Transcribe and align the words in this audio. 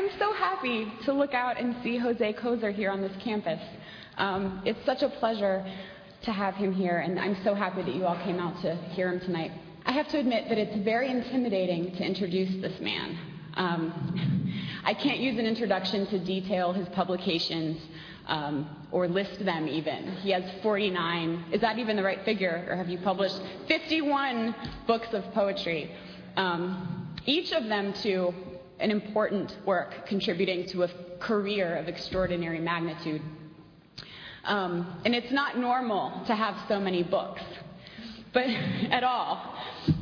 I'm 0.00 0.18
so 0.18 0.32
happy 0.32 0.90
to 1.04 1.12
look 1.12 1.34
out 1.34 1.60
and 1.60 1.76
see 1.82 1.98
Jose 1.98 2.32
Kozer 2.32 2.74
here 2.74 2.90
on 2.90 3.02
this 3.02 3.12
campus. 3.22 3.60
Um, 4.16 4.62
it's 4.64 4.82
such 4.86 5.02
a 5.02 5.10
pleasure 5.10 5.62
to 6.22 6.32
have 6.32 6.54
him 6.54 6.72
here, 6.72 7.00
and 7.00 7.20
I'm 7.20 7.36
so 7.44 7.52
happy 7.52 7.82
that 7.82 7.94
you 7.94 8.06
all 8.06 8.16
came 8.24 8.40
out 8.40 8.62
to 8.62 8.76
hear 8.92 9.12
him 9.12 9.20
tonight. 9.20 9.52
I 9.84 9.92
have 9.92 10.08
to 10.08 10.18
admit 10.18 10.48
that 10.48 10.56
it's 10.56 10.74
very 10.86 11.10
intimidating 11.10 11.94
to 11.96 12.02
introduce 12.02 12.48
this 12.62 12.80
man. 12.80 13.18
Um, 13.56 14.80
I 14.84 14.94
can't 14.94 15.18
use 15.18 15.38
an 15.38 15.44
introduction 15.44 16.06
to 16.06 16.18
detail 16.18 16.72
his 16.72 16.88
publications 16.88 17.78
um, 18.26 18.70
or 18.92 19.06
list 19.06 19.44
them 19.44 19.68
even. 19.68 20.12
He 20.22 20.30
has 20.30 20.44
49, 20.62 21.44
is 21.52 21.60
that 21.60 21.78
even 21.78 21.96
the 21.96 22.02
right 22.02 22.24
figure? 22.24 22.66
Or 22.70 22.74
have 22.74 22.88
you 22.88 22.96
published 22.96 23.38
51 23.68 24.54
books 24.86 25.08
of 25.12 25.30
poetry? 25.34 25.94
Um, 26.38 27.06
each 27.26 27.52
of 27.52 27.64
them 27.64 27.92
to 28.02 28.32
an 28.80 28.90
important 28.90 29.56
work 29.64 30.06
contributing 30.06 30.66
to 30.68 30.84
a 30.84 30.88
career 31.18 31.76
of 31.76 31.88
extraordinary 31.88 32.60
magnitude. 32.60 33.22
Um, 34.44 35.00
and 35.04 35.14
it's 35.14 35.32
not 35.32 35.58
normal 35.58 36.24
to 36.26 36.34
have 36.34 36.56
so 36.66 36.80
many 36.80 37.02
books, 37.02 37.42
but 38.32 38.46
at 38.90 39.04
all. 39.04 39.54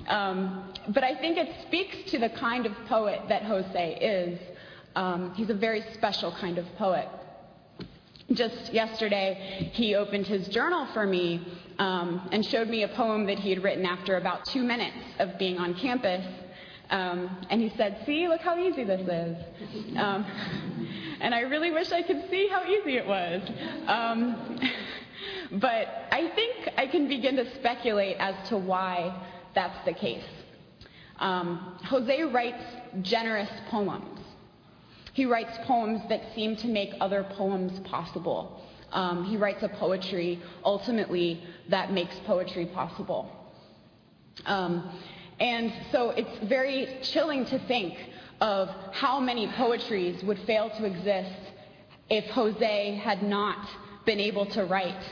Um, 0.07 0.73
but 0.89 1.05
I 1.05 1.15
think 1.15 1.39
it 1.39 1.55
speaks 1.67 2.11
to 2.13 2.19
the 2.19 2.31
kind 2.31 2.67
of 2.67 2.73
poet 2.89 3.21
that 3.29 3.43
Jose 3.43 3.95
is. 3.97 4.39
Um, 4.95 5.35
he's 5.35 5.51
a 5.51 5.55
very 5.55 5.85
special 5.95 6.33
kind 6.33 6.59
of 6.59 6.67
poet. 6.77 7.09
Just 8.33 8.73
yesterday, 8.75 9.71
he 9.73 9.95
opened 9.95 10.27
his 10.27 10.49
journal 10.49 10.87
for 10.93 11.07
me 11.07 11.47
um, 11.79 12.29
and 12.31 12.45
showed 12.45 12.69
me 12.69 12.83
a 12.83 12.89
poem 12.89 13.27
that 13.27 13.39
he 13.39 13.51
had 13.51 13.63
written 13.63 13.87
after 13.87 14.17
about 14.17 14.45
two 14.45 14.63
minutes 14.63 14.97
of 15.19 15.39
being 15.39 15.59
on 15.59 15.75
campus. 15.75 16.25
Um, 16.91 17.47
and 17.51 17.61
he 17.61 17.73
said, 17.77 18.03
See, 18.07 18.29
look 18.29 18.41
how 18.41 18.59
easy 18.59 18.85
this 18.85 19.01
is. 19.01 19.37
Um, 19.97 20.25
and 21.21 21.35
I 21.35 21.41
really 21.41 21.71
wish 21.71 21.93
I 21.93 22.03
could 22.03 22.25
see 22.31 22.49
how 22.49 22.65
easy 22.65 22.97
it 22.97 23.07
was. 23.07 23.43
Um, 23.87 24.59
but 25.53 26.07
I 26.11 26.31
think 26.35 26.71
I 26.77 26.87
can 26.87 27.09
begin 27.09 27.37
to 27.37 27.55
speculate 27.57 28.17
as 28.19 28.49
to 28.49 28.57
why 28.57 29.27
that's 29.55 29.85
the 29.85 29.93
case. 29.93 30.25
Um, 31.19 31.79
Jose 31.85 32.23
writes 32.23 32.63
generous 33.03 33.51
poems. 33.71 34.21
He 35.13 35.27
writes 35.27 35.59
poems 35.65 36.01
that 36.09 36.23
seem 36.35 36.55
to 36.57 36.69
make 36.69 36.91
other 37.01 37.27
poems 37.37 37.81
possible. 37.81 38.63
Um, 38.93 39.25
he 39.25 39.37
writes 39.37 39.63
a 39.63 39.69
poetry, 39.69 40.41
ultimately, 40.65 41.43
that 41.69 41.93
makes 41.93 42.15
poetry 42.25 42.67
possible. 42.67 43.31
Um, 44.47 44.89
and 45.41 45.73
so 45.93 46.11
it's 46.11 46.49
very 46.49 46.99
chilling 47.03 47.45
to 47.47 47.59
think 47.61 47.95
of 48.41 48.69
how 48.93 49.21
many 49.21 49.49
poetries 49.57 50.23
would 50.25 50.39
fail 50.41 50.71
to 50.71 50.85
exist 50.85 51.41
if 52.11 52.25
Jose 52.31 52.95
had 52.97 53.23
not 53.23 53.69
been 54.05 54.21
able 54.21 54.47
to 54.47 54.65
write. 54.65 55.03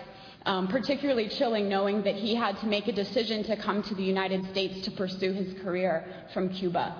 Um, 0.44 0.68
particularly 0.68 1.28
chilling 1.28 1.68
knowing 1.68 2.04
that 2.04 2.14
he 2.14 2.36
had 2.36 2.56
to 2.58 2.66
make 2.66 2.86
a 2.86 2.92
decision 2.92 3.42
to 3.44 3.56
come 3.56 3.82
to 3.82 3.96
the 3.96 4.04
United 4.04 4.48
States 4.52 4.84
to 4.84 4.92
pursue 4.92 5.32
his 5.32 5.60
career 5.60 6.04
from 6.32 6.50
Cuba. 6.50 6.94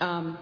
Um, 0.00 0.36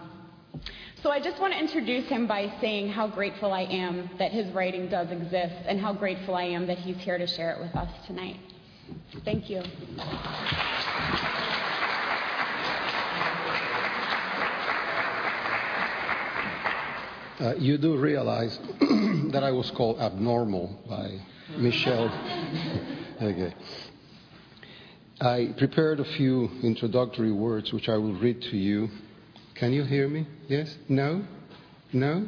so 1.05 1.11
I 1.11 1.21
just 1.21 1.41
want 1.41 1.53
to 1.53 1.59
introduce 1.59 2.09
him 2.09 2.27
by 2.27 2.53
saying 2.61 2.89
how 2.89 3.07
grateful 3.07 3.53
I 3.53 3.63
am 3.63 4.11
that 4.19 4.33
his 4.33 4.53
writing 4.53 4.89
does 4.89 5.11
exist 5.13 5.55
and 5.67 5.81
how 5.81 5.93
grateful 5.93 6.35
I 6.35 6.45
am 6.45 6.67
that 6.67 6.79
he's 6.79 6.97
here 6.99 7.19
to 7.19 7.27
share 7.29 7.53
it 7.53 7.61
with 7.61 7.77
us 7.77 7.91
tonight. 8.07 8.41
Thank 9.25 9.49
you. 9.49 9.63
Uh, 17.43 17.57
you 17.57 17.77
do 17.77 17.97
realize 17.97 18.57
that 19.33 19.43
I 19.43 19.51
was 19.51 19.69
called 19.73 19.99
abnormal 19.99 20.79
by 20.89 21.19
Michelle. 21.57 22.09
okay. 23.23 23.53
I 25.21 25.53
prepared 25.59 25.99
a 25.99 26.05
few 26.05 26.49
introductory 26.63 27.33
words 27.33 27.73
which 27.73 27.89
I 27.89 27.97
will 27.97 28.15
read 28.15 28.43
to 28.43 28.57
you 28.57 28.89
can 29.57 29.73
you 29.73 29.85
hear 29.85 30.09
me? 30.09 30.27
Yes? 30.49 30.77
No? 30.89 31.25
No? 31.93 32.27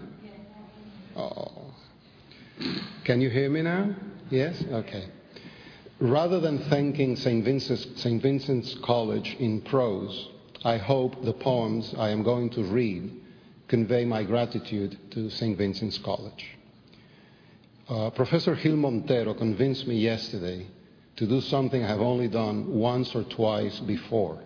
Oh. 1.17 1.75
Can 3.05 3.21
you 3.21 3.31
hear 3.31 3.51
me 3.51 3.63
now? 3.63 3.95
Yes? 4.31 4.63
Okay. 4.71 5.09
Rather 6.01 6.41
than 6.41 6.59
thanking 6.71 7.17
St. 7.17 7.45
Vincent's, 7.45 8.03
St. 8.03 8.21
Vincent's 8.21 8.75
College 8.85 9.37
in 9.39 9.63
prose, 9.63 10.29
I 10.65 10.77
hope 10.77 11.25
the 11.25 11.33
poems 11.33 11.95
I 11.97 12.11
am 12.11 12.23
going 12.23 12.51
to 12.51 12.65
read 12.65 13.24
convey 13.69 14.05
my 14.05 14.25
gratitude 14.25 14.99
to 15.13 15.31
St. 15.31 15.57
Vincent's 15.57 15.99
College. 15.99 16.47
Uh, 17.89 18.11
Professor 18.11 18.55
Gil 18.55 18.77
Montero 18.77 19.35
convinced 19.35 19.87
me 19.87 19.97
yesterday 19.97 20.67
to 21.17 21.27
do 21.27 21.41
something 21.41 21.83
I 21.83 21.89
have 21.89 22.01
only 22.01 22.29
done 22.29 22.75
once 22.75 23.15
or 23.15 23.25
twice 23.25 23.79
before 23.81 24.41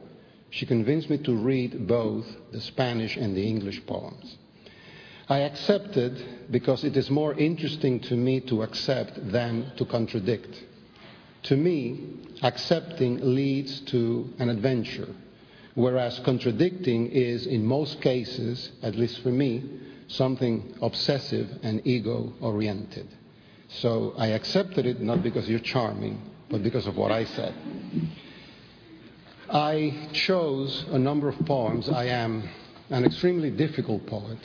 she 0.51 0.67
convinced 0.67 1.11
me 1.11 1.19
to 1.19 1.37
read 1.37 1.87
both 1.87 2.27
the 2.53 2.61
Spanish 2.61 3.17
and 3.17 3.37
the 3.37 3.47
English 3.47 3.85
poems. 3.87 4.39
I 5.29 5.41
accepted 5.41 6.25
because 6.51 6.85
it 6.85 6.97
is 6.97 7.11
more 7.11 7.35
interesting 7.35 8.01
to 8.01 8.17
me 8.17 8.41
to 8.43 8.63
accept 8.63 9.31
than 9.31 9.73
to 9.77 9.85
contradict. 9.85 10.65
To 11.45 11.57
me, 11.57 12.15
accepting 12.43 13.35
leads 13.35 13.81
to 13.93 14.33
an 14.39 14.49
adventure, 14.49 15.09
whereas 15.79 16.19
contradicting 16.25 17.07
is, 17.07 17.47
in 17.47 17.65
most 17.65 18.01
cases, 18.01 18.73
at 18.83 18.97
least 18.97 19.23
for 19.23 19.29
me, 19.29 19.63
something 20.09 20.75
obsessive 20.83 21.49
and 21.63 21.87
ego 21.87 22.33
oriented. 22.41 23.07
So 23.69 24.13
I 24.19 24.29
accepted 24.29 24.87
it 24.87 25.01
not 25.01 25.23
because 25.23 25.49
you're 25.49 25.61
charming, 25.61 26.21
but 26.51 26.65
because 26.65 26.89
of 26.89 26.97
what 26.97 27.13
I 27.13 27.25
said. 27.27 27.55
I 29.49 30.09
chose 30.13 30.85
a 30.91 30.99
number 30.99 31.29
of 31.29 31.39
poems. 31.47 31.89
I 31.89 32.07
am 32.07 32.49
an 32.91 33.05
extremely 33.05 33.53
difficult 33.53 34.05
poet. 34.09 34.39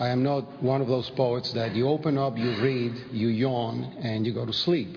I 0.00 0.08
am 0.08 0.22
not 0.22 0.62
one 0.62 0.80
of 0.80 0.88
those 0.88 1.10
poets 1.10 1.52
that 1.52 1.76
you 1.76 1.86
open 1.86 2.16
up, 2.16 2.38
you 2.38 2.56
read, 2.62 2.94
you 3.12 3.28
yawn, 3.28 3.98
and 4.00 4.26
you 4.26 4.32
go 4.32 4.46
to 4.46 4.54
sleep. 4.54 4.96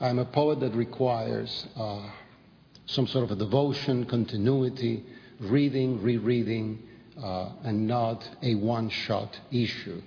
I'm 0.00 0.18
a 0.18 0.24
poet 0.24 0.60
that 0.60 0.74
requires 0.74 1.66
uh, 1.76 2.08
some 2.88 3.06
sort 3.06 3.24
of 3.24 3.30
a 3.30 3.36
devotion, 3.36 4.04
continuity, 4.06 5.04
reading, 5.40 6.02
rereading, 6.02 6.82
uh, 7.22 7.50
and 7.64 7.86
not 7.86 8.28
a 8.42 8.54
one 8.54 8.88
shot 8.88 9.38
issue. 9.50 10.00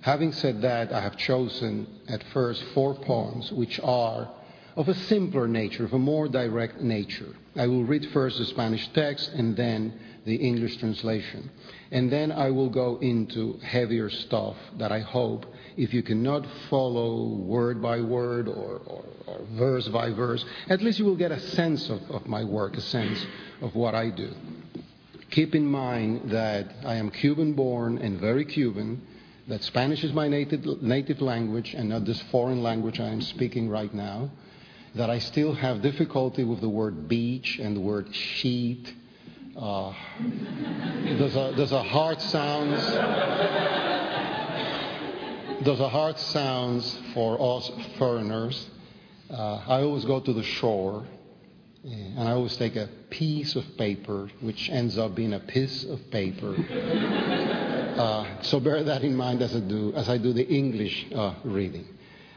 Having 0.00 0.32
said 0.32 0.62
that, 0.62 0.92
I 0.92 1.00
have 1.00 1.16
chosen 1.16 1.86
at 2.08 2.22
first 2.32 2.62
four 2.74 2.94
poems 2.94 3.50
which 3.52 3.80
are 3.80 4.28
of 4.76 4.88
a 4.88 4.94
simpler 4.94 5.48
nature, 5.48 5.84
of 5.84 5.92
a 5.92 5.98
more 5.98 6.28
direct 6.28 6.80
nature. 6.80 7.34
I 7.56 7.66
will 7.66 7.84
read 7.84 8.06
first 8.12 8.38
the 8.38 8.44
Spanish 8.44 8.86
text 8.94 9.30
and 9.32 9.56
then 9.56 9.92
the 10.24 10.36
English 10.36 10.76
translation. 10.76 11.50
And 11.90 12.12
then 12.12 12.30
I 12.30 12.50
will 12.50 12.68
go 12.68 12.98
into 12.98 13.58
heavier 13.58 14.08
stuff 14.08 14.56
that 14.78 14.92
I 14.92 15.00
hope, 15.00 15.46
if 15.78 15.94
you 15.94 16.02
cannot 16.02 16.44
follow 16.68 17.36
word 17.36 17.80
by 17.80 18.00
word 18.00 18.48
or, 18.48 18.80
or, 18.84 19.04
or 19.28 19.40
verse 19.52 19.86
by 19.88 20.10
verse, 20.10 20.44
at 20.68 20.82
least 20.82 20.98
you 20.98 21.04
will 21.04 21.16
get 21.16 21.30
a 21.30 21.38
sense 21.38 21.88
of, 21.88 22.02
of 22.10 22.26
my 22.26 22.42
work, 22.42 22.76
a 22.76 22.80
sense 22.80 23.24
of 23.62 23.74
what 23.76 23.94
I 23.94 24.10
do. 24.10 24.34
Keep 25.30 25.54
in 25.54 25.64
mind 25.64 26.32
that 26.32 26.66
I 26.84 26.96
am 26.96 27.10
Cuban 27.10 27.52
born 27.52 27.98
and 27.98 28.18
very 28.18 28.44
Cuban, 28.44 29.00
that 29.46 29.62
Spanish 29.62 30.02
is 30.02 30.12
my 30.12 30.26
native, 30.26 30.82
native 30.82 31.20
language 31.20 31.74
and 31.74 31.88
not 31.88 32.04
this 32.04 32.20
foreign 32.32 32.60
language 32.60 32.98
I 32.98 33.08
am 33.08 33.20
speaking 33.20 33.68
right 33.68 33.94
now 33.94 34.30
that 34.96 35.10
I 35.10 35.20
still 35.20 35.54
have 35.54 35.80
difficulty 35.80 36.42
with 36.42 36.60
the 36.60 36.68
word 36.68 37.08
beach 37.08 37.60
and 37.62 37.76
the 37.76 37.80
word 37.80 38.12
sheet. 38.12 38.92
Uh, 39.56 39.92
there's, 41.04 41.36
a, 41.36 41.52
there's 41.56 41.72
a 41.72 41.84
hard 41.84 42.20
sounds. 42.20 42.82
There's 45.60 45.80
a 45.80 45.88
hard 45.88 46.18
sounds 46.20 46.96
for 47.14 47.56
us 47.58 47.70
foreigners. 47.98 48.70
Uh, 49.28 49.56
I 49.66 49.82
always 49.82 50.04
go 50.04 50.20
to 50.20 50.32
the 50.32 50.44
shore, 50.44 51.04
and 51.82 52.28
I 52.28 52.30
always 52.30 52.56
take 52.56 52.76
a 52.76 52.88
piece 53.10 53.56
of 53.56 53.76
paper, 53.76 54.30
which 54.40 54.70
ends 54.70 54.96
up 54.96 55.16
being 55.16 55.32
a 55.32 55.40
piece 55.40 55.84
of 55.84 56.10
paper. 56.10 56.54
Uh, 57.98 58.40
so 58.42 58.60
bear 58.60 58.84
that 58.84 59.02
in 59.02 59.16
mind 59.16 59.42
as 59.42 59.56
I 59.56 59.58
do 59.58 59.92
as 59.94 60.08
I 60.08 60.18
do 60.18 60.32
the 60.32 60.46
English 60.46 61.06
uh, 61.12 61.34
reading. 61.42 61.84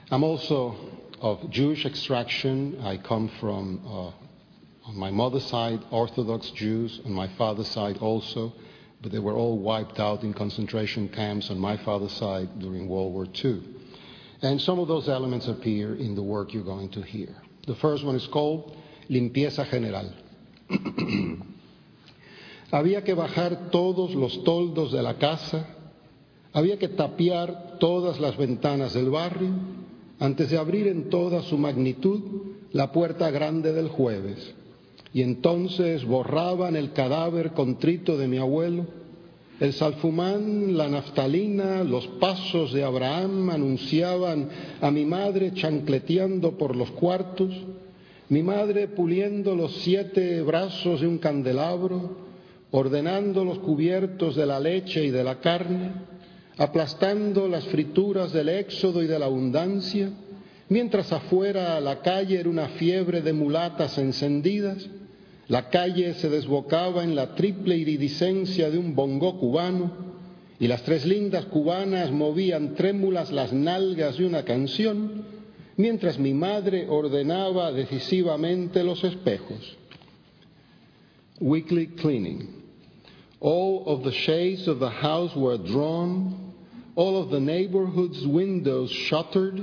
I'm 0.10 0.24
also 0.24 0.76
of 1.20 1.52
Jewish 1.52 1.86
extraction. 1.86 2.82
I 2.82 2.98
come 2.98 3.30
from, 3.40 3.80
uh, 3.86 4.90
on 4.90 4.98
my 4.98 5.12
mother's 5.12 5.46
side, 5.46 5.80
Orthodox 5.92 6.50
Jews, 6.50 7.00
on 7.06 7.12
my 7.12 7.28
father's 7.38 7.68
side 7.68 8.00
also, 8.00 8.54
but 9.02 9.12
they 9.12 9.20
were 9.20 9.34
all 9.34 9.58
wiped 9.58 10.00
out 10.00 10.24
in 10.24 10.34
concentration 10.34 11.10
camps 11.10 11.50
on 11.50 11.60
my 11.60 11.78
father's 11.78 12.14
side 12.14 12.60
during 12.60 12.88
World 12.88 13.14
War 13.14 13.26
II. 13.44 13.62
And 14.42 14.62
some 14.62 14.80
of 14.80 14.88
those 14.88 15.10
elements 15.10 15.48
appear 15.48 15.96
in 15.96 16.16
the 16.16 16.24
work 16.24 16.54
you're 16.54 16.64
going 16.64 16.90
to 16.90 17.02
hear. 17.02 17.36
The 17.68 17.76
first 17.76 18.04
one 18.04 18.16
is 18.16 18.28
called 18.28 18.76
Limpieza 19.10 19.70
General. 19.70 20.14
Había 22.72 23.04
que 23.04 23.14
bajar 23.16 23.70
todos 23.72 24.16
los 24.16 24.44
toldos 24.44 24.92
de 24.92 25.02
la 25.02 25.16
casa 25.16 25.66
Había 26.54 26.78
que 26.78 26.90
tapiar 26.90 27.78
todas 27.80 28.20
las 28.20 28.36
ventanas 28.38 28.94
del 28.94 29.10
barrio 29.10 29.52
antes 30.20 30.50
de 30.50 30.58
abrir 30.58 30.88
en 30.88 31.10
toda 31.10 31.42
su 31.44 31.58
magnitud 31.58 32.22
la 32.74 32.92
puerta 32.92 33.32
grande 33.32 33.72
del 33.72 33.88
jueves. 33.88 34.54
Y 35.14 35.22
entonces 35.22 36.06
borraban 36.06 36.76
el 36.76 36.94
cadáver 36.94 37.52
contrito 37.52 38.18
de 38.18 38.28
mi 38.28 38.38
abuelo. 38.38 38.86
El 39.60 39.74
salfumán, 39.74 40.76
la 40.76 40.88
naftalina, 40.88 41.84
los 41.84 42.08
pasos 42.20 42.74
de 42.74 42.84
Abraham 42.84 43.50
anunciaban 43.50 44.50
a 44.82 44.90
mi 44.90 45.06
madre 45.06 45.54
chancleteando 45.54 46.58
por 46.58 46.76
los 46.76 46.90
cuartos, 46.92 47.54
mi 48.30 48.42
madre 48.42 48.88
puliendo 48.88 49.56
los 49.56 49.72
siete 49.84 50.42
brazos 50.42 51.02
de 51.02 51.08
un 51.08 51.20
candelabro, 51.20 52.18
ordenando 52.72 53.44
los 53.44 53.60
cubiertos 53.60 54.36
de 54.36 54.46
la 54.46 54.60
leche 54.60 55.04
y 55.04 55.12
de 55.12 55.24
la 55.24 55.40
carne, 55.42 55.92
aplastando 56.58 57.48
las 57.48 57.66
frituras 57.66 58.32
del 58.32 58.50
éxodo 58.50 59.04
y 59.04 59.08
de 59.08 59.20
la 59.20 59.26
abundancia, 59.26 60.10
mientras 60.70 61.12
afuera 61.12 61.80
la 61.82 62.02
calle 62.02 62.40
era 62.40 62.50
una 62.50 62.70
fiebre 62.70 63.22
de 63.22 63.34
mulatas 63.34 63.98
encendidas, 63.98 64.88
la 65.52 65.68
calle 65.68 66.14
se 66.14 66.30
desbocaba 66.30 67.04
en 67.04 67.14
la 67.14 67.36
triple 67.36 67.76
iridiscencia 67.76 68.70
de 68.70 68.78
un 68.78 68.96
bongo 68.96 69.38
cubano 69.38 69.92
y 70.58 70.68
las 70.68 70.82
tres 70.84 71.06
lindas 71.06 71.44
cubanas 71.48 72.10
movían 72.10 72.74
trémulas 72.74 73.34
las 73.34 73.52
nalgas 73.52 74.18
de 74.18 74.28
una 74.28 74.46
canción, 74.46 75.26
mientras 75.76 76.18
mi 76.18 76.34
madre 76.34 76.88
ordenaba 76.88 77.74
decisivamente 77.74 78.82
los 78.82 79.04
espejos. 79.04 79.78
Weekly 81.42 81.88
cleaning. 81.98 82.64
All 83.42 83.84
of 83.88 84.06
the 84.06 84.14
shades 84.14 84.70
of 84.70 84.80
the 84.80 84.90
house 84.90 85.36
were 85.36 85.58
drawn, 85.58 86.54
all 86.96 87.22
of 87.22 87.30
the 87.30 87.42
neighborhood's 87.42 88.26
windows 88.26 88.90
shuttered, 88.90 89.62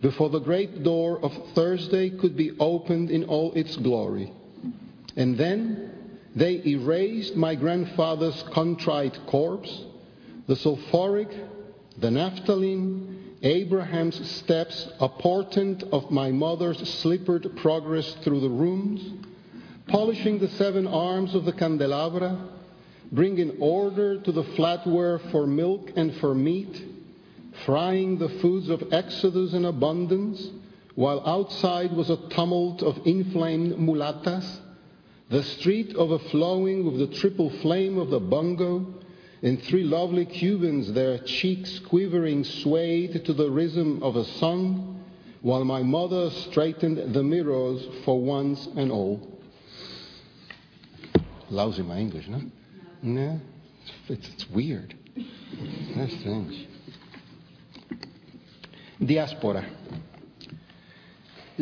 before 0.00 0.30
the 0.30 0.40
great 0.40 0.82
door 0.82 1.20
of 1.22 1.32
Thursday 1.54 2.10
could 2.10 2.36
be 2.36 2.50
opened 2.58 3.08
in 3.12 3.22
all 3.26 3.52
its 3.52 3.76
glory. 3.76 4.32
And 5.16 5.36
then 5.36 6.18
they 6.34 6.62
erased 6.64 7.36
my 7.36 7.54
grandfather's 7.54 8.42
contrite 8.52 9.18
corpse, 9.26 9.84
the 10.46 10.56
sulphuric, 10.56 11.28
the 11.98 12.08
naphthalene, 12.08 13.18
Abraham's 13.42 14.30
steps, 14.30 14.88
a 15.00 15.08
portent 15.08 15.82
of 15.92 16.10
my 16.10 16.30
mother's 16.30 16.78
slippered 16.88 17.56
progress 17.56 18.14
through 18.22 18.40
the 18.40 18.48
rooms, 18.48 19.02
polishing 19.88 20.38
the 20.38 20.48
seven 20.48 20.86
arms 20.86 21.34
of 21.34 21.44
the 21.44 21.52
candelabra, 21.52 22.38
bringing 23.10 23.58
order 23.60 24.20
to 24.20 24.32
the 24.32 24.44
flatware 24.44 25.20
for 25.30 25.46
milk 25.46 25.90
and 25.96 26.14
for 26.16 26.34
meat, 26.34 26.82
frying 27.66 28.16
the 28.18 28.28
foods 28.40 28.70
of 28.70 28.92
exodus 28.92 29.52
and 29.52 29.66
abundance, 29.66 30.48
while 30.94 31.26
outside 31.26 31.92
was 31.92 32.10
a 32.10 32.28
tumult 32.28 32.82
of 32.82 33.06
inflamed 33.06 33.76
mulatas, 33.76 34.61
the 35.30 35.42
street 35.42 35.94
overflowing 35.94 36.84
with 36.84 36.98
the 36.98 37.16
triple 37.18 37.50
flame 37.60 37.98
of 37.98 38.10
the 38.10 38.20
bongo, 38.20 38.86
and 39.42 39.60
three 39.62 39.82
lovely 39.82 40.24
Cubans, 40.24 40.92
their 40.92 41.18
cheeks 41.18 41.80
quivering, 41.80 42.44
swayed 42.44 43.24
to 43.24 43.32
the 43.32 43.50
rhythm 43.50 44.02
of 44.02 44.16
a 44.16 44.24
song, 44.24 45.02
while 45.40 45.64
my 45.64 45.82
mother 45.82 46.30
straightened 46.30 47.14
the 47.14 47.22
mirrors 47.22 47.86
for 48.04 48.20
once 48.20 48.68
and 48.76 48.92
all. 48.92 49.20
Lousy 51.50 51.82
my 51.82 51.98
English, 51.98 52.28
no? 52.28 52.40
No, 53.02 53.40
it's, 54.08 54.28
it's 54.28 54.48
weird. 54.50 54.94
That's 55.96 56.16
strange. 56.20 56.68
Diáspora. 59.00 59.68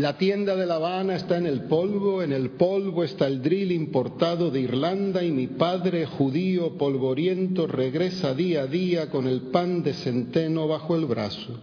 La 0.00 0.16
tienda 0.16 0.56
de 0.56 0.64
La 0.64 0.76
Habana 0.76 1.14
está 1.14 1.36
en 1.36 1.44
el 1.44 1.64
polvo, 1.64 2.22
en 2.22 2.32
el 2.32 2.52
polvo 2.52 3.04
está 3.04 3.26
el 3.26 3.42
drill 3.42 3.70
importado 3.70 4.50
de 4.50 4.60
Irlanda 4.60 5.22
y 5.22 5.30
mi 5.30 5.46
padre 5.46 6.06
judío 6.06 6.78
polvoriento 6.78 7.66
regresa 7.66 8.32
día 8.32 8.62
a 8.62 8.66
día 8.66 9.10
con 9.10 9.26
el 9.26 9.50
pan 9.50 9.82
de 9.82 9.92
centeno 9.92 10.66
bajo 10.66 10.96
el 10.96 11.04
brazo. 11.04 11.60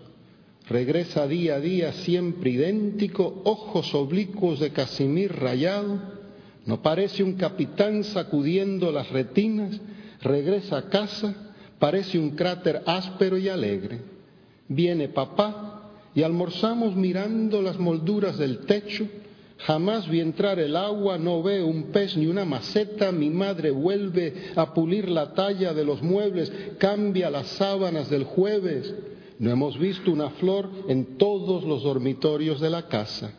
Regresa 0.69 1.27
día 1.27 1.55
a 1.55 1.59
día 1.59 1.93
siempre 1.93 2.51
idéntico, 2.51 3.41
ojos 3.43 3.95
oblicuos 3.95 4.59
de 4.59 4.69
casimir 4.69 5.33
rayado, 5.33 5.99
no 6.67 6.83
parece 6.83 7.23
un 7.23 7.37
capitán 7.37 8.03
sacudiendo 8.03 8.91
las 8.91 9.09
retinas, 9.09 9.81
regresa 10.21 10.77
a 10.77 10.89
casa, 10.89 11.55
parece 11.79 12.19
un 12.19 12.35
cráter 12.35 12.83
áspero 12.85 13.35
y 13.39 13.49
alegre. 13.49 13.99
Viene 14.67 15.07
papá, 15.07 15.66
y 16.17 16.23
almorzamos 16.23 16.95
mirando 16.95 17.61
las 17.61 17.77
molduras 17.77 18.39
del 18.39 18.65
techo. 18.65 19.07
Jamás 19.59 20.09
vi 20.09 20.19
entrar 20.19 20.57
el 20.57 20.75
agua, 20.75 21.19
no 21.19 21.43
veo 21.43 21.67
un 21.67 21.91
pez 21.91 22.17
ni 22.17 22.25
una 22.25 22.43
maceta. 22.43 23.11
Mi 23.11 23.29
madre 23.29 23.69
vuelve 23.69 24.33
a 24.55 24.73
pulir 24.73 25.09
la 25.09 25.35
talla 25.35 25.75
de 25.75 25.85
los 25.85 26.01
muebles, 26.01 26.51
cambia 26.79 27.29
las 27.29 27.45
sábanas 27.49 28.09
del 28.09 28.23
jueves. 28.23 28.95
No 29.37 29.51
hemos 29.51 29.77
visto 29.77 30.11
una 30.11 30.31
flor 30.31 30.71
en 30.87 31.19
todos 31.19 31.63
los 31.63 31.83
dormitorios 31.83 32.59
de 32.59 32.71
la 32.71 32.87
casa. 32.87 33.33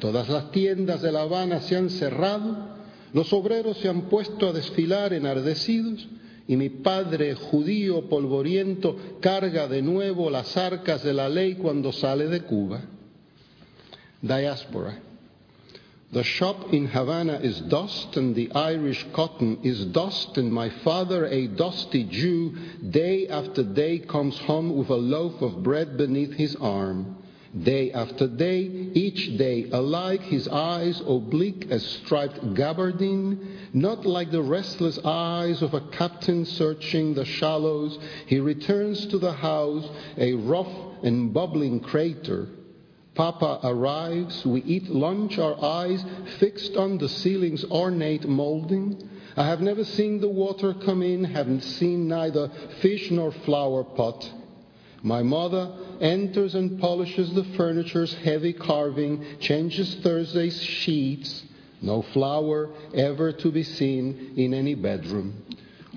Todas 0.00 0.28
las 0.28 0.50
tiendas 0.50 1.02
de 1.02 1.12
La 1.12 1.22
Habana 1.22 1.60
se 1.60 1.76
han 1.76 1.88
cerrado, 1.88 2.66
los 3.12 3.32
obreros 3.32 3.76
se 3.76 3.88
han 3.88 4.08
puesto 4.08 4.48
a 4.48 4.52
desfilar 4.52 5.12
enardecidos 5.12 6.08
y 6.46 6.56
mi 6.56 6.68
padre 6.68 7.34
judío 7.34 8.08
polvoriento 8.08 8.96
carga 9.20 9.66
de 9.66 9.82
nuevo 9.82 10.30
las 10.30 10.56
arcas 10.56 11.02
de 11.02 11.12
la 11.12 11.28
ley 11.28 11.54
cuando 11.54 11.92
sale 11.92 12.28
de 12.28 12.40
Cuba. 12.42 12.82
Diaspora. 14.20 14.98
The 16.12 16.22
shop 16.22 16.72
in 16.72 16.86
Havana 16.86 17.40
is 17.42 17.60
dust 17.62 18.16
and 18.16 18.36
the 18.36 18.52
Irish 18.52 19.04
cotton 19.12 19.58
is 19.64 19.86
dust 19.86 20.38
and 20.38 20.52
my 20.52 20.70
father, 20.84 21.26
a 21.26 21.48
dusty 21.48 22.04
Jew, 22.04 22.54
day 22.88 23.26
after 23.26 23.64
day 23.64 23.98
comes 23.98 24.38
home 24.38 24.76
with 24.76 24.90
a 24.90 24.96
loaf 24.96 25.42
of 25.42 25.62
bread 25.64 25.96
beneath 25.96 26.32
his 26.34 26.54
arm. 26.56 27.16
Day 27.62 27.92
after 27.92 28.26
day, 28.26 28.62
each 28.94 29.38
day 29.38 29.70
alike, 29.70 30.22
his 30.22 30.48
eyes 30.48 31.00
oblique 31.06 31.68
as 31.70 31.86
striped 31.86 32.54
gabardine, 32.54 33.38
not 33.72 34.04
like 34.04 34.32
the 34.32 34.42
restless 34.42 34.98
eyes 35.04 35.62
of 35.62 35.72
a 35.72 35.80
captain 35.80 36.46
searching 36.46 37.14
the 37.14 37.24
shallows. 37.24 37.96
He 38.26 38.40
returns 38.40 39.06
to 39.06 39.18
the 39.18 39.32
house, 39.32 39.88
a 40.18 40.32
rough 40.34 40.72
and 41.04 41.32
bubbling 41.32 41.78
crater. 41.78 42.48
Papa 43.14 43.60
arrives, 43.62 44.44
we 44.44 44.60
eat 44.64 44.90
lunch, 44.90 45.38
our 45.38 45.62
eyes 45.64 46.04
fixed 46.40 46.76
on 46.76 46.98
the 46.98 47.08
ceiling's 47.08 47.64
ornate 47.66 48.26
molding. 48.26 49.08
I 49.36 49.46
have 49.46 49.60
never 49.60 49.84
seen 49.84 50.20
the 50.20 50.28
water 50.28 50.74
come 50.74 51.02
in, 51.02 51.22
haven't 51.22 51.62
seen 51.62 52.08
neither 52.08 52.50
fish 52.80 53.12
nor 53.12 53.30
flower 53.30 53.84
pot. 53.84 54.28
My 55.04 55.22
mother 55.22 55.70
enters 56.00 56.54
and 56.54 56.80
polishes 56.80 57.30
the 57.34 57.44
furniture's 57.58 58.14
heavy 58.14 58.54
carving, 58.54 59.22
changes 59.38 59.96
Thursday's 59.96 60.62
sheets. 60.62 61.44
No 61.82 62.00
flower 62.00 62.70
ever 62.94 63.30
to 63.32 63.52
be 63.52 63.64
seen 63.64 64.32
in 64.36 64.54
any 64.54 64.74
bedroom. 64.74 65.44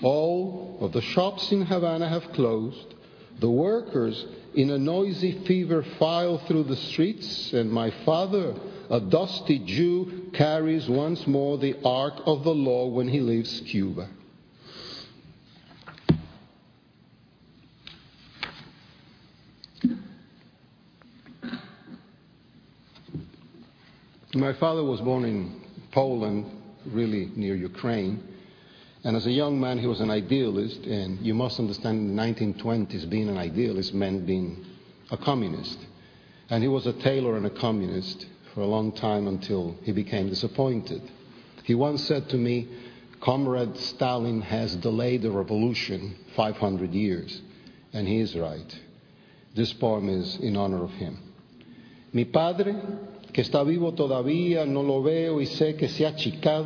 All 0.03 0.77
of 0.81 0.91
the 0.91 1.01
shops 1.01 1.53
in 1.53 1.61
Havana 1.61 2.09
have 2.09 2.33
closed. 2.33 2.95
The 3.39 3.49
workers 3.49 4.25
in 4.53 4.71
a 4.71 4.77
noisy 4.77 5.31
fever 5.45 5.83
file 5.97 6.39
through 6.39 6.63
the 6.65 6.75
streets, 6.75 7.53
and 7.53 7.71
my 7.71 7.91
father, 8.03 8.55
a 8.89 8.99
dusty 8.99 9.59
Jew, 9.59 10.31
carries 10.33 10.89
once 10.89 11.25
more 11.25 11.57
the 11.57 11.77
ark 11.85 12.15
of 12.25 12.43
the 12.43 12.53
law 12.53 12.87
when 12.87 13.07
he 13.07 13.21
leaves 13.21 13.61
Cuba. 13.61 14.09
My 24.37 24.53
father 24.53 24.83
was 24.83 25.01
born 25.01 25.25
in 25.25 25.61
Poland, 25.91 26.45
really 26.85 27.31
near 27.35 27.55
Ukraine. 27.55 28.23
And 29.03 29.15
as 29.15 29.25
a 29.25 29.31
young 29.31 29.59
man, 29.59 29.79
he 29.79 29.87
was 29.87 29.99
an 29.99 30.11
idealist. 30.11 30.81
And 30.85 31.19
you 31.25 31.33
must 31.33 31.59
understand, 31.59 31.97
in 31.97 32.15
the 32.15 32.21
1920s, 32.21 33.09
being 33.09 33.29
an 33.29 33.37
idealist 33.37 33.95
meant 33.95 34.27
being 34.27 34.63
a 35.09 35.17
communist. 35.17 35.79
And 36.51 36.61
he 36.61 36.69
was 36.69 36.85
a 36.85 36.93
tailor 36.93 37.35
and 37.35 37.47
a 37.47 37.49
communist 37.49 38.27
for 38.53 38.61
a 38.61 38.67
long 38.67 38.91
time 38.91 39.27
until 39.27 39.75
he 39.81 39.91
became 39.91 40.29
disappointed. 40.29 41.01
He 41.63 41.73
once 41.73 42.03
said 42.03 42.29
to 42.29 42.37
me, 42.37 42.67
Comrade 43.21 43.75
Stalin 43.77 44.41
has 44.41 44.75
delayed 44.75 45.23
the 45.23 45.31
revolution 45.31 46.15
500 46.35 46.93
years. 46.93 47.41
And 47.91 48.07
he 48.07 48.19
is 48.19 48.35
right. 48.35 48.79
This 49.55 49.73
poem 49.73 50.09
is 50.09 50.35
in 50.35 50.55
honor 50.55 50.83
of 50.83 50.91
him. 50.91 51.17
Mi 52.13 52.23
padre 52.23 52.75
que 53.37 53.43
está 53.43 53.61
vivo 53.61 53.93
todavía, 53.93 54.65
no 54.65 54.81
lo 54.81 55.03
veo 55.03 55.39
y 55.39 55.45
sé 55.45 55.75
que 55.75 55.89
se 55.89 56.07
ha 56.07 56.09
achicado. 56.09 56.65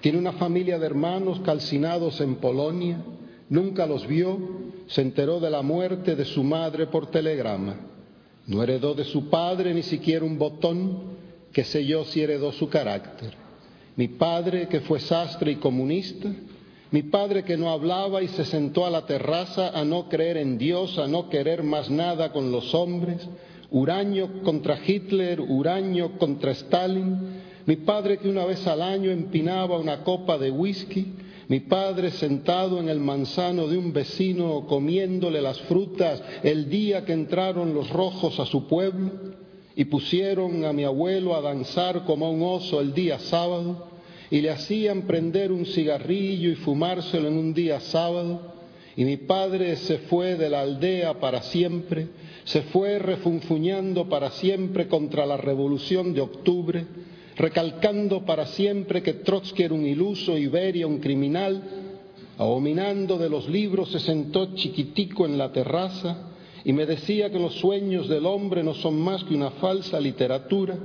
Tiene 0.00 0.16
una 0.16 0.32
familia 0.32 0.78
de 0.78 0.86
hermanos 0.86 1.40
calcinados 1.40 2.22
en 2.22 2.36
Polonia, 2.36 3.04
nunca 3.50 3.84
los 3.84 4.06
vio, 4.06 4.38
se 4.86 5.02
enteró 5.02 5.40
de 5.40 5.50
la 5.50 5.60
muerte 5.60 6.16
de 6.16 6.24
su 6.24 6.42
madre 6.42 6.86
por 6.86 7.10
telegrama. 7.10 7.76
No 8.46 8.62
heredó 8.62 8.94
de 8.94 9.04
su 9.04 9.28
padre 9.28 9.74
ni 9.74 9.82
siquiera 9.82 10.24
un 10.24 10.38
botón, 10.38 11.18
que 11.52 11.64
sé 11.64 11.84
yo 11.84 12.06
si 12.06 12.22
heredó 12.22 12.50
su 12.52 12.70
carácter. 12.70 13.34
Mi 13.94 14.08
padre, 14.08 14.68
que 14.68 14.80
fue 14.80 15.00
sastre 15.00 15.50
y 15.50 15.56
comunista, 15.56 16.30
mi 16.92 17.02
padre 17.02 17.44
que 17.44 17.58
no 17.58 17.68
hablaba 17.68 18.22
y 18.22 18.28
se 18.28 18.46
sentó 18.46 18.86
a 18.86 18.90
la 18.90 19.04
terraza 19.04 19.78
a 19.78 19.84
no 19.84 20.08
creer 20.08 20.38
en 20.38 20.56
Dios, 20.56 20.98
a 20.98 21.06
no 21.06 21.28
querer 21.28 21.62
más 21.62 21.90
nada 21.90 22.32
con 22.32 22.50
los 22.50 22.74
hombres, 22.74 23.28
Uraño 23.74 24.44
contra 24.44 24.78
Hitler, 24.86 25.40
Uraño 25.40 26.16
contra 26.16 26.52
Stalin, 26.52 27.18
mi 27.66 27.74
padre 27.74 28.18
que 28.18 28.28
una 28.28 28.44
vez 28.44 28.64
al 28.68 28.80
año 28.80 29.10
empinaba 29.10 29.80
una 29.80 30.04
copa 30.04 30.38
de 30.38 30.48
whisky, 30.48 31.14
mi 31.48 31.58
padre 31.58 32.12
sentado 32.12 32.78
en 32.78 32.88
el 32.88 33.00
manzano 33.00 33.66
de 33.66 33.76
un 33.76 33.92
vecino 33.92 34.64
comiéndole 34.68 35.42
las 35.42 35.60
frutas 35.62 36.22
el 36.44 36.70
día 36.70 37.04
que 37.04 37.14
entraron 37.14 37.74
los 37.74 37.90
rojos 37.90 38.38
a 38.38 38.46
su 38.46 38.68
pueblo 38.68 39.10
y 39.74 39.86
pusieron 39.86 40.64
a 40.64 40.72
mi 40.72 40.84
abuelo 40.84 41.34
a 41.34 41.40
danzar 41.40 42.04
como 42.04 42.30
un 42.30 42.42
oso 42.42 42.80
el 42.80 42.94
día 42.94 43.18
sábado 43.18 43.88
y 44.30 44.40
le 44.40 44.50
hacían 44.50 45.02
prender 45.02 45.50
un 45.50 45.66
cigarrillo 45.66 46.48
y 46.48 46.54
fumárselo 46.54 47.26
en 47.26 47.38
un 47.38 47.52
día 47.52 47.80
sábado 47.80 48.53
y 48.96 49.04
mi 49.04 49.16
padre 49.16 49.76
se 49.76 49.98
fue 49.98 50.36
de 50.36 50.48
la 50.48 50.60
aldea 50.60 51.18
para 51.18 51.42
siempre, 51.42 52.08
se 52.44 52.62
fue 52.62 52.98
refunfuñando 52.98 54.08
para 54.08 54.30
siempre 54.30 54.86
contra 54.86 55.26
la 55.26 55.36
revolución 55.36 56.14
de 56.14 56.20
octubre, 56.20 56.86
recalcando 57.36 58.24
para 58.24 58.46
siempre 58.46 59.02
que 59.02 59.14
Trotsky 59.14 59.64
era 59.64 59.74
un 59.74 59.84
iluso, 59.84 60.38
Iberia 60.38 60.86
un 60.86 60.98
criminal, 60.98 61.62
abominando 62.38 63.18
de 63.18 63.28
los 63.28 63.48
libros, 63.48 63.90
se 63.90 63.98
sentó 63.98 64.54
chiquitico 64.54 65.26
en 65.26 65.38
la 65.38 65.50
terraza 65.50 66.30
y 66.64 66.72
me 66.72 66.86
decía 66.86 67.30
que 67.30 67.38
los 67.38 67.54
sueños 67.54 68.08
del 68.08 68.26
hombre 68.26 68.62
no 68.62 68.74
son 68.74 69.00
más 69.00 69.24
que 69.24 69.34
una 69.34 69.50
falsa 69.52 70.00
literatura, 70.00 70.78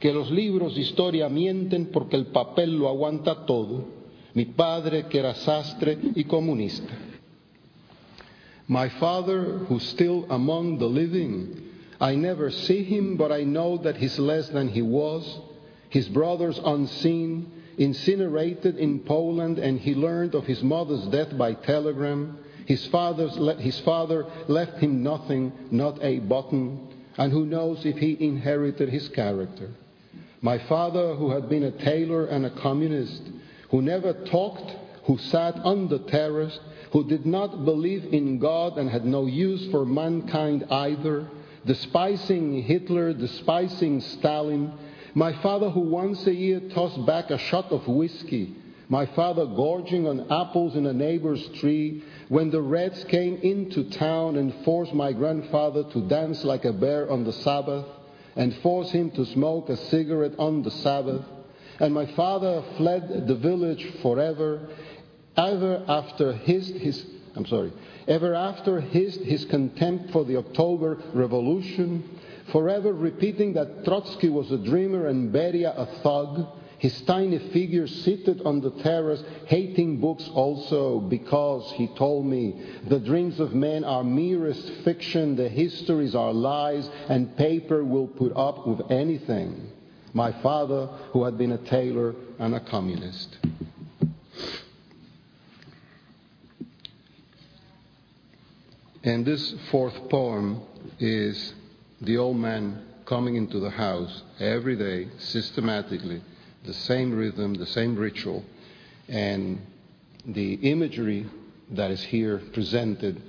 que 0.00 0.12
los 0.12 0.30
libros 0.30 0.74
de 0.74 0.80
historia 0.80 1.28
mienten 1.28 1.86
porque 1.86 2.16
el 2.16 2.26
papel 2.26 2.76
lo 2.76 2.88
aguanta 2.88 3.44
todo. 3.44 3.84
Mi 4.34 4.46
padre, 4.46 5.06
que 5.08 5.18
era 5.18 5.34
sastre 5.34 5.98
y 6.14 6.24
comunista. 6.24 7.11
My 8.68 8.88
father, 8.88 9.58
who's 9.68 9.82
still 9.82 10.26
among 10.30 10.78
the 10.78 10.86
living, 10.86 11.62
I 12.00 12.14
never 12.14 12.50
see 12.50 12.82
him, 12.82 13.16
but 13.16 13.30
I 13.30 13.42
know 13.44 13.76
that 13.78 13.96
he's 13.96 14.18
less 14.18 14.48
than 14.48 14.68
he 14.68 14.82
was. 14.82 15.40
His 15.88 16.08
brothers 16.08 16.60
unseen, 16.64 17.50
incinerated 17.78 18.76
in 18.78 19.00
Poland, 19.00 19.58
and 19.58 19.78
he 19.78 19.94
learned 19.94 20.34
of 20.34 20.46
his 20.46 20.62
mother's 20.62 21.06
death 21.06 21.36
by 21.36 21.54
telegram. 21.54 22.38
His, 22.66 22.88
his 23.58 23.80
father 23.80 24.26
left 24.48 24.78
him 24.78 25.02
nothing, 25.02 25.52
not 25.70 26.02
a 26.02 26.20
button, 26.20 26.88
and 27.18 27.32
who 27.32 27.44
knows 27.44 27.84
if 27.84 27.98
he 27.98 28.16
inherited 28.24 28.88
his 28.88 29.08
character. 29.08 29.70
My 30.40 30.58
father, 30.58 31.14
who 31.14 31.30
had 31.30 31.48
been 31.48 31.64
a 31.64 31.70
tailor 31.70 32.26
and 32.26 32.46
a 32.46 32.50
communist, 32.50 33.22
who 33.70 33.82
never 33.82 34.12
talked, 34.12 34.74
who 35.04 35.18
sat 35.18 35.56
on 35.56 35.88
the 35.88 35.98
terrace, 36.00 36.58
who 36.92 37.04
did 37.04 37.24
not 37.24 37.64
believe 37.64 38.12
in 38.12 38.38
God 38.38 38.76
and 38.76 38.88
had 38.88 39.04
no 39.04 39.26
use 39.26 39.70
for 39.70 39.86
mankind 39.86 40.64
either, 40.70 41.26
despising 41.64 42.62
Hitler, 42.62 43.14
despising 43.14 44.00
Stalin, 44.00 44.72
my 45.14 45.32
father 45.42 45.70
who 45.70 45.80
once 45.80 46.26
a 46.26 46.34
year 46.34 46.60
tossed 46.74 47.04
back 47.06 47.30
a 47.30 47.38
shot 47.38 47.72
of 47.72 47.88
whiskey, 47.88 48.54
my 48.88 49.06
father 49.06 49.46
gorging 49.46 50.06
on 50.06 50.30
apples 50.30 50.76
in 50.76 50.84
a 50.86 50.92
neighbor's 50.92 51.46
tree, 51.60 52.02
when 52.28 52.50
the 52.50 52.60
Reds 52.60 53.04
came 53.04 53.36
into 53.36 53.88
town 53.90 54.36
and 54.36 54.54
forced 54.64 54.92
my 54.92 55.12
grandfather 55.12 55.84
to 55.92 56.08
dance 56.08 56.44
like 56.44 56.66
a 56.66 56.72
bear 56.74 57.10
on 57.10 57.24
the 57.24 57.32
Sabbath, 57.32 57.86
and 58.36 58.54
forced 58.56 58.92
him 58.92 59.10
to 59.12 59.24
smoke 59.26 59.70
a 59.70 59.76
cigarette 59.76 60.38
on 60.38 60.62
the 60.62 60.70
Sabbath, 60.70 61.24
and 61.80 61.94
my 61.94 62.04
father 62.14 62.62
fled 62.76 63.26
the 63.26 63.34
village 63.34 63.86
forever, 64.02 64.68
ever 65.36 65.84
after 65.88 66.32
his, 66.32 66.68
his 66.68 67.04
I'm 67.34 67.46
sorry, 67.46 67.72
ever 68.08 68.34
after 68.34 68.80
his, 68.80 69.16
his 69.16 69.44
contempt 69.46 70.12
for 70.12 70.24
the 70.24 70.36
October 70.36 70.98
Revolution, 71.14 72.20
forever 72.50 72.92
repeating 72.92 73.54
that 73.54 73.84
Trotsky 73.84 74.28
was 74.28 74.50
a 74.50 74.58
dreamer 74.58 75.06
and 75.06 75.32
Beria 75.32 75.72
a 75.76 75.86
thug, 76.02 76.46
his 76.78 77.00
tiny 77.02 77.38
figure 77.52 77.86
seated 77.86 78.42
on 78.42 78.60
the 78.60 78.72
terrace, 78.82 79.22
hating 79.46 80.00
books 80.00 80.28
also 80.34 80.98
because, 80.98 81.70
he 81.76 81.86
told 81.96 82.26
me, 82.26 82.60
the 82.88 82.98
dreams 82.98 83.38
of 83.38 83.54
men 83.54 83.84
are 83.84 84.02
merest 84.02 84.68
fiction, 84.84 85.36
the 85.36 85.48
histories 85.48 86.16
are 86.16 86.32
lies, 86.32 86.90
and 87.08 87.36
paper 87.36 87.84
will 87.84 88.08
put 88.08 88.36
up 88.36 88.66
with 88.66 88.90
anything. 88.90 89.70
My 90.12 90.32
father, 90.42 90.86
who 91.12 91.24
had 91.24 91.38
been 91.38 91.52
a 91.52 91.58
tailor 91.58 92.16
and 92.40 92.54
a 92.56 92.60
communist. 92.60 93.36
And 99.04 99.26
this 99.26 99.54
fourth 99.70 100.08
poem 100.08 100.62
is 101.00 101.54
the 102.00 102.18
old 102.18 102.36
man 102.36 102.82
coming 103.04 103.34
into 103.34 103.58
the 103.58 103.70
house 103.70 104.22
every 104.38 104.76
day, 104.76 105.08
systematically, 105.18 106.22
the 106.64 106.72
same 106.72 107.12
rhythm, 107.12 107.54
the 107.54 107.66
same 107.66 107.96
ritual, 107.96 108.44
and 109.08 109.60
the 110.24 110.54
imagery 110.54 111.26
that 111.70 111.90
is 111.90 112.02
here 112.02 112.40
presented 112.52 113.20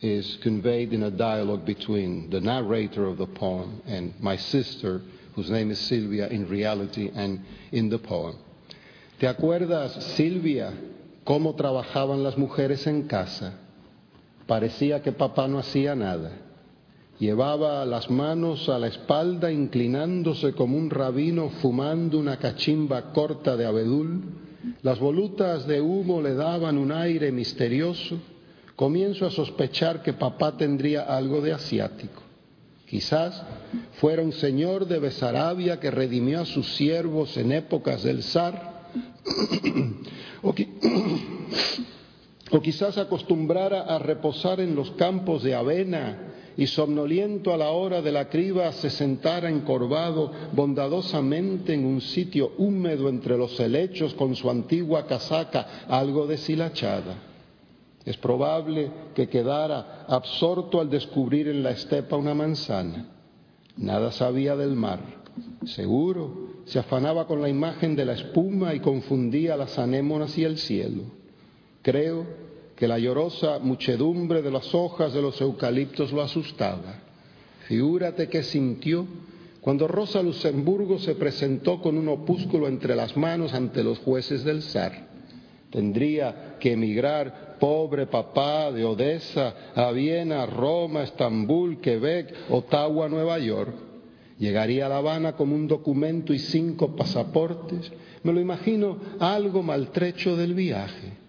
is 0.00 0.38
conveyed 0.42 0.94
in 0.94 1.02
a 1.02 1.10
dialogue 1.10 1.66
between 1.66 2.30
the 2.30 2.40
narrator 2.40 3.06
of 3.06 3.18
the 3.18 3.26
poem 3.26 3.82
and 3.86 4.14
my 4.20 4.36
sister, 4.36 5.02
whose 5.34 5.50
name 5.50 5.70
is 5.70 5.78
Silvia 5.78 6.28
in 6.28 6.48
reality 6.48 7.10
and 7.14 7.44
in 7.72 7.90
the 7.90 7.98
poem. 7.98 8.36
¿Te 9.20 9.26
acuerdas, 9.26 10.14
Silvia, 10.16 10.72
cómo 11.26 11.54
trabajaban 11.54 12.22
las 12.22 12.38
mujeres 12.38 12.86
en 12.86 13.06
casa? 13.08 13.52
Parecía 14.48 15.02
que 15.02 15.12
papá 15.12 15.46
no 15.46 15.58
hacía 15.58 15.94
nada. 15.94 16.32
Llevaba 17.18 17.84
las 17.84 18.08
manos 18.10 18.66
a 18.70 18.78
la 18.78 18.86
espalda 18.86 19.52
inclinándose 19.52 20.54
como 20.54 20.78
un 20.78 20.88
rabino 20.88 21.50
fumando 21.60 22.18
una 22.18 22.38
cachimba 22.38 23.12
corta 23.12 23.58
de 23.58 23.66
abedul. 23.66 24.22
Las 24.80 25.00
volutas 25.00 25.66
de 25.66 25.82
humo 25.82 26.22
le 26.22 26.32
daban 26.32 26.78
un 26.78 26.92
aire 26.92 27.30
misterioso. 27.30 28.16
Comienzo 28.74 29.26
a 29.26 29.30
sospechar 29.30 30.02
que 30.02 30.14
papá 30.14 30.56
tendría 30.56 31.02
algo 31.02 31.42
de 31.42 31.52
asiático. 31.52 32.22
Quizás 32.88 33.42
fuera 34.00 34.22
un 34.22 34.32
señor 34.32 34.86
de 34.86 34.98
Besarabia 34.98 35.78
que 35.78 35.90
redimió 35.90 36.40
a 36.40 36.46
sus 36.46 36.74
siervos 36.74 37.36
en 37.36 37.52
épocas 37.52 38.02
del 38.02 38.22
zar. 38.22 38.88
o, 40.42 40.54
o 42.50 42.60
quizás 42.60 42.98
acostumbrara 42.98 43.82
a 43.82 43.98
reposar 43.98 44.60
en 44.60 44.74
los 44.74 44.90
campos 44.92 45.42
de 45.42 45.54
avena 45.54 46.28
y 46.56 46.66
somnoliento 46.66 47.52
a 47.52 47.56
la 47.56 47.70
hora 47.70 48.02
de 48.02 48.10
la 48.10 48.28
criba 48.28 48.72
se 48.72 48.90
sentara 48.90 49.48
encorvado 49.48 50.32
bondadosamente 50.52 51.74
en 51.74 51.84
un 51.84 52.00
sitio 52.00 52.52
húmedo 52.58 53.08
entre 53.08 53.36
los 53.36 53.58
helechos 53.60 54.14
con 54.14 54.34
su 54.34 54.50
antigua 54.50 55.06
casaca 55.06 55.84
algo 55.88 56.26
deshilachada. 56.26 57.14
Es 58.04 58.16
probable 58.16 58.90
que 59.14 59.28
quedara 59.28 60.06
absorto 60.08 60.80
al 60.80 60.90
descubrir 60.90 61.46
en 61.46 61.62
la 61.62 61.70
estepa 61.70 62.16
una 62.16 62.34
manzana. 62.34 63.06
Nada 63.76 64.10
sabía 64.10 64.56
del 64.56 64.74
mar. 64.74 65.00
Seguro 65.64 66.62
se 66.64 66.78
afanaba 66.78 67.26
con 67.26 67.40
la 67.40 67.48
imagen 67.48 67.94
de 67.94 68.04
la 68.04 68.14
espuma 68.14 68.74
y 68.74 68.80
confundía 68.80 69.56
las 69.56 69.78
anémonas 69.78 70.36
y 70.38 70.44
el 70.44 70.58
cielo. 70.58 71.17
Creo 71.88 72.26
que 72.76 72.86
la 72.86 72.98
llorosa 72.98 73.60
muchedumbre 73.60 74.42
de 74.42 74.50
las 74.50 74.74
hojas 74.74 75.14
de 75.14 75.22
los 75.22 75.40
eucaliptos 75.40 76.12
lo 76.12 76.20
asustaba. 76.20 77.00
Figúrate 77.66 78.28
que 78.28 78.42
sintió 78.42 79.06
cuando 79.62 79.88
Rosa 79.88 80.22
Luxemburgo 80.22 80.98
se 80.98 81.14
presentó 81.14 81.80
con 81.80 81.96
un 81.96 82.10
opúsculo 82.10 82.68
entre 82.68 82.94
las 82.94 83.16
manos 83.16 83.54
ante 83.54 83.82
los 83.82 84.00
jueces 84.00 84.44
del 84.44 84.60
zar. 84.60 85.08
Tendría 85.70 86.58
que 86.60 86.72
emigrar, 86.72 87.56
pobre 87.58 88.04
papá, 88.06 88.70
de 88.70 88.84
Odessa 88.84 89.54
a 89.74 89.90
Viena, 89.90 90.44
Roma, 90.44 91.04
Estambul, 91.04 91.80
Quebec, 91.80 92.34
Ottawa, 92.50 93.08
Nueva 93.08 93.38
York. 93.38 93.74
Llegaría 94.38 94.84
a 94.84 94.88
La 94.90 94.98
Habana 94.98 95.36
con 95.36 95.50
un 95.52 95.66
documento 95.66 96.34
y 96.34 96.38
cinco 96.38 96.94
pasaportes. 96.94 97.90
Me 98.24 98.34
lo 98.34 98.42
imagino 98.42 98.98
algo 99.20 99.62
maltrecho 99.62 100.36
del 100.36 100.52
viaje. 100.52 101.27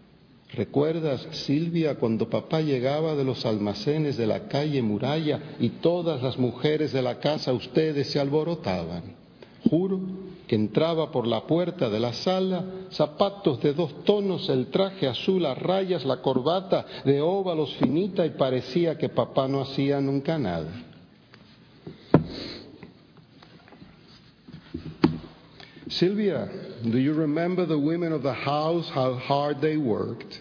¿Recuerdas, 0.51 1.27
Silvia, 1.31 1.95
cuando 1.95 2.27
papá 2.27 2.61
llegaba 2.61 3.15
de 3.15 3.23
los 3.23 3.45
almacenes 3.45 4.17
de 4.17 4.25
la 4.25 4.47
calle 4.47 4.81
Muralla 4.81 5.55
y 5.59 5.69
todas 5.69 6.23
las 6.23 6.39
mujeres 6.39 6.91
de 6.91 7.03
la 7.03 7.19
casa, 7.19 7.53
ustedes 7.53 8.09
se 8.09 8.19
alborotaban? 8.19 9.15
Juro 9.69 9.99
que 10.47 10.55
entraba 10.55 11.11
por 11.11 11.27
la 11.27 11.45
puerta 11.45 11.91
de 11.91 11.99
la 11.99 12.13
sala, 12.13 12.65
zapatos 12.89 13.61
de 13.61 13.73
dos 13.73 14.03
tonos, 14.03 14.49
el 14.49 14.67
traje 14.67 15.07
azul 15.07 15.45
a 15.45 15.53
rayas, 15.53 16.03
la 16.05 16.23
corbata 16.23 16.83
de 17.05 17.21
óvalos 17.21 17.75
finita 17.75 18.25
y 18.25 18.31
parecía 18.31 18.97
que 18.97 19.09
papá 19.09 19.47
no 19.47 19.61
hacía 19.61 20.01
nunca 20.01 20.39
nada. 20.39 20.88
Sylvia, 25.89 26.47
do 26.83 26.99
you 26.99 27.13
remember 27.13 27.65
the 27.65 27.79
women 27.79 28.11
of 28.11 28.21
the 28.21 28.33
house, 28.33 28.87
how 28.89 29.15
hard 29.15 29.59
they 29.59 29.75
worked? 29.75 30.39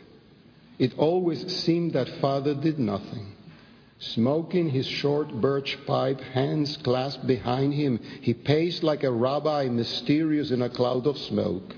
It 0.79 0.99
always 0.99 1.57
seemed 1.65 1.95
that 1.95 2.21
father 2.21 2.55
did 2.55 2.79
nothing. 2.79 3.33
Smoking 3.99 4.69
his 4.69 4.87
short 4.87 5.41
birch 5.41 5.79
pipe, 5.87 6.21
hands 6.21 6.77
clasped 6.77 7.27
behind 7.27 7.73
him, 7.73 7.99
he 8.21 8.35
paced 8.35 8.83
like 8.83 9.03
a 9.03 9.11
rabbi 9.11 9.69
mysterious 9.69 10.51
in 10.51 10.61
a 10.61 10.69
cloud 10.69 11.07
of 11.07 11.17
smoke. 11.17 11.75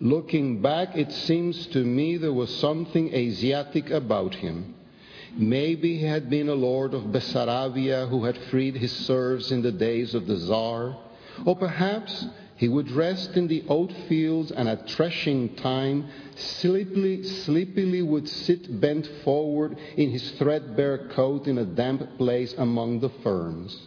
Looking 0.00 0.62
back, 0.62 0.96
it 0.96 1.12
seems 1.12 1.66
to 1.68 1.84
me 1.84 2.16
there 2.16 2.32
was 2.32 2.54
something 2.56 3.12
Asiatic 3.12 3.90
about 3.90 4.34
him. 4.34 4.74
Maybe 5.36 5.98
he 5.98 6.04
had 6.06 6.30
been 6.30 6.48
a 6.48 6.54
lord 6.54 6.94
of 6.94 7.12
Bessarabia 7.12 8.08
who 8.08 8.24
had 8.24 8.38
freed 8.50 8.76
his 8.76 8.92
serfs 8.92 9.50
in 9.50 9.60
the 9.60 9.72
days 9.72 10.14
of 10.14 10.26
the 10.26 10.38
Tsar. 10.38 10.96
Or 11.44 11.54
perhaps 11.54 12.26
he 12.56 12.68
would 12.68 12.90
rest 12.90 13.36
in 13.36 13.48
the 13.48 13.62
oat 13.68 13.92
fields 14.08 14.50
and 14.50 14.66
at 14.66 14.88
threshing 14.88 15.54
time 15.56 16.08
sleepily, 16.34 17.22
sleepily 17.22 18.00
would 18.00 18.26
sit 18.26 18.80
bent 18.80 19.06
forward 19.24 19.76
in 19.96 20.10
his 20.10 20.30
threadbare 20.32 21.08
coat 21.08 21.46
in 21.46 21.58
a 21.58 21.64
damp 21.64 22.16
place 22.16 22.54
among 22.56 23.00
the 23.00 23.10
ferns. 23.22 23.78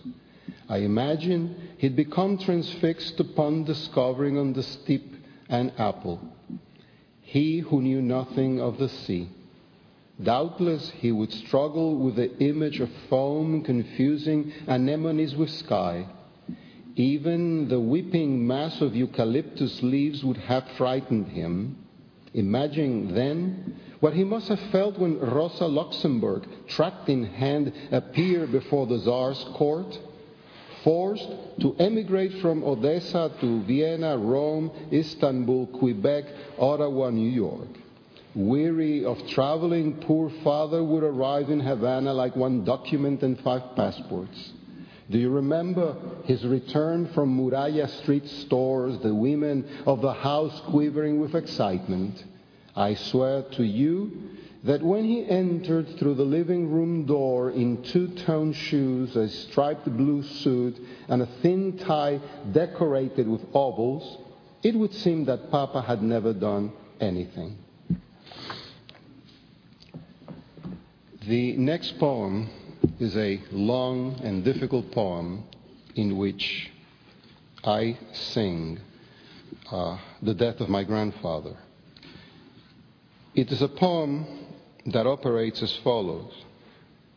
I 0.69 0.77
imagine 0.77 1.55
he'd 1.79 1.95
become 1.95 2.37
transfixed 2.37 3.19
upon 3.19 3.63
discovering 3.63 4.37
on 4.37 4.53
the 4.53 4.61
steppe 4.61 5.15
an 5.49 5.71
apple. 5.79 6.21
He 7.21 7.59
who 7.59 7.81
knew 7.81 8.03
nothing 8.03 8.61
of 8.61 8.77
the 8.77 8.89
sea. 8.89 9.29
Doubtless 10.21 10.91
he 10.91 11.11
would 11.11 11.33
struggle 11.33 11.95
with 11.95 12.17
the 12.17 12.37
image 12.37 12.79
of 12.81 12.91
foam 13.09 13.63
confusing 13.63 14.53
anemones 14.67 15.35
with 15.35 15.49
sky 15.49 16.05
even 16.99 17.69
the 17.69 17.79
weeping 17.79 18.45
mass 18.45 18.81
of 18.81 18.93
eucalyptus 18.93 19.81
leaves 19.81 20.21
would 20.21 20.35
have 20.35 20.67
frightened 20.75 21.29
him. 21.29 21.77
Imagine 22.33 23.15
then 23.15 23.79
what 24.01 24.13
he 24.13 24.25
must 24.25 24.49
have 24.49 24.59
felt 24.71 24.99
when 24.99 25.17
Rosa 25.17 25.65
Luxemburg, 25.65 26.45
tract 26.67 27.07
in 27.07 27.23
hand, 27.23 27.71
appeared 27.93 28.51
before 28.51 28.85
the 28.85 28.99
Tsar's 28.99 29.41
court, 29.55 29.97
forced 30.83 31.29
to 31.61 31.73
emigrate 31.79 32.41
from 32.41 32.65
Odessa 32.65 33.31
to 33.39 33.63
Vienna, 33.63 34.17
Rome, 34.17 34.69
Istanbul, 34.91 35.67
Quebec, 35.67 36.25
Ottawa, 36.57 37.11
New 37.11 37.29
York. 37.29 37.69
Weary 38.35 39.05
of 39.05 39.25
traveling, 39.29 40.01
poor 40.01 40.29
father 40.43 40.83
would 40.83 41.03
arrive 41.03 41.49
in 41.49 41.61
Havana 41.61 42.13
like 42.13 42.35
one 42.35 42.65
document 42.65 43.23
and 43.23 43.39
five 43.39 43.73
passports. 43.77 44.51
Do 45.09 45.17
you 45.17 45.31
remember 45.31 45.95
his 46.25 46.45
return 46.45 47.07
from 47.13 47.35
Muralla 47.35 47.89
Street 48.01 48.27
stores, 48.27 48.99
the 48.99 49.13
women 49.13 49.67
of 49.87 50.01
the 50.01 50.13
house 50.13 50.61
quivering 50.67 51.19
with 51.19 51.33
excitement? 51.33 52.23
I 52.75 52.93
swear 52.93 53.41
to 53.53 53.63
you 53.63 54.11
that 54.63 54.83
when 54.83 55.05
he 55.05 55.27
entered 55.27 55.97
through 55.97 56.13
the 56.13 56.23
living 56.23 56.69
room 56.69 57.05
door 57.05 57.49
in 57.49 57.81
two 57.81 58.09
tone 58.09 58.53
shoes, 58.53 59.15
a 59.15 59.29
striped 59.29 59.85
blue 59.97 60.21
suit, 60.21 60.79
and 61.07 61.23
a 61.23 61.29
thin 61.41 61.79
tie 61.79 62.19
decorated 62.51 63.27
with 63.27 63.41
ovals, 63.53 64.17
it 64.61 64.75
would 64.75 64.93
seem 64.93 65.25
that 65.25 65.49
Papa 65.49 65.81
had 65.81 66.03
never 66.03 66.33
done 66.33 66.71
anything. 66.99 67.57
The 71.25 71.57
next 71.57 71.97
poem 71.97 72.49
is 72.99 73.15
a 73.17 73.41
long 73.51 74.19
and 74.23 74.43
difficult 74.43 74.91
poem 74.91 75.43
in 75.95 76.17
which 76.17 76.71
I 77.63 77.97
sing 78.13 78.79
uh, 79.71 79.97
the 80.21 80.33
death 80.33 80.59
of 80.59 80.69
my 80.69 80.83
grandfather. 80.83 81.55
It 83.35 83.51
is 83.51 83.61
a 83.61 83.67
poem 83.67 84.25
that 84.87 85.05
operates 85.05 85.61
as 85.61 85.75
follows. 85.77 86.33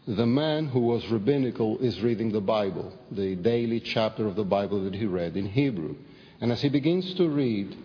The 0.06 0.26
man 0.26 0.66
who 0.66 0.80
was 0.80 1.06
rabbinical 1.08 1.78
is 1.78 2.00
reading 2.00 2.32
the 2.32 2.40
Bible, 2.40 2.92
the 3.10 3.36
daily 3.36 3.80
chapter 3.80 4.26
of 4.26 4.34
the 4.34 4.44
Bible 4.44 4.82
that 4.84 4.94
he 4.94 5.06
read 5.06 5.36
in 5.36 5.46
Hebrew. 5.46 5.94
And 6.40 6.50
as 6.50 6.60
he 6.60 6.68
begins 6.68 7.14
to 7.14 7.28
read, 7.28 7.76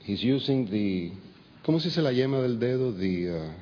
he's 0.00 0.22
using 0.22 0.70
the, 0.70 1.12
¿cómo 1.64 1.80
se 1.80 1.88
dice 1.88 2.02
la 2.02 2.10
yema 2.10 2.42
del 2.42 2.58
dedo? 2.58 2.92
The, 2.98 3.30
uh, 3.30 3.52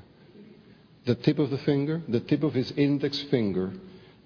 the 1.04 1.14
tip 1.14 1.38
of 1.38 1.50
the 1.50 1.58
finger, 1.58 2.02
the 2.08 2.20
tip 2.20 2.42
of 2.42 2.54
his 2.54 2.70
index 2.72 3.20
finger, 3.22 3.72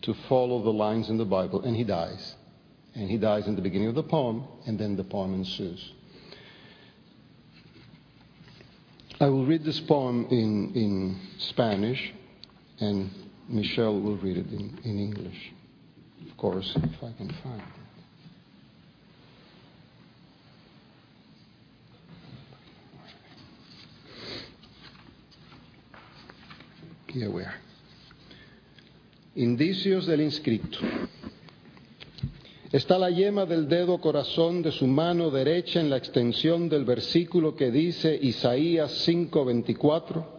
to 0.02 0.14
follow 0.28 0.62
the 0.62 0.72
lines 0.72 1.08
in 1.08 1.16
the 1.16 1.24
Bible, 1.24 1.62
and 1.62 1.74
he 1.76 1.84
dies. 1.84 2.34
And 2.94 3.10
he 3.10 3.16
dies 3.18 3.46
in 3.46 3.56
the 3.56 3.62
beginning 3.62 3.88
of 3.88 3.94
the 3.94 4.02
poem, 4.02 4.44
and 4.66 4.78
then 4.78 4.96
the 4.96 5.04
poem 5.04 5.34
ensues. 5.34 5.92
I 9.18 9.28
will 9.28 9.46
read 9.46 9.64
this 9.64 9.80
poem 9.80 10.26
in, 10.30 10.72
in 10.74 11.20
Spanish, 11.38 12.12
and 12.80 13.10
Michelle 13.48 13.98
will 13.98 14.16
read 14.18 14.36
it 14.36 14.46
in, 14.52 14.78
in 14.84 14.98
English. 14.98 15.52
Of 16.28 16.36
course, 16.36 16.70
if 16.76 17.02
I 17.02 17.12
can 17.16 17.34
find 17.42 17.60
it. 17.60 17.75
Indicios 29.34 30.06
del 30.06 30.20
inscrito. 30.20 30.78
Está 32.72 32.98
la 32.98 33.10
yema 33.10 33.46
del 33.46 33.68
dedo 33.68 33.98
corazón 33.98 34.60
de 34.60 34.70
su 34.70 34.86
mano 34.86 35.30
derecha 35.30 35.80
en 35.80 35.88
la 35.88 35.96
extensión 35.96 36.68
del 36.68 36.84
versículo 36.84 37.54
que 37.56 37.70
dice 37.70 38.18
Isaías 38.20 39.06
5:24. 39.06 40.35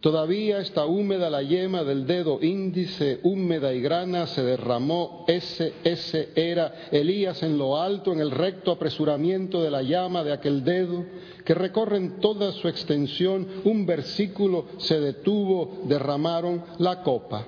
Todavía 0.00 0.60
está 0.60 0.86
húmeda 0.86 1.28
la 1.28 1.42
yema 1.42 1.84
del 1.84 2.06
dedo 2.06 2.38
índice, 2.40 3.20
húmeda 3.22 3.74
y 3.74 3.82
grana, 3.82 4.26
se 4.26 4.42
derramó, 4.42 5.26
ese, 5.28 5.74
ese 5.84 6.30
era 6.34 6.88
Elías 6.90 7.42
en 7.42 7.58
lo 7.58 7.78
alto, 7.78 8.10
en 8.10 8.20
el 8.20 8.30
recto 8.30 8.72
apresuramiento 8.72 9.62
de 9.62 9.70
la 9.70 9.82
llama 9.82 10.24
de 10.24 10.32
aquel 10.32 10.64
dedo, 10.64 11.04
que 11.44 11.52
recorre 11.52 11.98
en 11.98 12.18
toda 12.18 12.50
su 12.52 12.66
extensión, 12.66 13.46
un 13.64 13.84
versículo 13.84 14.68
se 14.78 14.98
detuvo, 14.98 15.82
derramaron 15.84 16.64
la 16.78 17.02
copa. 17.02 17.46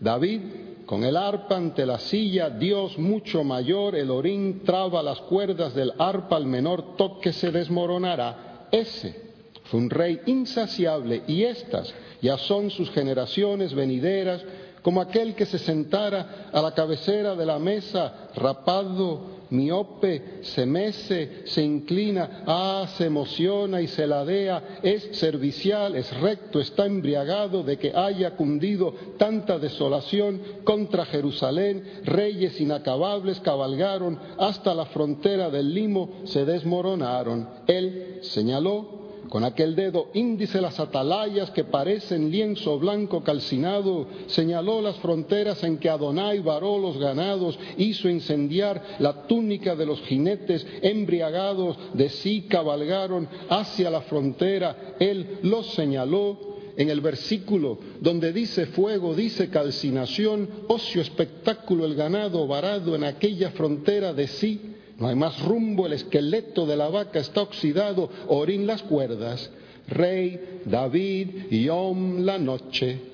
David, 0.00 0.40
con 0.86 1.04
el 1.04 1.18
arpa 1.18 1.56
ante 1.56 1.84
la 1.84 1.98
silla, 1.98 2.48
Dios 2.48 2.98
mucho 2.98 3.44
mayor, 3.44 3.94
el 3.94 4.10
orín 4.10 4.62
traba 4.64 5.02
las 5.02 5.20
cuerdas 5.20 5.74
del 5.74 5.92
arpa, 5.98 6.36
al 6.36 6.46
menor 6.46 6.96
toque 6.96 7.34
se 7.34 7.50
desmoronará. 7.50 8.68
Ese 8.72 9.23
fue 9.64 9.80
un 9.80 9.90
rey 9.90 10.20
insaciable 10.26 11.22
y 11.26 11.44
estas 11.44 11.92
ya 12.20 12.38
son 12.38 12.70
sus 12.70 12.90
generaciones 12.90 13.74
venideras, 13.74 14.42
como 14.80 15.00
aquel 15.00 15.34
que 15.34 15.46
se 15.46 15.58
sentara 15.58 16.48
a 16.52 16.60
la 16.60 16.72
cabecera 16.72 17.34
de 17.34 17.46
la 17.46 17.58
mesa, 17.58 18.30
rapado, 18.34 19.34
miope, 19.50 20.40
se 20.42 20.66
mece, 20.66 21.42
se 21.46 21.62
inclina, 21.62 22.44
ah, 22.46 22.86
se 22.96 23.06
emociona 23.06 23.80
y 23.80 23.88
se 23.88 24.06
ladea, 24.06 24.80
es 24.82 25.16
servicial, 25.18 25.96
es 25.96 26.14
recto, 26.20 26.60
está 26.60 26.86
embriagado 26.86 27.62
de 27.62 27.78
que 27.78 27.94
haya 27.94 28.36
cundido 28.36 28.94
tanta 29.18 29.58
desolación 29.58 30.40
contra 30.64 31.06
Jerusalén, 31.06 32.00
reyes 32.04 32.60
inacabables 32.60 33.40
cabalgaron 33.40 34.18
hasta 34.38 34.74
la 34.74 34.86
frontera 34.86 35.50
del 35.50 35.72
limo, 35.74 36.22
se 36.24 36.44
desmoronaron. 36.44 37.48
Él 37.66 38.18
señaló 38.22 39.03
con 39.28 39.44
aquel 39.44 39.74
dedo 39.74 40.10
índice 40.14 40.60
las 40.60 40.78
atalayas 40.80 41.50
que 41.50 41.64
parecen 41.64 42.30
lienzo 42.30 42.78
blanco 42.78 43.22
calcinado, 43.22 44.06
señaló 44.26 44.80
las 44.80 44.96
fronteras 44.96 45.62
en 45.64 45.78
que 45.78 45.88
Adonai 45.88 46.40
varó 46.40 46.78
los 46.78 46.98
ganados, 46.98 47.58
hizo 47.76 48.08
incendiar 48.08 48.96
la 48.98 49.26
túnica 49.26 49.74
de 49.74 49.86
los 49.86 50.00
jinetes 50.02 50.66
embriagados, 50.82 51.76
de 51.94 52.08
sí 52.08 52.46
cabalgaron 52.48 53.28
hacia 53.48 53.90
la 53.90 54.02
frontera, 54.02 54.94
él 54.98 55.38
los 55.42 55.66
señaló. 55.74 56.54
En 56.76 56.90
el 56.90 57.00
versículo 57.00 57.78
donde 58.00 58.32
dice 58.32 58.66
fuego, 58.66 59.14
dice 59.14 59.48
calcinación, 59.48 60.48
ocio 60.66 61.02
espectáculo 61.02 61.84
el 61.84 61.94
ganado 61.94 62.48
varado 62.48 62.96
en 62.96 63.04
aquella 63.04 63.52
frontera 63.52 64.12
de 64.12 64.26
sí, 64.26 64.73
no 64.98 65.08
hay 65.08 65.16
más 65.16 65.42
rumbo, 65.42 65.86
el 65.86 65.94
esqueleto 65.94 66.66
de 66.66 66.76
la 66.76 66.88
vaca 66.88 67.18
está 67.18 67.42
oxidado, 67.42 68.08
orín 68.28 68.66
las 68.66 68.82
cuerdas, 68.82 69.50
rey, 69.88 70.60
David, 70.64 71.50
y 71.50 71.68
Om 71.68 72.20
la 72.20 72.38
noche. 72.38 73.12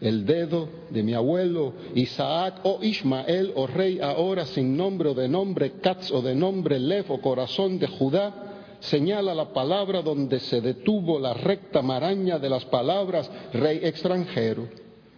el 0.00 0.26
dedo 0.26 0.68
de 0.90 1.02
mi 1.02 1.14
abuelo 1.14 1.72
Isaac 1.94 2.60
o 2.64 2.80
Ismael 2.82 3.52
o 3.54 3.66
rey 3.66 3.98
ahora 3.98 4.44
sin 4.44 4.76
nombre 4.76 5.08
o 5.08 5.14
de 5.14 5.28
nombre, 5.28 5.72
Katz 5.80 6.10
o 6.12 6.20
de 6.20 6.34
nombre, 6.34 6.78
Lev 6.78 7.10
o 7.10 7.20
corazón 7.20 7.78
de 7.78 7.86
Judá, 7.86 8.78
señala 8.80 9.34
la 9.34 9.52
palabra 9.52 10.02
donde 10.02 10.38
se 10.38 10.60
detuvo 10.60 11.18
la 11.18 11.34
recta 11.34 11.82
maraña 11.82 12.38
de 12.38 12.50
las 12.50 12.64
palabras 12.66 13.30
rey 13.52 13.80
extranjero. 13.82 14.68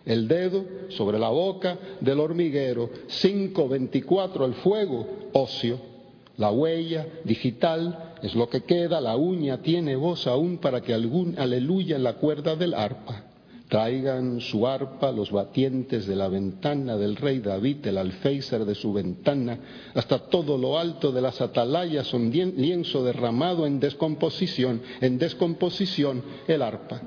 El 0.07 0.27
dedo 0.27 0.65
sobre 0.89 1.19
la 1.19 1.29
boca 1.29 1.77
del 2.01 2.21
hormiguero, 2.21 2.89
5.24 3.09 4.45
el 4.47 4.55
fuego, 4.55 5.07
ocio. 5.35 5.98
La 6.39 6.53
huella 6.53 7.05
digital 7.25 8.15
es 8.23 8.37
lo 8.37 8.49
que 8.49 8.63
queda, 8.63 9.01
la 9.01 9.17
uña 9.17 9.59
tiene 9.59 9.97
voz 9.97 10.29
aún 10.29 10.59
para 10.59 10.81
que 10.81 10.95
algún 10.95 11.37
aleluya 11.37 11.97
en 11.97 12.05
la 12.05 12.15
cuerda 12.15 12.55
del 12.55 12.75
arpa. 12.75 13.25
Traigan 13.69 14.41
su 14.41 14.67
arpa 14.67 15.11
los 15.11 15.33
batientes 15.33 16.07
de 16.07 16.15
la 16.15 16.29
ventana 16.29 16.97
del 16.97 17.17
rey 17.17 17.41
David, 17.41 17.85
el 17.89 17.99
alféizar 17.99 18.65
de 18.65 18.77
su 18.77 18.93
ventana, 18.93 19.59
hasta 19.95 20.21
todo 20.31 20.57
lo 20.57 20.79
alto 20.79 21.11
de 21.11 21.21
las 21.21 21.41
atalayas, 21.41 22.15
un 22.15 22.31
lienzo 22.31 23.03
derramado 23.03 23.67
en 23.67 23.81
descomposición, 23.81 24.81
en 25.01 25.19
descomposición 25.19 26.23
el 26.47 26.63
arpa. 26.63 27.03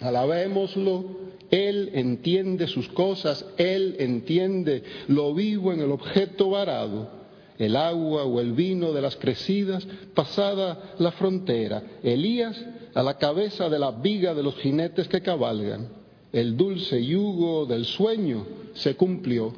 Alabémoslo, 0.00 1.16
Él 1.50 1.92
entiende 1.94 2.66
sus 2.66 2.88
cosas, 2.88 3.46
Él 3.56 3.96
entiende 3.98 4.82
lo 5.08 5.32
vivo 5.32 5.72
en 5.72 5.80
el 5.80 5.90
objeto 5.90 6.50
varado 6.50 7.23
el 7.58 7.76
agua 7.76 8.24
o 8.24 8.40
el 8.40 8.52
vino 8.52 8.92
de 8.92 9.02
las 9.02 9.16
crecidas, 9.16 9.86
pasada 10.14 10.94
la 10.98 11.12
frontera. 11.12 11.82
Elías 12.02 12.56
a 12.94 13.02
la 13.02 13.18
cabeza 13.18 13.68
de 13.68 13.78
la 13.78 13.90
viga 13.90 14.34
de 14.34 14.42
los 14.42 14.56
jinetes 14.56 15.08
que 15.08 15.20
cabalgan. 15.20 15.88
El 16.32 16.56
dulce 16.56 17.04
yugo 17.04 17.66
del 17.66 17.84
sueño 17.84 18.46
se 18.74 18.96
cumplió. 18.96 19.52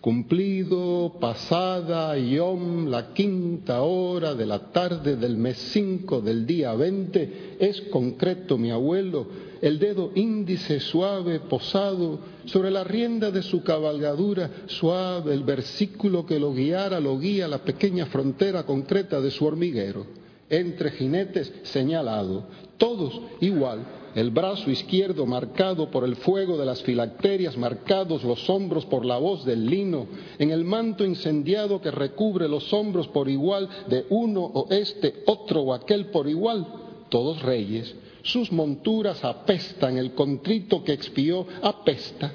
Cumplido, 0.00 1.16
pasada, 1.20 2.16
yom, 2.16 2.86
la 2.86 3.12
quinta 3.12 3.82
hora 3.82 4.34
de 4.34 4.46
la 4.46 4.70
tarde 4.70 5.16
del 5.16 5.36
mes 5.36 5.58
cinco 5.72 6.20
del 6.20 6.46
día 6.46 6.72
veinte, 6.74 7.56
es 7.58 7.80
concreto 7.90 8.56
mi 8.56 8.70
abuelo, 8.70 9.26
el 9.62 9.78
dedo 9.78 10.10
índice 10.14 10.80
suave 10.80 11.40
posado 11.40 12.18
sobre 12.46 12.70
la 12.70 12.84
rienda 12.84 13.30
de 13.30 13.42
su 13.42 13.62
cabalgadura 13.62 14.50
suave, 14.66 15.34
el 15.34 15.44
versículo 15.44 16.26
que 16.26 16.38
lo 16.38 16.52
guiara, 16.52 17.00
lo 17.00 17.18
guía 17.18 17.48
la 17.48 17.58
pequeña 17.58 18.06
frontera 18.06 18.64
concreta 18.64 19.20
de 19.20 19.30
su 19.30 19.44
hormiguero, 19.44 20.06
entre 20.48 20.90
jinetes 20.92 21.52
señalado, 21.64 22.44
todos 22.78 23.20
igual, 23.40 23.80
el 24.14 24.30
brazo 24.30 24.70
izquierdo 24.70 25.26
marcado 25.26 25.90
por 25.90 26.04
el 26.04 26.16
fuego 26.16 26.56
de 26.56 26.64
las 26.64 26.82
filacterias, 26.82 27.56
marcados 27.56 28.24
los 28.24 28.48
hombros 28.48 28.86
por 28.86 29.04
la 29.04 29.18
voz 29.18 29.44
del 29.44 29.66
lino, 29.66 30.06
en 30.38 30.50
el 30.50 30.64
manto 30.64 31.04
incendiado 31.04 31.80
que 31.80 31.90
recubre 31.90 32.48
los 32.48 32.72
hombros 32.72 33.08
por 33.08 33.28
igual 33.28 33.68
de 33.88 34.06
uno 34.08 34.42
o 34.42 34.68
este, 34.70 35.22
otro 35.26 35.62
o 35.62 35.74
aquel 35.74 36.06
por 36.06 36.28
igual, 36.28 36.66
todos 37.10 37.42
reyes, 37.42 37.94
sus 38.28 38.52
monturas 38.52 39.24
apestan, 39.24 39.96
el 39.96 40.12
contrito 40.12 40.84
que 40.84 40.92
expió 40.92 41.46
apesta. 41.62 42.32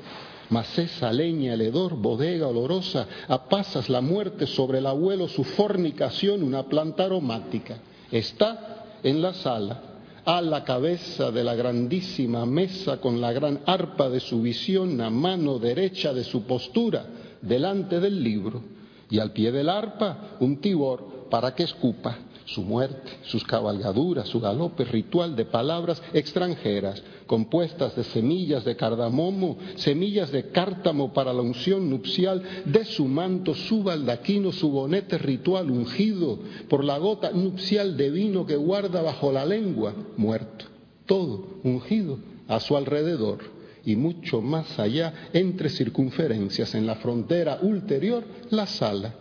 Mas 0.50 0.78
esa 0.78 1.12
leña, 1.12 1.54
el 1.54 1.62
hedor, 1.62 1.96
bodega 1.96 2.48
olorosa, 2.48 3.08
apasas 3.28 3.90
la 3.90 4.02
muerte 4.02 4.46
sobre 4.46 4.80
el 4.80 4.88
abuelo, 4.88 5.28
su 5.28 5.44
fornicación, 5.44 6.44
una 6.44 6.64
planta 6.64 7.06
aromática. 7.06 7.78
Está 8.12 8.86
en 9.04 9.22
la 9.22 9.34
sala, 9.34 9.82
a 10.26 10.42
la 10.42 10.64
cabeza 10.64 11.32
de 11.32 11.44
la 11.44 11.56
grandísima 11.56 12.46
mesa 12.46 13.00
con 13.00 13.20
la 13.20 13.32
gran 13.34 13.62
arpa 13.66 14.10
de 14.10 14.20
su 14.20 14.42
visión, 14.42 15.00
a 15.02 15.10
mano 15.10 15.60
derecha 15.60 16.14
de 16.14 16.24
su 16.24 16.44
postura, 16.44 17.06
delante 17.42 18.00
del 18.00 18.24
libro, 18.24 18.62
y 19.10 19.20
al 19.20 19.32
pie 19.32 19.52
del 19.52 19.70
arpa 19.70 20.38
un 20.40 20.58
tibor 20.58 21.28
para 21.30 21.54
que 21.54 21.64
escupa 21.64 22.18
su 22.46 22.62
muerte, 22.62 23.20
sus 23.24 23.44
cabalgaduras, 23.44 24.28
su 24.28 24.40
galope 24.40 24.84
ritual 24.86 25.36
de 25.36 25.46
palabras 25.46 26.02
extranjeras, 26.14 27.02
compuestas 27.26 27.96
de 27.96 28.04
semillas 28.04 28.66
de 28.66 28.76
cardamomo, 28.76 29.58
semillas 29.76 30.32
de 30.32 30.50
cártamo 30.50 31.14
para 31.14 31.34
la 31.34 31.42
unción 31.42 31.90
nupcial, 31.90 32.44
de 32.66 32.86
su 32.86 33.06
manto, 33.06 33.54
su 33.56 33.84
baldaquino, 33.84 34.52
su 34.52 34.70
bonete 34.70 35.18
ritual 35.18 35.72
ungido 35.72 36.40
por 36.70 36.84
la 36.84 36.98
gota 36.98 37.32
nupcial 37.32 37.96
de 37.98 38.10
vino 38.10 38.46
que 38.46 38.56
guarda 38.56 39.02
bajo 39.02 39.32
la 39.32 39.46
lengua, 39.46 39.94
muerto, 40.18 40.66
todo 41.06 41.60
ungido 41.64 42.20
a 42.48 42.60
su 42.60 42.76
alrededor 42.76 43.40
y 43.86 43.96
mucho 43.96 44.42
más 44.42 44.80
allá, 44.80 45.30
entre 45.34 45.70
circunferencias, 45.70 46.74
en 46.74 46.86
la 46.86 46.96
frontera 46.96 47.60
ulterior, 47.62 48.24
la 48.50 48.66
sala. 48.66 49.14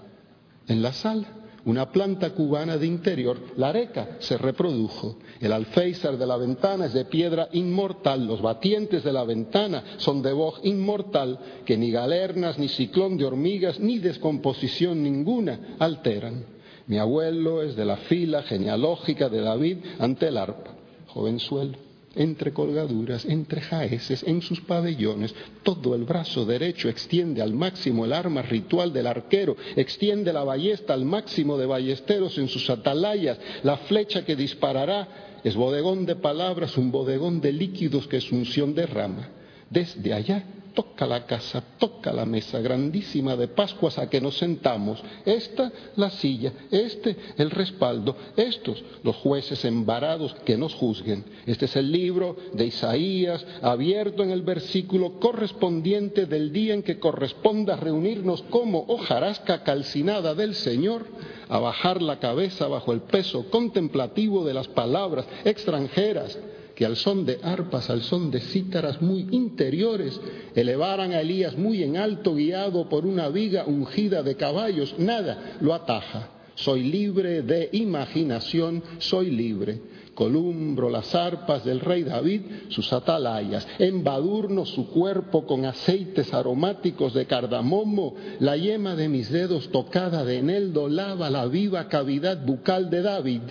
En 0.68 0.82
la 0.82 0.92
sala 0.92 1.41
una 1.64 1.90
planta 1.90 2.30
cubana 2.30 2.76
de 2.76 2.86
interior, 2.86 3.38
la 3.56 3.68
areca, 3.68 4.16
se 4.18 4.36
reprodujo. 4.36 5.16
El 5.40 5.52
alféizar 5.52 6.16
de 6.16 6.26
la 6.26 6.36
ventana 6.36 6.86
es 6.86 6.92
de 6.92 7.04
piedra 7.04 7.48
inmortal, 7.52 8.26
los 8.26 8.42
batientes 8.42 9.04
de 9.04 9.12
la 9.12 9.24
ventana 9.24 9.84
son 9.98 10.22
de 10.22 10.32
boj 10.32 10.60
inmortal, 10.64 11.38
que 11.64 11.76
ni 11.76 11.90
galernas, 11.90 12.58
ni 12.58 12.68
ciclón 12.68 13.16
de 13.16 13.24
hormigas, 13.24 13.78
ni 13.78 13.98
descomposición 13.98 15.02
ninguna 15.02 15.76
alteran. 15.78 16.44
Mi 16.86 16.98
abuelo 16.98 17.62
es 17.62 17.76
de 17.76 17.84
la 17.84 17.96
fila 17.96 18.42
genealógica 18.42 19.28
de 19.28 19.40
David 19.40 19.78
ante 19.98 20.28
el 20.28 20.36
arpa, 20.36 20.74
jovenzuelo 21.06 21.91
entre 22.16 22.52
colgaduras, 22.52 23.24
entre 23.24 23.60
jaeces, 23.60 24.22
en 24.24 24.42
sus 24.42 24.60
pabellones. 24.60 25.34
Todo 25.62 25.94
el 25.94 26.04
brazo 26.04 26.44
derecho 26.44 26.88
extiende 26.88 27.42
al 27.42 27.54
máximo 27.54 28.04
el 28.04 28.12
arma 28.12 28.42
ritual 28.42 28.92
del 28.92 29.06
arquero, 29.06 29.56
extiende 29.76 30.32
la 30.32 30.44
ballesta 30.44 30.94
al 30.94 31.04
máximo 31.04 31.56
de 31.58 31.66
ballesteros 31.66 32.38
en 32.38 32.48
sus 32.48 32.68
atalayas, 32.70 33.38
la 33.62 33.76
flecha 33.76 34.24
que 34.24 34.36
disparará 34.36 35.40
es 35.44 35.56
bodegón 35.56 36.06
de 36.06 36.16
palabras, 36.16 36.76
un 36.76 36.90
bodegón 36.92 37.40
de 37.40 37.52
líquidos 37.52 38.06
que 38.06 38.20
su 38.20 38.36
unción 38.36 38.74
derrama. 38.74 39.28
Desde 39.70 40.12
allá 40.12 40.44
toca 40.74 41.06
la 41.06 41.26
casa, 41.26 41.62
toca 41.78 42.12
la 42.12 42.24
mesa 42.24 42.60
grandísima 42.60 43.36
de 43.36 43.48
Pascuas 43.48 43.98
a 43.98 44.08
que 44.08 44.20
nos 44.20 44.38
sentamos. 44.38 45.02
Esta 45.24 45.72
la 45.96 46.10
silla, 46.10 46.52
este 46.70 47.16
el 47.36 47.50
respaldo, 47.50 48.16
estos 48.36 48.82
los 49.02 49.16
jueces 49.16 49.64
embarados 49.64 50.34
que 50.44 50.56
nos 50.56 50.74
juzguen. 50.74 51.24
Este 51.46 51.66
es 51.66 51.76
el 51.76 51.90
libro 51.90 52.36
de 52.52 52.66
Isaías 52.66 53.44
abierto 53.62 54.22
en 54.22 54.30
el 54.30 54.42
versículo 54.42 55.18
correspondiente 55.20 56.26
del 56.26 56.52
día 56.52 56.74
en 56.74 56.82
que 56.82 56.98
corresponda 56.98 57.76
reunirnos 57.76 58.42
como 58.50 58.84
hojarasca 58.88 59.62
calcinada 59.62 60.34
del 60.34 60.54
Señor 60.54 61.06
a 61.48 61.58
bajar 61.58 62.00
la 62.00 62.18
cabeza 62.18 62.66
bajo 62.66 62.92
el 62.92 63.02
peso 63.02 63.50
contemplativo 63.50 64.44
de 64.44 64.54
las 64.54 64.68
palabras 64.68 65.26
extranjeras 65.44 66.38
que 66.82 66.86
al 66.86 66.96
son 66.96 67.24
de 67.24 67.38
arpas, 67.44 67.90
al 67.90 68.02
son 68.02 68.32
de 68.32 68.40
cítaras 68.40 69.00
muy 69.00 69.28
interiores, 69.30 70.20
elevaran 70.52 71.12
a 71.12 71.20
Elías 71.20 71.56
muy 71.56 71.80
en 71.84 71.96
alto, 71.96 72.34
guiado 72.34 72.88
por 72.88 73.06
una 73.06 73.28
viga 73.28 73.66
ungida 73.68 74.24
de 74.24 74.34
caballos, 74.34 74.96
nada 74.98 75.58
lo 75.60 75.74
ataja. 75.74 76.30
Soy 76.56 76.82
libre 76.82 77.42
de 77.42 77.68
imaginación, 77.70 78.82
soy 78.98 79.30
libre. 79.30 79.80
Columbro 80.14 80.90
las 80.90 81.14
arpas 81.14 81.64
del 81.64 81.80
rey 81.80 82.02
David, 82.02 82.42
sus 82.68 82.92
atalayas, 82.92 83.66
embadurno 83.78 84.66
su 84.66 84.88
cuerpo 84.88 85.46
con 85.46 85.64
aceites 85.64 86.34
aromáticos 86.34 87.14
de 87.14 87.26
cardamomo, 87.26 88.14
la 88.40 88.56
yema 88.56 88.94
de 88.94 89.08
mis 89.08 89.30
dedos 89.30 89.70
tocada 89.70 90.24
de 90.24 90.38
eneldo 90.38 90.88
lava 90.88 91.30
la 91.30 91.46
viva 91.46 91.88
cavidad 91.88 92.44
bucal 92.44 92.90
de 92.90 93.02
David. 93.02 93.42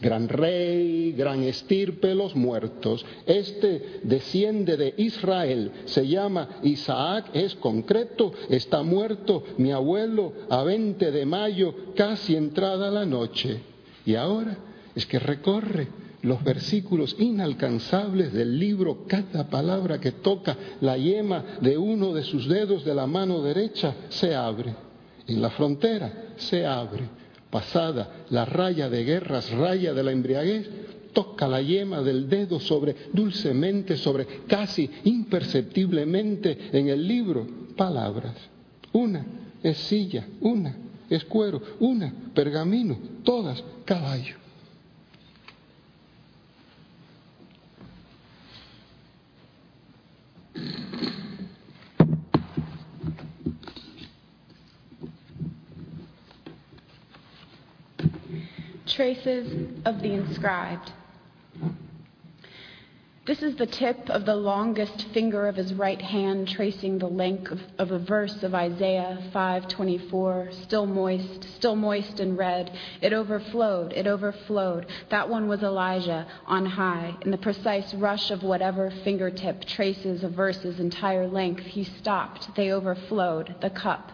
Gran 0.00 0.28
rey, 0.28 1.12
gran 1.12 1.42
estirpe 1.42 2.14
los 2.14 2.36
muertos. 2.36 3.04
Este 3.26 4.00
desciende 4.04 4.76
de 4.76 4.94
Israel, 4.96 5.72
se 5.86 6.06
llama 6.06 6.60
Isaac, 6.62 7.30
es 7.32 7.56
concreto, 7.56 8.32
está 8.48 8.84
muerto. 8.84 9.42
Mi 9.56 9.72
abuelo 9.72 10.32
a 10.50 10.62
20 10.62 11.10
de 11.10 11.26
mayo, 11.26 11.74
casi 11.96 12.36
entrada 12.36 12.92
la 12.92 13.04
noche. 13.06 13.60
Y 14.06 14.14
ahora 14.14 14.56
es 14.94 15.04
que 15.06 15.18
recorre 15.18 15.88
los 16.22 16.42
versículos 16.42 17.16
inalcanzables 17.18 18.32
del 18.32 18.58
libro, 18.58 19.04
cada 19.06 19.48
palabra 19.48 20.00
que 20.00 20.12
toca 20.12 20.56
la 20.80 20.96
yema 20.96 21.44
de 21.60 21.78
uno 21.78 22.12
de 22.12 22.24
sus 22.24 22.48
dedos 22.48 22.84
de 22.84 22.94
la 22.94 23.06
mano 23.06 23.42
derecha 23.42 23.94
se 24.08 24.34
abre. 24.34 24.74
En 25.26 25.42
la 25.42 25.50
frontera 25.50 26.34
se 26.36 26.66
abre 26.66 27.18
pasada, 27.50 28.24
la 28.30 28.44
raya 28.44 28.88
de 28.88 29.04
guerras, 29.04 29.50
raya 29.50 29.94
de 29.94 30.02
la 30.02 30.12
embriaguez, 30.12 30.68
toca 31.12 31.48
la 31.48 31.60
yema 31.60 32.02
del 32.02 32.28
dedo 32.28 32.60
sobre, 32.60 32.94
dulcemente, 33.12 33.96
sobre, 33.96 34.26
casi 34.46 34.88
imperceptiblemente 35.04 36.70
en 36.72 36.88
el 36.88 37.06
libro, 37.06 37.46
palabras. 37.76 38.34
Una 38.92 39.24
es 39.62 39.78
silla, 39.78 40.26
una 40.40 40.76
es 41.08 41.24
cuero, 41.24 41.60
una 41.80 42.12
pergamino, 42.34 42.98
todas 43.24 43.62
caballo. 43.84 44.36
Traces 58.98 59.46
of 59.84 60.02
the 60.02 60.12
inscribed. 60.12 60.90
This 63.28 63.42
is 63.42 63.54
the 63.54 63.66
tip 63.66 64.10
of 64.10 64.26
the 64.26 64.34
longest 64.34 65.06
finger 65.14 65.46
of 65.46 65.54
his 65.54 65.72
right 65.72 66.02
hand 66.02 66.48
tracing 66.48 66.98
the 66.98 67.06
length 67.06 67.52
of, 67.52 67.60
of, 67.78 67.92
a 67.92 68.00
verse 68.00 68.42
of 68.42 68.56
Isaiah 68.56 69.30
5:24, 69.32 70.64
still 70.64 70.86
moist, 70.86 71.44
still 71.58 71.76
moist 71.76 72.18
and 72.18 72.36
red. 72.36 72.72
It 73.00 73.12
overflowed, 73.12 73.92
it 73.92 74.08
overflowed. 74.08 74.86
That 75.10 75.28
one 75.28 75.46
was 75.46 75.62
Elijah 75.62 76.26
on 76.44 76.66
high. 76.66 77.14
In 77.20 77.30
the 77.30 77.38
precise 77.38 77.94
rush 77.94 78.32
of 78.32 78.42
whatever 78.42 78.90
fingertip 79.04 79.64
traces 79.64 80.24
a 80.24 80.28
verse's 80.28 80.80
entire 80.80 81.28
length, 81.28 81.62
he 81.62 81.84
stopped. 81.84 82.48
They 82.56 82.72
overflowed, 82.72 83.54
the 83.60 83.70
cup. 83.70 84.10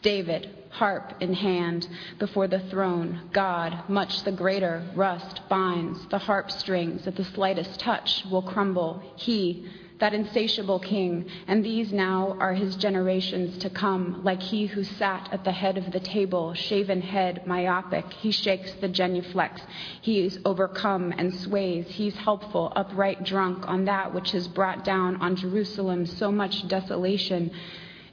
David, 0.00 0.57
harp 0.70 1.14
in 1.20 1.34
hand, 1.34 1.88
before 2.18 2.48
the 2.48 2.60
throne. 2.70 3.20
God, 3.32 3.88
much 3.88 4.24
the 4.24 4.32
greater, 4.32 4.82
rust 4.94 5.40
binds 5.48 6.06
the 6.08 6.18
harp 6.18 6.50
strings 6.50 7.06
at 7.06 7.16
the 7.16 7.24
slightest 7.24 7.80
touch 7.80 8.24
will 8.30 8.42
crumble. 8.42 9.02
He, 9.16 9.66
that 9.98 10.14
insatiable 10.14 10.78
king, 10.78 11.26
and 11.46 11.64
these 11.64 11.92
now 11.92 12.36
are 12.38 12.54
his 12.54 12.76
generations 12.76 13.58
to 13.58 13.70
come, 13.70 14.22
like 14.22 14.40
he 14.40 14.66
who 14.66 14.84
sat 14.84 15.28
at 15.32 15.44
the 15.44 15.52
head 15.52 15.76
of 15.76 15.90
the 15.90 16.00
table, 16.00 16.54
shaven 16.54 17.00
head, 17.00 17.46
myopic. 17.46 18.04
He 18.12 18.30
shakes 18.30 18.72
the 18.74 18.88
genuflex. 18.88 19.60
He 20.00 20.20
is 20.20 20.38
overcome 20.44 21.12
and 21.16 21.34
sways. 21.34 21.86
He's 21.88 22.16
helpful, 22.16 22.72
upright, 22.76 23.24
drunk 23.24 23.68
on 23.68 23.86
that 23.86 24.14
which 24.14 24.30
has 24.32 24.46
brought 24.46 24.84
down 24.84 25.16
on 25.16 25.36
Jerusalem 25.36 26.06
so 26.06 26.30
much 26.30 26.68
desolation. 26.68 27.50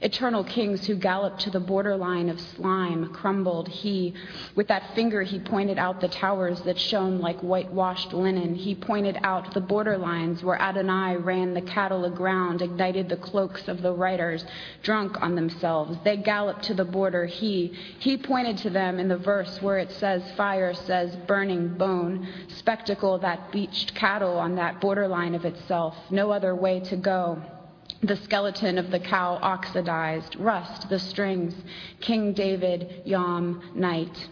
Eternal 0.06 0.44
kings 0.44 0.86
who 0.86 0.94
galloped 0.94 1.40
to 1.40 1.50
the 1.50 1.58
borderline 1.58 2.28
of 2.28 2.40
slime 2.40 3.12
crumbled. 3.12 3.66
He, 3.66 4.14
with 4.54 4.68
that 4.68 4.94
finger, 4.94 5.24
he 5.24 5.40
pointed 5.40 5.80
out 5.80 6.00
the 6.00 6.06
towers 6.06 6.60
that 6.60 6.78
shone 6.78 7.18
like 7.18 7.40
whitewashed 7.40 8.12
linen. 8.12 8.54
He 8.54 8.76
pointed 8.76 9.18
out 9.24 9.52
the 9.52 9.60
borderlines 9.60 10.44
where 10.44 10.62
Adonai 10.62 11.16
ran 11.16 11.54
the 11.54 11.60
cattle 11.60 12.04
aground, 12.04 12.62
ignited 12.62 13.08
the 13.08 13.16
cloaks 13.16 13.66
of 13.66 13.82
the 13.82 13.92
riders, 13.92 14.44
drunk 14.84 15.20
on 15.20 15.34
themselves. 15.34 15.98
They 16.04 16.18
galloped 16.18 16.62
to 16.66 16.74
the 16.74 16.84
border. 16.84 17.26
He, 17.26 17.72
he 17.98 18.16
pointed 18.16 18.58
to 18.58 18.70
them 18.70 19.00
in 19.00 19.08
the 19.08 19.18
verse 19.18 19.60
where 19.60 19.78
it 19.78 19.90
says, 19.90 20.22
fire 20.36 20.72
says, 20.72 21.16
burning 21.26 21.66
bone, 21.76 22.28
spectacle 22.46 23.18
that 23.18 23.50
beached 23.50 23.96
cattle 23.96 24.38
on 24.38 24.54
that 24.54 24.80
borderline 24.80 25.34
of 25.34 25.44
itself. 25.44 25.96
No 26.12 26.30
other 26.30 26.54
way 26.54 26.78
to 26.78 26.96
go 26.96 27.42
the 28.02 28.16
skeleton 28.16 28.78
of 28.78 28.90
the 28.90 29.00
cow 29.00 29.38
oxidized, 29.42 30.36
rust, 30.36 30.88
the 30.88 30.98
strings, 30.98 31.54
King 32.00 32.32
David, 32.32 33.02
Yom, 33.04 33.62
night. 33.74 34.28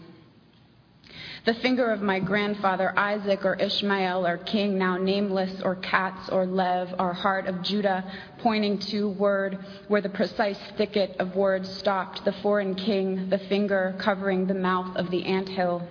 The 1.45 1.53
finger 1.53 1.91
of 1.91 2.01
my 2.01 2.19
grandfather 2.19 2.97
Isaac 2.97 3.45
or 3.45 3.53
Ishmael 3.55 4.25
or 4.25 4.37
king, 4.37 4.79
now 4.79 4.97
nameless, 4.97 5.61
or 5.61 5.75
Katz 5.75 6.27
or 6.29 6.47
Lev, 6.47 6.95
or 6.97 7.13
heart 7.13 7.45
of 7.45 7.61
Judah, 7.61 8.03
pointing 8.39 8.79
to 8.79 9.09
word 9.09 9.59
where 9.87 10.01
the 10.01 10.09
precise 10.09 10.59
thicket 10.75 11.15
of 11.19 11.35
words 11.35 11.69
stopped, 11.69 12.25
the 12.25 12.33
foreign 12.33 12.73
king, 12.73 13.29
the 13.29 13.37
finger 13.37 13.95
covering 13.99 14.47
the 14.47 14.55
mouth 14.55 14.95
of 14.97 15.11
the 15.11 15.23
anthill. 15.25 15.87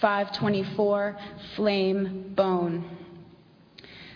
524, 0.00 1.16
flame, 1.54 2.32
bone. 2.34 3.01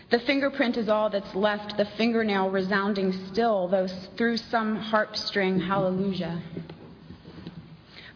The 0.08 0.20
fingerprint 0.20 0.76
is 0.76 0.88
all 0.88 1.10
that's 1.10 1.34
left, 1.34 1.76
the 1.76 1.84
fingernail 1.84 2.50
resounding 2.50 3.12
still, 3.26 3.66
though 3.66 3.88
through 4.16 4.36
some 4.36 4.76
harp 4.76 5.16
string, 5.16 5.58
hallelujah. 5.58 6.40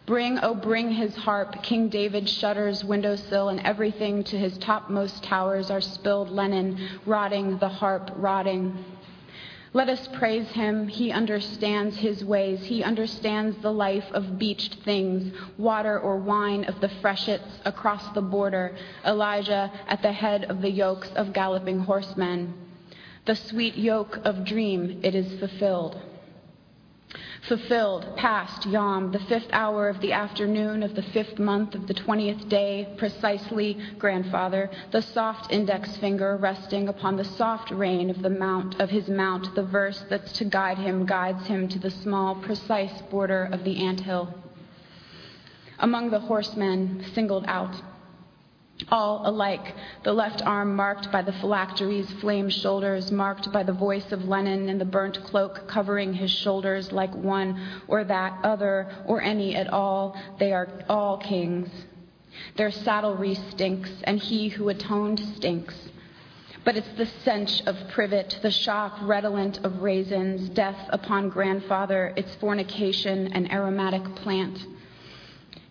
Bring, 0.06 0.38
oh, 0.40 0.54
bring 0.54 0.92
his 0.92 1.16
harp. 1.16 1.62
King 1.64 1.88
David 1.88 2.28
shutters 2.28 2.84
windowsill, 2.84 3.48
and 3.48 3.60
everything 3.60 4.22
to 4.24 4.38
his 4.38 4.56
topmost 4.58 5.24
towers 5.24 5.68
are 5.68 5.80
spilled 5.80 6.30
linen, 6.30 6.78
rotting, 7.06 7.58
the 7.58 7.68
harp 7.68 8.10
rotting. 8.14 8.84
Let 9.72 9.88
us 9.88 10.08
praise 10.14 10.48
him. 10.48 10.88
He 10.88 11.12
understands 11.12 11.96
his 11.96 12.24
ways. 12.24 12.64
He 12.64 12.82
understands 12.82 13.56
the 13.58 13.72
life 13.72 14.10
of 14.12 14.36
beached 14.36 14.82
things, 14.84 15.32
water 15.58 15.96
or 15.98 16.16
wine 16.16 16.64
of 16.64 16.80
the 16.80 16.88
freshets 16.88 17.60
across 17.64 18.08
the 18.08 18.20
border, 18.20 18.74
Elijah 19.04 19.70
at 19.86 20.02
the 20.02 20.10
head 20.10 20.44
of 20.50 20.60
the 20.60 20.70
yokes 20.70 21.10
of 21.14 21.32
galloping 21.32 21.78
horsemen. 21.78 22.52
The 23.26 23.36
sweet 23.36 23.76
yoke 23.76 24.18
of 24.24 24.44
dream, 24.44 25.00
it 25.04 25.14
is 25.14 25.38
fulfilled 25.38 26.00
fulfilled, 27.48 28.06
past 28.16 28.64
Yom, 28.66 29.10
the 29.10 29.18
fifth 29.18 29.48
hour 29.52 29.88
of 29.88 30.00
the 30.00 30.12
afternoon 30.12 30.80
of 30.84 30.94
the 30.94 31.02
fifth 31.02 31.40
month 31.40 31.74
of 31.74 31.88
the 31.88 31.94
twentieth 31.94 32.48
day, 32.48 32.86
precisely, 32.96 33.76
grandfather, 33.98 34.70
the 34.92 35.02
soft 35.02 35.50
index 35.52 35.96
finger 35.96 36.36
resting 36.36 36.88
upon 36.88 37.16
the 37.16 37.24
soft 37.24 37.72
rein 37.72 38.10
of 38.10 38.22
the 38.22 38.30
mount 38.30 38.78
of 38.80 38.90
his 38.90 39.08
mount, 39.08 39.52
the 39.56 39.62
verse 39.64 40.04
that's 40.08 40.30
to 40.30 40.44
guide 40.44 40.78
him 40.78 41.04
guides 41.04 41.46
him 41.48 41.66
to 41.66 41.80
the 41.80 41.90
small, 41.90 42.36
precise 42.36 43.02
border 43.10 43.48
of 43.50 43.64
the 43.64 43.84
ant 43.84 43.98
hill. 44.00 44.32
Among 45.80 46.10
the 46.10 46.20
horsemen 46.20 47.04
singled 47.12 47.44
out, 47.48 47.74
all 48.90 49.22
alike, 49.24 49.74
the 50.04 50.12
left 50.12 50.42
arm 50.42 50.76
marked 50.76 51.10
by 51.12 51.22
the 51.22 51.32
phylacteries, 51.32 52.10
flame 52.20 52.48
shoulders, 52.48 53.10
marked 53.10 53.52
by 53.52 53.62
the 53.62 53.72
voice 53.72 54.12
of 54.12 54.24
linen 54.24 54.68
and 54.68 54.80
the 54.80 54.84
burnt 54.84 55.22
cloak 55.24 55.66
covering 55.68 56.14
his 56.14 56.30
shoulders 56.30 56.92
like 56.92 57.14
one 57.14 57.60
or 57.88 58.04
that 58.04 58.38
other 58.44 58.88
or 59.06 59.20
any 59.20 59.54
at 59.56 59.68
all. 59.68 60.16
They 60.38 60.52
are 60.52 60.68
all 60.88 61.18
kings. 61.18 61.68
Their 62.56 62.70
saddlery 62.70 63.34
stinks, 63.50 63.90
and 64.04 64.18
he 64.20 64.48
who 64.48 64.68
atoned 64.68 65.20
stinks. 65.36 65.74
But 66.64 66.76
it's 66.76 66.92
the 66.96 67.06
stench 67.06 67.62
of 67.66 67.76
privet, 67.88 68.38
the 68.42 68.50
shock 68.50 68.98
redolent 69.02 69.64
of 69.64 69.82
raisins, 69.82 70.48
death 70.50 70.78
upon 70.90 71.30
grandfather, 71.30 72.12
its 72.16 72.34
fornication, 72.36 73.32
an 73.32 73.50
aromatic 73.50 74.04
plant. 74.16 74.58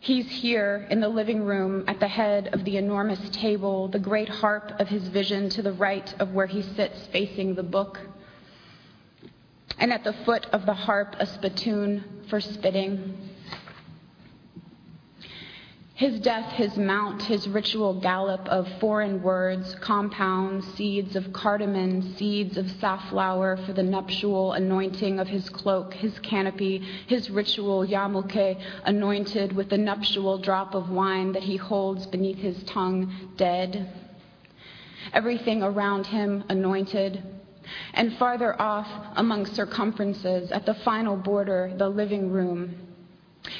He's 0.01 0.27
here 0.29 0.87
in 0.89 1.01
the 1.01 1.09
living 1.09 1.43
room 1.43 1.83
at 1.87 1.99
the 1.99 2.07
head 2.07 2.49
of 2.53 2.63
the 2.63 2.77
enormous 2.77 3.29
table, 3.31 3.89
the 3.89 3.99
great 3.99 4.29
harp 4.29 4.79
of 4.79 4.87
his 4.87 5.07
vision 5.09 5.49
to 5.49 5.61
the 5.61 5.73
right 5.73 6.13
of 6.19 6.33
where 6.33 6.47
he 6.47 6.61
sits 6.61 7.07
facing 7.07 7.55
the 7.55 7.63
book. 7.63 7.99
And 9.77 9.91
at 9.91 10.05
the 10.05 10.13
foot 10.13 10.45
of 10.53 10.65
the 10.65 10.73
harp, 10.73 11.15
a 11.19 11.25
spittoon 11.25 12.23
for 12.29 12.39
spitting. 12.39 13.28
His 15.99 16.17
death, 16.21 16.53
his 16.53 16.77
mount, 16.77 17.23
his 17.23 17.49
ritual 17.49 17.93
gallop 17.93 18.47
of 18.47 18.69
foreign 18.79 19.21
words, 19.21 19.75
compounds, 19.81 20.65
seeds 20.75 21.17
of 21.17 21.33
cardamom, 21.33 22.15
seeds 22.15 22.55
of 22.55 22.71
safflower 22.71 23.57
for 23.57 23.73
the 23.73 23.83
nuptial 23.83 24.53
anointing 24.53 25.19
of 25.19 25.27
his 25.27 25.49
cloak, 25.49 25.93
his 25.93 26.17
canopy, 26.19 26.77
his 27.07 27.29
ritual 27.29 27.85
yarmulke, 27.85 28.57
anointed 28.85 29.51
with 29.51 29.67
the 29.67 29.77
nuptial 29.77 30.37
drop 30.37 30.73
of 30.73 30.89
wine 30.89 31.33
that 31.33 31.43
he 31.43 31.57
holds 31.57 32.07
beneath 32.07 32.39
his 32.39 32.63
tongue, 32.63 33.13
dead. 33.35 33.89
Everything 35.11 35.61
around 35.61 36.07
him 36.07 36.45
anointed, 36.47 37.21
and 37.93 38.13
farther 38.13 38.55
off 38.61 38.87
among 39.17 39.45
circumferences, 39.47 40.49
at 40.53 40.65
the 40.65 40.75
final 40.75 41.17
border, 41.17 41.73
the 41.75 41.89
living 41.89 42.31
room 42.31 42.88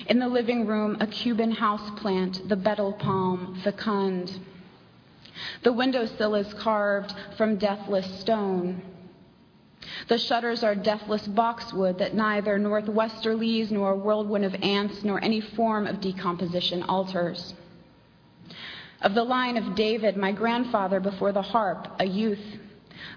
in 0.08 0.20
the 0.20 0.28
living 0.28 0.66
room, 0.66 0.98
a 1.00 1.08
Cuban 1.08 1.52
house 1.52 1.90
plant, 2.00 2.48
the 2.48 2.56
betel 2.56 2.94
palm, 2.94 3.60
fecund. 3.64 4.40
The 5.64 5.74
windowsill 5.74 6.36
is 6.36 6.54
carved 6.56 7.14
from 7.38 7.58
deathless 7.58 8.20
stone. 8.20 8.82
The 10.08 10.18
shutters 10.18 10.64
are 10.64 10.76
deathless 10.76 11.28
boxwood 11.28 12.00
that 12.00 12.14
neither 12.14 12.60
northwesterlies 12.60 13.72
nor 13.72 13.96
whirlwind 13.96 14.46
of 14.46 14.56
ants 14.62 15.04
nor 15.04 15.24
any 15.24 15.40
form 15.40 15.88
of 15.88 16.02
decomposition 16.02 16.84
alters. 16.84 17.54
Of 19.02 19.14
the 19.14 19.24
line 19.24 19.56
of 19.56 19.76
David, 19.76 20.18
my 20.18 20.34
grandfather 20.34 21.00
before 21.00 21.32
the 21.32 21.42
harp, 21.42 21.88
a 22.00 22.06
youth, 22.06 22.60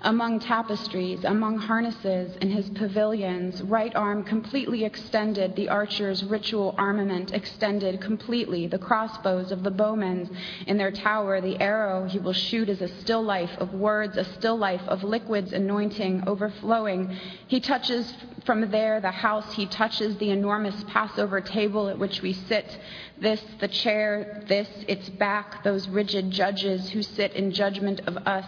among 0.02 0.40
tapestries, 0.40 1.24
among 1.24 1.58
harnesses 1.58 2.36
in 2.40 2.50
his 2.50 2.68
pavilions, 2.70 3.62
right 3.62 3.94
arm 3.94 4.24
completely 4.24 4.84
extended, 4.84 5.54
the 5.54 5.68
archer's 5.68 6.24
ritual 6.24 6.74
armament 6.78 7.32
extended 7.32 8.00
completely, 8.00 8.66
the 8.66 8.78
crossbows 8.78 9.52
of 9.52 9.62
the 9.62 9.70
bowmen. 9.70 10.28
In 10.66 10.76
their 10.76 10.90
tower, 10.90 11.40
the 11.40 11.60
arrow 11.60 12.06
he 12.08 12.18
will 12.18 12.32
shoot 12.32 12.68
is 12.68 12.80
a 12.80 12.88
still 13.00 13.22
life 13.22 13.52
of 13.58 13.74
words, 13.74 14.16
a 14.16 14.24
still 14.24 14.56
life 14.56 14.82
of 14.88 15.04
liquids 15.04 15.52
anointing, 15.52 16.24
overflowing. 16.26 17.16
He 17.46 17.60
touches 17.60 18.12
from 18.44 18.70
there 18.70 19.00
the 19.00 19.10
house, 19.10 19.52
he 19.52 19.66
touches 19.66 20.16
the 20.16 20.30
enormous 20.30 20.84
Passover 20.88 21.40
table 21.40 21.88
at 21.88 21.98
which 21.98 22.22
we 22.22 22.32
sit, 22.32 22.78
this, 23.20 23.40
the 23.60 23.68
chair, 23.68 24.42
this, 24.48 24.68
its 24.88 25.08
back, 25.08 25.62
those 25.62 25.88
rigid 25.88 26.30
judges 26.30 26.90
who 26.90 27.02
sit 27.02 27.34
in 27.34 27.52
judgment 27.52 28.00
of 28.06 28.16
us 28.16 28.46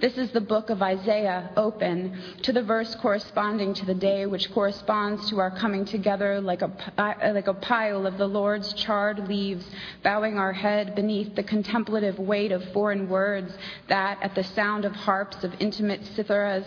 This 0.00 0.18
is 0.18 0.32
the 0.32 0.40
book 0.40 0.70
of 0.70 0.82
Isaiah 0.82 1.50
open 1.56 2.18
to 2.42 2.52
the 2.52 2.62
verse 2.62 2.94
corresponding 2.96 3.74
to 3.74 3.86
the 3.86 3.94
day 3.94 4.26
which 4.26 4.52
corresponds 4.52 5.30
to 5.30 5.38
our 5.38 5.52
coming 5.52 5.84
together 5.84 6.40
like 6.40 6.62
a, 6.62 6.70
uh, 6.98 7.32
like 7.32 7.46
a 7.46 7.54
pile 7.54 8.04
of 8.04 8.18
the 8.18 8.26
Lord's 8.26 8.72
charred 8.74 9.28
leaves, 9.28 9.64
bowing 10.02 10.36
our 10.36 10.52
head 10.52 10.96
beneath 10.96 11.36
the 11.36 11.44
contemplative 11.44 12.18
weight 12.18 12.50
of 12.50 12.64
foreign 12.72 13.08
words 13.08 13.56
that, 13.88 14.18
at 14.20 14.34
the 14.34 14.42
sound 14.42 14.84
of 14.84 14.92
harps 14.92 15.44
of 15.44 15.54
intimate 15.60 16.04
citharas, 16.16 16.66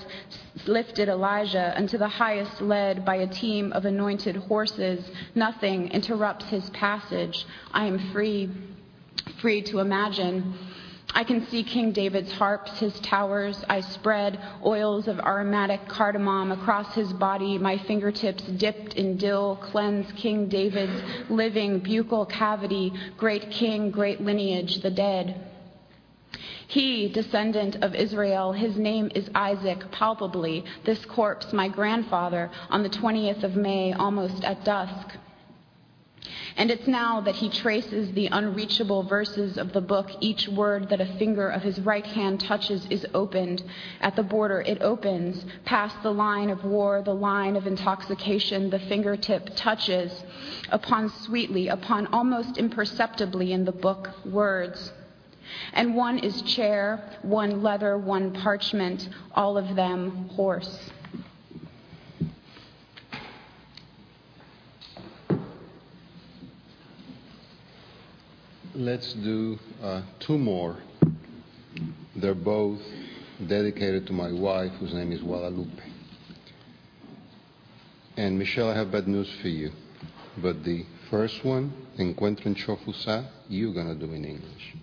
lifted 0.65 1.09
Elijah 1.09 1.73
unto 1.77 1.97
the 1.97 2.07
highest 2.07 2.61
led 2.61 3.03
by 3.03 3.15
a 3.15 3.27
team 3.27 3.73
of 3.73 3.83
anointed 3.83 4.37
horses. 4.37 5.03
Nothing 5.35 5.89
interrupts 5.89 6.45
his 6.45 6.69
passage. 6.69 7.45
I 7.73 7.87
am 7.87 8.11
free, 8.13 8.49
free 9.41 9.61
to 9.63 9.79
imagine. 9.79 10.57
I 11.17 11.23
can 11.23 11.47
see 11.47 11.63
King 11.63 11.93
David's 11.93 12.31
harps, 12.31 12.77
his 12.77 12.99
towers. 12.99 13.65
I 13.67 13.81
spread 13.81 14.39
oils 14.63 15.07
of 15.07 15.17
aromatic 15.17 15.87
cardamom 15.87 16.51
across 16.51 16.93
his 16.93 17.11
body, 17.11 17.57
my 17.57 17.79
fingertips 17.79 18.43
dipped 18.43 18.93
in 18.93 19.17
dill, 19.17 19.55
cleanse 19.55 20.11
King 20.11 20.47
David's 20.47 21.01
living 21.27 21.81
buccal 21.81 22.29
cavity, 22.29 22.93
great 23.17 23.49
king, 23.49 23.89
great 23.89 24.21
lineage, 24.21 24.83
the 24.83 24.91
dead. 24.91 25.43
He, 26.67 27.07
descendant 27.07 27.77
of 27.77 27.95
Israel, 27.95 28.51
his 28.51 28.77
name 28.77 29.09
is 29.15 29.27
Isaac, 29.33 29.89
palpably, 29.89 30.65
this 30.85 31.03
corpse, 31.05 31.51
my 31.51 31.67
grandfather, 31.67 32.51
on 32.69 32.83
the 32.83 32.89
20th 32.89 33.41
of 33.41 33.55
May, 33.55 33.91
almost 33.91 34.43
at 34.43 34.63
dusk. 34.63 35.17
And 36.57 36.71
it's 36.71 36.87
now 36.87 37.21
that 37.21 37.35
he 37.35 37.49
traces 37.49 38.11
the 38.13 38.27
unreachable 38.31 39.03
verses 39.03 39.59
of 39.59 39.73
the 39.73 39.81
book. 39.81 40.09
Each 40.21 40.47
word 40.47 40.89
that 40.89 40.99
a 40.99 41.17
finger 41.19 41.49
of 41.49 41.61
his 41.61 41.79
right 41.79 42.05
hand 42.05 42.39
touches 42.39 42.87
is 42.89 43.05
opened. 43.13 43.63
At 44.01 44.15
the 44.15 44.23
border, 44.23 44.61
it 44.61 44.81
opens. 44.81 45.45
Past 45.65 46.01
the 46.01 46.11
line 46.11 46.49
of 46.49 46.65
war, 46.65 47.03
the 47.03 47.13
line 47.13 47.55
of 47.55 47.67
intoxication, 47.67 48.71
the 48.71 48.79
fingertip 48.79 49.55
touches 49.55 50.11
upon 50.71 51.09
sweetly, 51.09 51.67
upon 51.67 52.07
almost 52.07 52.57
imperceptibly 52.57 53.53
in 53.53 53.63
the 53.63 53.71
book, 53.71 54.09
words. 54.25 54.91
And 55.73 55.95
one 55.95 56.17
is 56.17 56.41
chair, 56.41 57.19
one 57.21 57.61
leather, 57.61 57.99
one 57.99 58.33
parchment, 58.33 59.07
all 59.35 59.59
of 59.59 59.75
them 59.75 60.29
horse. 60.29 60.89
Let's 68.77 69.13
do 69.13 69.57
uh, 69.81 70.03
two 70.19 70.37
more. 70.37 70.77
They're 72.15 72.35
both 72.35 72.79
dedicated 73.47 74.05
to 74.05 74.13
my 74.13 74.31
wife, 74.31 74.71
whose 74.73 74.93
name 74.93 75.11
is 75.11 75.19
Guadalupe. 75.19 75.81
And 78.17 78.37
Michelle, 78.37 78.69
I 78.69 78.75
have 78.75 78.91
bad 78.91 79.07
news 79.07 79.27
for 79.41 79.47
you. 79.47 79.71
But 80.37 80.63
the 80.63 80.85
first 81.09 81.43
one, 81.43 81.73
Encuentro 81.97 82.45
en 82.45 82.53
Chofusa, 82.53 83.27
you're 83.49 83.73
going 83.73 83.87
to 83.87 83.95
do 83.95 84.13
in 84.13 84.23
English. 84.23 84.75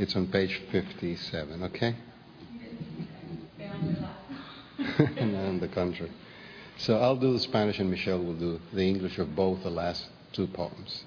It's 0.00 0.16
on 0.16 0.26
page 0.26 0.60
57, 0.72 1.62
okay? 1.62 1.94
on 4.98 5.60
the 5.60 5.68
contrary. 5.68 6.10
So 6.76 6.98
I'll 6.98 7.14
do 7.14 7.32
the 7.34 7.38
Spanish 7.38 7.78
and 7.78 7.88
Michelle 7.88 8.18
will 8.18 8.34
do 8.34 8.60
the 8.72 8.82
English 8.82 9.18
of 9.18 9.36
both 9.36 9.62
the 9.62 9.70
last 9.70 10.06
two 10.32 10.48
poems. 10.48 11.04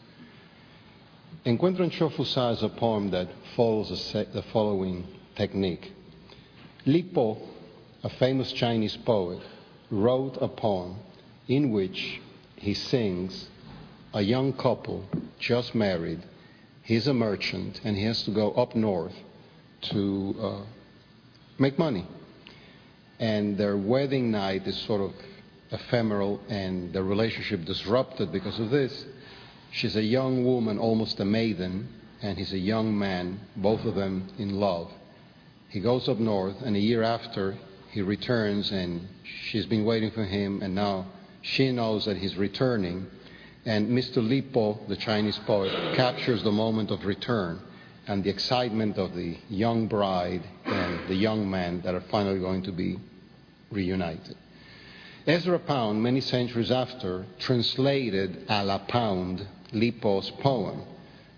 Encuentro 1.45 1.85
en 1.85 1.89
Chofusa 1.89 2.51
is 2.51 2.63
a 2.63 2.69
poem 2.69 3.11
that 3.11 3.29
follows 3.55 3.89
the 4.11 4.43
following 4.51 5.07
technique. 5.37 5.93
Li 6.85 7.01
Po, 7.01 7.37
a 8.03 8.09
famous 8.09 8.51
Chinese 8.51 8.97
poet, 8.97 9.39
wrote 9.89 10.37
a 10.41 10.49
poem 10.49 10.97
in 11.47 11.71
which 11.71 12.19
he 12.57 12.73
sings 12.73 13.47
a 14.13 14.21
young 14.21 14.51
couple 14.51 15.05
just 15.39 15.73
married. 15.73 16.21
He's 16.83 17.07
a 17.07 17.13
merchant 17.13 17.79
and 17.85 17.95
he 17.95 18.03
has 18.03 18.21
to 18.23 18.31
go 18.31 18.51
up 18.51 18.75
north 18.75 19.15
to 19.93 20.35
uh, 20.41 20.61
make 21.57 21.79
money. 21.79 22.05
And 23.17 23.57
their 23.57 23.77
wedding 23.77 24.29
night 24.29 24.67
is 24.67 24.77
sort 24.79 25.01
of 25.01 25.13
ephemeral 25.71 26.41
and 26.49 26.91
their 26.91 27.03
relationship 27.03 27.63
disrupted 27.63 28.29
because 28.33 28.59
of 28.59 28.71
this. 28.71 29.05
She's 29.71 29.95
a 29.95 30.03
young 30.03 30.43
woman, 30.43 30.79
almost 30.79 31.19
a 31.19 31.25
maiden, 31.25 31.87
and 32.21 32.37
he's 32.37 32.53
a 32.53 32.57
young 32.57 32.97
man, 32.97 33.39
both 33.55 33.85
of 33.85 33.95
them 33.95 34.27
in 34.37 34.59
love. 34.59 34.91
He 35.69 35.79
goes 35.79 36.09
up 36.09 36.19
north, 36.19 36.61
and 36.63 36.75
a 36.75 36.79
year 36.79 37.03
after, 37.03 37.57
he 37.91 38.01
returns, 38.01 38.71
and 38.71 39.07
she's 39.23 39.65
been 39.65 39.85
waiting 39.85 40.11
for 40.11 40.25
him, 40.25 40.61
and 40.61 40.73
now 40.75 41.05
she 41.41 41.71
knows 41.71 42.05
that 42.05 42.17
he's 42.17 42.35
returning. 42.35 43.07
And 43.65 43.89
Mr. 43.89 44.27
Li 44.27 44.41
Po, 44.41 44.79
the 44.87 44.95
Chinese 44.95 45.37
poet, 45.45 45.95
captures 45.95 46.43
the 46.43 46.51
moment 46.51 46.91
of 46.91 47.05
return 47.05 47.59
and 48.07 48.23
the 48.23 48.29
excitement 48.29 48.97
of 48.97 49.15
the 49.15 49.37
young 49.49 49.87
bride 49.87 50.41
and 50.65 51.07
the 51.07 51.15
young 51.15 51.49
man 51.49 51.81
that 51.81 51.93
are 51.93 52.03
finally 52.09 52.39
going 52.39 52.63
to 52.63 52.71
be 52.71 52.97
reunited. 53.71 54.35
Ezra 55.27 55.59
Pound, 55.59 56.01
many 56.01 56.21
centuries 56.21 56.71
after, 56.71 57.25
translated 57.37 58.45
a 58.49 58.65
la 58.65 58.79
Pound 58.79 59.45
Li 59.71 59.91
Po's 59.91 60.29
poem. 60.41 60.81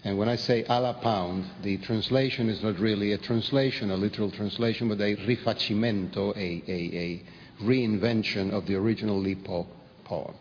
And 0.03 0.17
when 0.17 0.29
I 0.29 0.35
say 0.35 0.63
a 0.67 0.81
la 0.81 0.93
pound, 0.93 1.45
the 1.61 1.77
translation 1.77 2.49
is 2.49 2.63
not 2.63 2.79
really 2.79 3.11
a 3.11 3.17
translation, 3.17 3.91
a 3.91 3.95
literal 3.95 4.31
translation, 4.31 4.89
but 4.89 4.99
a 4.99 5.15
rifacimento, 5.15 6.35
a, 6.35 6.63
a, 6.67 6.97
a 6.97 7.23
reinvention 7.63 8.51
of 8.51 8.65
the 8.65 8.75
original 8.75 9.19
Li 9.19 9.35
poem. 9.35 10.33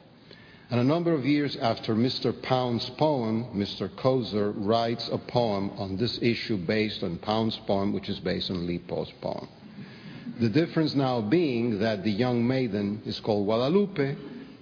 And 0.71 0.81
a 0.81 0.85
number 0.85 1.13
of 1.13 1.27
years 1.27 1.57
after 1.57 1.95
Mr. 1.95 2.33
Pound's 2.43 2.89
poem, 2.91 3.47
Mr. 3.55 3.89
Kozer 3.89 4.55
writes 4.57 5.09
a 5.09 5.19
poem 5.19 5.71
on 5.77 5.97
this 5.97 6.19
issue 6.23 6.57
based 6.57 7.03
on 7.03 7.19
Pound's 7.19 7.57
poem, 7.67 7.93
which 7.93 8.09
is 8.09 8.21
based 8.21 8.51
on 8.51 8.67
Li 8.67 8.79
Po's 8.79 9.13
poem. 9.21 9.49
The 10.39 10.49
difference 10.49 10.95
now 10.95 11.21
being 11.21 11.81
that 11.81 12.05
the 12.05 12.11
young 12.11 12.47
maiden 12.47 13.03
is 13.05 13.19
called 13.21 13.47
Guadalupe, 13.47 14.17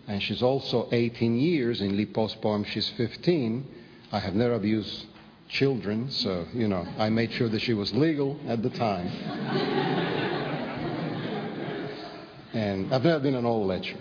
and 0.08 0.22
she's 0.22 0.42
also 0.42 0.88
18 0.90 1.38
years. 1.38 1.82
In 1.82 1.96
Li 1.96 2.06
Po's 2.06 2.34
poem, 2.36 2.64
she's 2.64 2.88
15. 2.96 3.66
I 4.10 4.18
have 4.18 4.34
never 4.34 4.54
abused 4.54 5.04
children, 5.48 6.10
so, 6.10 6.46
you 6.54 6.66
know, 6.66 6.86
I 6.98 7.10
made 7.10 7.30
sure 7.32 7.48
that 7.50 7.60
she 7.60 7.74
was 7.74 7.92
legal 7.92 8.40
at 8.48 8.62
the 8.62 8.70
time. 8.70 9.06
and 12.54 12.92
I've 12.92 13.04
never 13.04 13.20
been 13.20 13.34
an 13.34 13.44
old 13.44 13.68
lecturer. 13.68 14.00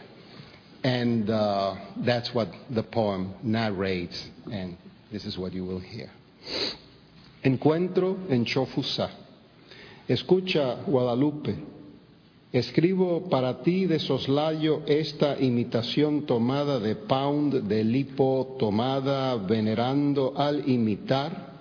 And 0.84 1.30
uh, 1.30 1.76
that's 1.98 2.34
what 2.34 2.50
the 2.70 2.84
poem 2.84 3.34
narrates, 3.44 4.30
and 4.50 4.78
this 5.12 5.26
is 5.26 5.38
what 5.38 5.52
you 5.52 5.66
will 5.66 5.80
hear. 5.80 6.10
Encuentro 7.44 8.30
en 8.30 8.46
Chofusa. 8.46 9.10
Escucha, 10.08 10.86
Guadalupe. 10.86 11.77
Escribo 12.54 13.28
para 13.30 13.62
ti 13.62 13.86
de 13.86 14.00
soslayo 14.00 14.82
esta 14.86 15.38
imitación 15.38 16.26
tomada 16.26 16.80
de 16.80 16.96
Pound 16.96 17.68
de 17.68 17.84
Lipo, 17.84 18.56
tomada 18.58 19.36
venerando 19.36 20.34
al 20.38 20.68
imitar, 20.70 21.52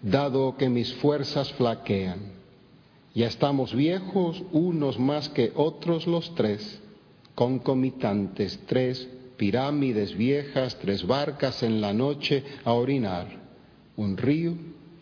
dado 0.00 0.56
que 0.56 0.68
mis 0.68 0.94
fuerzas 0.94 1.52
flaquean. 1.54 2.38
Ya 3.14 3.26
estamos 3.26 3.74
viejos, 3.74 4.40
unos 4.52 4.96
más 5.00 5.28
que 5.28 5.50
otros 5.56 6.06
los 6.06 6.32
tres, 6.36 6.80
concomitantes, 7.34 8.60
tres 8.66 9.08
pirámides 9.36 10.16
viejas, 10.16 10.78
tres 10.80 11.04
barcas 11.04 11.64
en 11.64 11.80
la 11.80 11.92
noche 11.92 12.44
a 12.64 12.74
orinar, 12.74 13.26
un 13.96 14.16
río, 14.16 14.54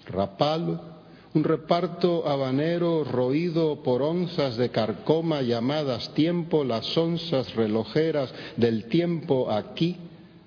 rapalo, 0.06 0.95
un 1.36 1.44
reparto 1.44 2.26
habanero 2.26 3.04
roído 3.04 3.82
por 3.82 4.00
onzas 4.00 4.56
de 4.56 4.70
carcoma 4.70 5.42
llamadas 5.42 6.14
tiempo, 6.14 6.64
las 6.64 6.96
onzas 6.96 7.54
relojeras 7.54 8.32
del 8.56 8.86
tiempo 8.86 9.50
aquí, 9.50 9.96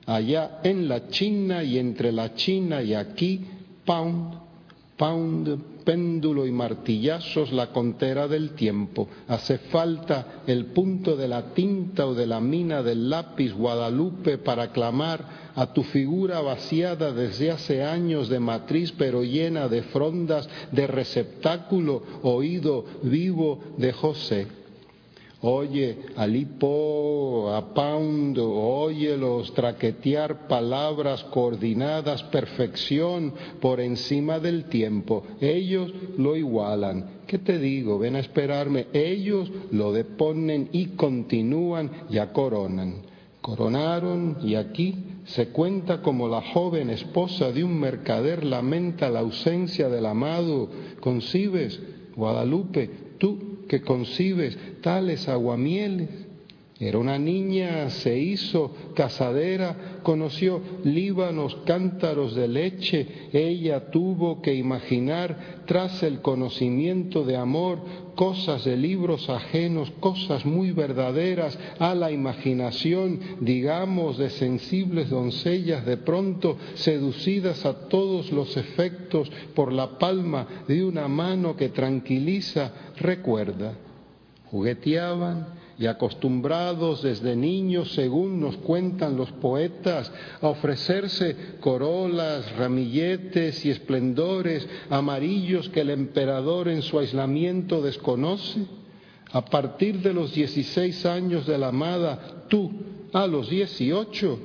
allá 0.07 0.61
en 0.63 0.89
la 0.89 1.07
China 1.09 1.63
y 1.63 1.77
entre 1.77 2.11
la 2.11 2.33
China 2.33 2.81
y 2.81 2.95
aquí, 2.95 3.45
pound, 3.85 4.33
pound, 4.99 5.83
péndulo 5.85 6.45
y 6.45 6.51
martillazos 6.51 7.53
la 7.53 7.67
contera 7.67 8.27
del 8.27 8.51
tiempo. 8.51 9.07
Hace 9.29 9.57
falta 9.57 10.43
el 10.45 10.67
punto 10.67 11.15
de 11.15 11.29
la 11.29 11.53
tinta 11.53 12.05
o 12.05 12.13
de 12.13 12.27
la 12.27 12.41
mina 12.41 12.83
del 12.83 13.09
lápiz 13.09 13.53
Guadalupe 13.53 14.37
para 14.37 14.73
clamar 14.73 15.51
a 15.55 15.73
tu 15.73 15.83
figura 15.83 16.41
vaciada 16.41 17.13
desde 17.13 17.49
hace 17.49 17.81
años 17.81 18.27
de 18.27 18.41
matriz, 18.41 18.91
pero 18.91 19.23
llena 19.23 19.69
de 19.69 19.83
frondas, 19.83 20.49
de 20.73 20.85
receptáculo, 20.85 22.03
oído 22.21 22.83
vivo 23.01 23.59
de 23.77 23.93
José. 23.93 24.58
Oye 25.41 25.99
a 26.17 26.27
Lipo, 26.27 27.53
a 27.53 27.73
Pound, 27.73 28.37
óyelos 28.41 29.53
traquetear 29.53 30.49
palabras 30.49 31.23
coordinadas, 31.25 32.23
perfección 32.23 33.33
por 33.61 33.79
encima 33.79 34.39
del 34.39 34.65
tiempo. 34.65 35.23
Ellos 35.39 35.93
lo 36.17 36.35
igualan. 36.35 37.21
¿Qué 37.25 37.37
te 37.37 37.57
digo? 37.57 37.97
Ven 37.99 38.17
a 38.17 38.19
esperarme. 38.19 38.87
Ellos 38.91 39.49
lo 39.71 39.93
deponen 39.93 40.69
y 40.73 40.87
continúan, 40.87 41.89
ya 42.09 42.33
coronan. 42.33 43.03
Coronaron 43.39 44.39
y 44.43 44.55
aquí 44.55 44.95
se 45.23 45.49
cuenta 45.49 46.01
como 46.01 46.27
la 46.27 46.41
joven 46.41 46.89
esposa 46.89 47.53
de 47.53 47.63
un 47.63 47.79
mercader 47.79 48.43
lamenta 48.43 49.09
la 49.09 49.19
ausencia 49.19 49.87
del 49.87 50.05
amado. 50.05 50.69
¿Concibes, 50.99 51.79
Guadalupe, 52.13 52.89
tú 53.17 53.48
que 53.69 53.81
concibes 53.81 54.57
tales 54.81 55.29
aguamieles. 55.29 56.09
Era 56.81 56.97
una 56.97 57.19
niña, 57.19 57.89
se 57.89 58.17
hizo 58.17 58.73
casadera, 58.95 59.99
conoció 60.01 60.61
líbanos, 60.85 61.57
cántaros 61.65 62.35
de 62.35 62.47
leche. 62.47 63.05
Ella 63.33 63.91
tuvo 63.91 64.41
que 64.41 64.55
imaginar, 64.55 65.63
tras 65.65 66.01
el 66.03 66.21
conocimiento 66.21 67.25
de 67.25 67.35
amor, 67.35 67.79
cosas 68.15 68.63
de 68.63 68.77
libros 68.77 69.29
ajenos, 69.29 69.91
cosas 69.99 70.45
muy 70.45 70.71
verdaderas 70.71 71.59
a 71.79 71.93
la 71.95 72.13
imaginación, 72.13 73.19
digamos, 73.41 74.17
de 74.17 74.29
sensibles 74.29 75.09
doncellas, 75.09 75.85
de 75.85 75.97
pronto 75.97 76.55
seducidas 76.75 77.65
a 77.65 77.89
todos 77.89 78.31
los 78.31 78.55
efectos 78.55 79.29
por 79.53 79.73
la 79.73 79.99
palma 79.99 80.47
de 80.65 80.85
una 80.85 81.09
mano 81.09 81.57
que 81.57 81.67
tranquiliza, 81.67 82.71
recuerda. 82.95 83.73
Jugueteaban 84.49 85.58
y 85.79 85.87
acostumbrados 85.87 87.03
desde 87.03 87.37
niños, 87.37 87.93
según 87.93 88.41
nos 88.41 88.57
cuentan 88.57 89.15
los 89.15 89.31
poetas, 89.31 90.11
a 90.41 90.49
ofrecerse 90.49 91.37
corolas, 91.61 92.53
ramilletes 92.57 93.65
y 93.65 93.69
esplendores 93.69 94.67
amarillos 94.89 95.69
que 95.69 95.79
el 95.79 95.91
emperador 95.91 96.67
en 96.67 96.81
su 96.81 96.99
aislamiento 96.99 97.81
desconoce. 97.81 98.65
A 99.31 99.45
partir 99.45 100.01
de 100.01 100.13
los 100.13 100.33
16 100.33 101.05
años 101.05 101.47
de 101.47 101.57
la 101.57 101.69
amada, 101.69 102.45
tú, 102.49 102.71
a 103.13 103.25
los 103.25 103.49
18, 103.49 104.39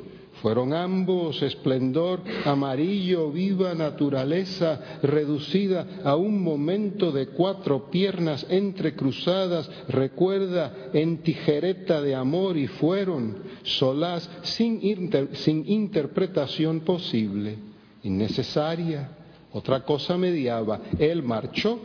fueron 0.45 0.75
ambos 0.75 1.41
esplendor 1.41 2.21
amarillo, 2.45 3.31
viva 3.31 3.73
naturaleza, 3.73 4.99
reducida 5.03 5.87
a 6.05 6.17
un 6.17 6.43
momento 6.43 7.13
de 7.13 7.29
cuatro 7.29 7.91
piernas 7.91 8.45
entrecruzadas, 8.51 9.71
recuerda, 9.89 10.91
en 10.93 11.23
tijereta 11.23 12.03
de 12.03 12.15
amor 12.15 12.59
y 12.59 12.67
fueron 12.67 13.39
solaz 13.63 14.29
sin, 14.43 15.11
sin 15.33 15.67
interpretación 15.67 16.81
posible, 16.81 17.57
innecesaria. 18.03 19.17
Otra 19.51 19.83
cosa 19.83 20.19
mediaba, 20.19 20.79
él 20.99 21.23
marchó, 21.23 21.81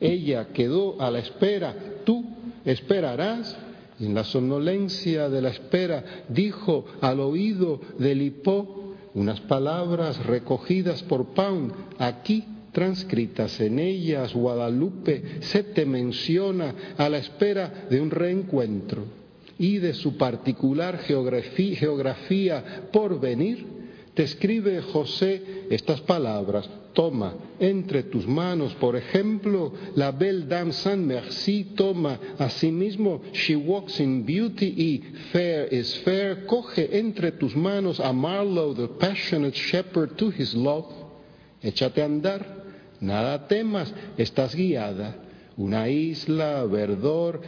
ella 0.00 0.48
quedó 0.48 1.00
a 1.00 1.12
la 1.12 1.20
espera, 1.20 1.76
tú 2.04 2.24
esperarás 2.64 3.56
en 4.00 4.14
la 4.14 4.24
somnolencia 4.24 5.28
de 5.28 5.42
la 5.42 5.50
espera, 5.50 6.24
dijo 6.28 6.84
al 7.00 7.20
oído 7.20 7.80
de 7.98 8.14
Lipó 8.14 8.94
unas 9.14 9.40
palabras 9.42 10.24
recogidas 10.26 11.02
por 11.04 11.26
Pound, 11.34 11.72
aquí 11.98 12.44
transcritas 12.72 13.60
en 13.60 13.78
ellas, 13.78 14.34
Guadalupe 14.34 15.40
se 15.40 15.62
te 15.62 15.86
menciona 15.86 16.74
a 16.98 17.08
la 17.08 17.18
espera 17.18 17.86
de 17.88 18.00
un 18.00 18.10
reencuentro 18.10 19.04
y 19.58 19.78
de 19.78 19.94
su 19.94 20.16
particular 20.16 20.98
geografía, 20.98 21.76
geografía 21.76 22.88
por 22.92 23.20
venir, 23.20 23.64
te 24.14 24.24
escribe 24.24 24.82
José 24.82 25.66
estas 25.70 26.00
palabras, 26.00 26.68
toma 26.94 27.34
entre 27.60 28.04
tus 28.04 28.26
manos, 28.26 28.72
por 28.74 28.96
ejemplo, 28.96 29.72
la 29.94 30.12
Belle 30.12 30.46
Dame 30.46 30.72
Saint 30.72 31.04
Merci 31.04 31.72
toma 31.76 32.18
a 32.38 32.48
sí 32.48 32.70
mismo 32.72 33.20
She 33.32 33.56
Walks 33.56 34.00
in 34.00 34.24
Beauty 34.24 34.66
y 34.66 34.98
Fair 35.32 35.68
is 35.72 35.98
Fair, 35.98 36.46
coge 36.46 36.88
entre 36.98 37.32
tus 37.32 37.54
manos 37.54 38.00
a 38.00 38.12
Marlowe, 38.12 38.74
the 38.74 38.88
passionate 38.88 39.54
shepherd 39.54 40.16
to 40.16 40.30
his 40.30 40.54
love, 40.54 40.86
échate 41.62 42.00
a 42.00 42.06
andar, 42.06 42.64
nada 43.00 43.46
temas, 43.46 43.92
estás 44.16 44.54
guiada 44.54 45.23
una 45.56 45.88
isla, 45.88 46.64
verdor, 46.64 47.40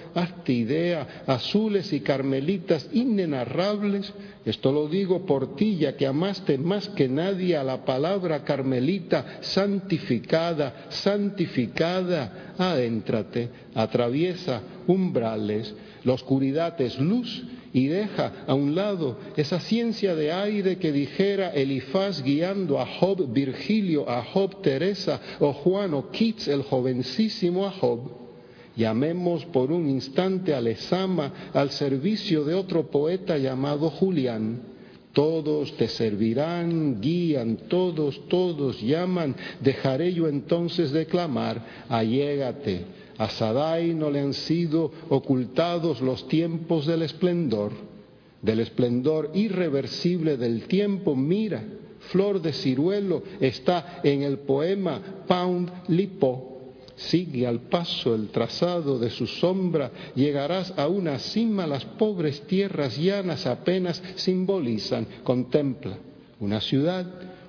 idea, 0.47 1.25
azules 1.27 1.93
y 1.93 2.01
carmelitas 2.01 2.89
inenarrables. 2.93 4.13
Esto 4.45 4.71
lo 4.71 4.89
digo 4.89 5.27
por 5.27 5.57
ti, 5.57 5.77
ya 5.77 5.97
que 5.97 6.07
amaste 6.07 6.57
más 6.57 6.89
que 6.91 7.09
nadie 7.09 7.57
a 7.57 7.65
la 7.65 7.85
palabra 7.85 8.45
carmelita, 8.45 9.39
santificada, 9.41 10.87
santificada. 10.91 12.55
Adéntrate, 12.59 13.49
atraviesa 13.75 14.63
umbrales. 14.87 15.75
La 16.07 16.13
oscuridad 16.13 16.81
es 16.81 17.01
luz 17.01 17.43
y 17.73 17.89
deja 17.89 18.45
a 18.47 18.55
un 18.55 18.77
lado 18.77 19.19
esa 19.37 19.59
ciencia 19.59 20.15
de 20.15 20.33
aire 20.33 20.79
que 20.79 20.93
dijera 20.93 21.51
Elifaz 21.51 22.23
guiando 22.23 22.79
a 22.79 22.87
Job 22.87 23.27
Virgilio, 23.33 24.09
a 24.09 24.23
Job 24.23 24.63
Teresa 24.63 25.21
o 25.41 25.53
Juan 25.53 25.95
o 25.95 26.13
Keats 26.13 26.47
el 26.47 26.63
jovencísimo 26.63 27.67
a 27.67 27.73
Job. 27.73 28.03
Llamemos 28.77 29.47
por 29.47 29.73
un 29.73 29.91
instante 29.91 30.55
a 30.55 30.61
Lesama 30.61 31.51
al 31.53 31.73
servicio 31.73 32.45
de 32.45 32.55
otro 32.55 32.89
poeta 32.89 33.37
llamado 33.37 33.91
Julián. 33.91 34.61
Todos 35.13 35.77
te 35.77 35.89
servirán, 35.89 37.01
guían, 37.01 37.57
todos, 37.69 38.29
todos 38.29 38.81
llaman. 38.81 39.35
Dejaré 39.61 40.13
yo 40.13 40.29
entonces 40.29 40.93
de 40.93 41.07
clamar, 41.07 41.85
allégate 41.89 43.06
a 43.19 43.29
Sadai 43.29 43.95
no 43.95 44.11
le 44.11 44.21
han 44.21 44.35
sido 44.35 44.91
ocultados 45.09 46.01
los 46.01 46.29
tiempos 46.29 46.87
del 46.87 47.03
esplendor, 47.03 47.73
del 48.43 48.61
esplendor 48.61 49.31
irreversible 49.35 50.37
del 50.37 50.67
tiempo. 50.67 51.17
Mira, 51.17 51.65
flor 52.11 52.41
de 52.41 52.53
ciruelo 52.53 53.23
está 53.41 54.01
en 54.03 54.23
el 54.23 54.39
poema 54.39 55.01
Pound 55.27 55.71
Lipo. 55.89 56.53
Sigue 56.97 57.47
al 57.47 57.61
paso 57.61 58.15
el 58.15 58.29
trazado 58.29 58.99
de 58.99 59.11
su 59.11 59.27
sombra, 59.27 59.91
llegarás 60.15 60.73
a 60.79 60.89
una 60.89 61.19
cima, 61.19 61.67
las 61.67 61.85
pobres 61.85 62.43
tierras 62.47 62.97
llanas 62.97 63.47
apenas 63.47 64.03
simbolizan. 64.15 65.07
Contempla 65.23 65.99
una 66.41 66.61
ciudad 66.61 67.07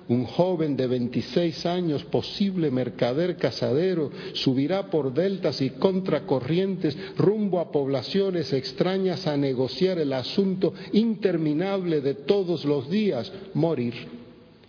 un 0.08 0.24
joven 0.24 0.76
de 0.76 0.86
26 0.86 1.66
años, 1.66 2.04
posible 2.04 2.70
mercader 2.70 3.36
casadero, 3.36 4.10
subirá 4.32 4.90
por 4.90 5.12
deltas 5.12 5.60
y 5.60 5.70
contracorrientes 5.70 6.96
rumbo 7.16 7.60
a 7.60 7.70
poblaciones 7.70 8.52
extrañas 8.52 9.26
a 9.26 9.36
negociar 9.36 9.98
el 9.98 10.12
asunto 10.12 10.72
interminable 10.92 12.00
de 12.00 12.14
todos 12.14 12.64
los 12.64 12.88
días, 12.88 13.30
morir. 13.54 13.94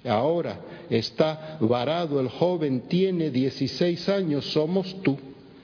Ahora 0.05 0.59
está 0.89 1.57
varado 1.61 2.19
el 2.19 2.29
joven, 2.29 2.81
tiene 2.87 3.31
16 3.31 4.09
años, 4.09 4.45
somos 4.45 5.01
tú 5.01 5.17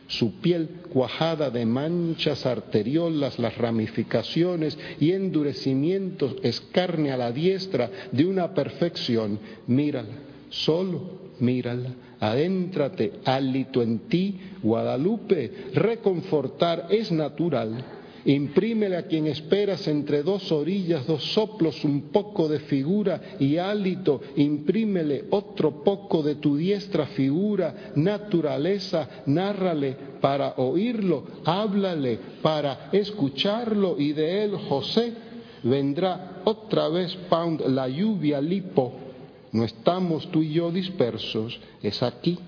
su 0.08 0.36
piel 0.40 0.68
cuajada 0.92 1.50
de 1.50 1.66
manchas 1.66 2.46
arteriolas, 2.46 3.40
las 3.40 3.58
ramificaciones 3.58 4.78
y 5.00 5.12
endurecimientos, 5.12 6.36
escarne 6.44 7.12
a 7.12 7.18
la 7.18 7.32
diestra 7.32 7.90
de 8.12 8.26
una 8.26 8.54
perfección. 8.54 9.40
Mírala, 9.68 10.14
solo 10.50 11.26
mírala, 11.40 11.90
adéntrate, 12.20 13.14
hálito 13.26 13.82
en 13.82 14.00
ti, 14.08 14.40
Guadalupe, 14.62 15.52
reconfortar 15.74 16.88
es 16.90 17.12
natural 17.12 17.84
Imprímele 18.26 18.98
a 18.98 19.06
quien 19.06 19.28
esperas 19.28 19.88
entre 19.88 20.24
dos 20.24 20.52
orillas, 20.52 21.06
dos 21.06 21.24
soplos, 21.34 21.84
un 21.86 22.10
poco 22.10 22.48
de 22.48 22.60
figura 22.60 23.22
y 23.40 23.58
hálito. 23.58 24.20
Imprímele 24.36 25.26
otro 25.30 25.84
poco 25.84 26.24
de 26.24 26.36
tu 26.36 26.58
diestra 26.58 27.06
figura, 27.08 27.92
naturaleza. 27.96 29.24
Nárrale 29.28 29.96
para 30.22 30.56
oírlo, 30.58 31.24
háblale 31.46 32.20
para 32.42 32.90
escucharlo 32.92 34.00
y 34.00 34.14
de 34.14 34.44
él 34.44 34.56
José 34.56 35.14
vendrá 35.62 36.42
otra 36.46 36.90
vez 36.90 37.16
Pound 37.30 37.62
la 37.68 37.88
lluvia 37.88 38.42
lipo. 38.42 38.94
No 39.52 39.64
estamos 39.64 40.32
tú 40.32 40.42
y 40.42 40.54
yo 40.54 40.72
dispersos, 40.72 41.60
es 41.82 42.02
aquí, 42.02 42.40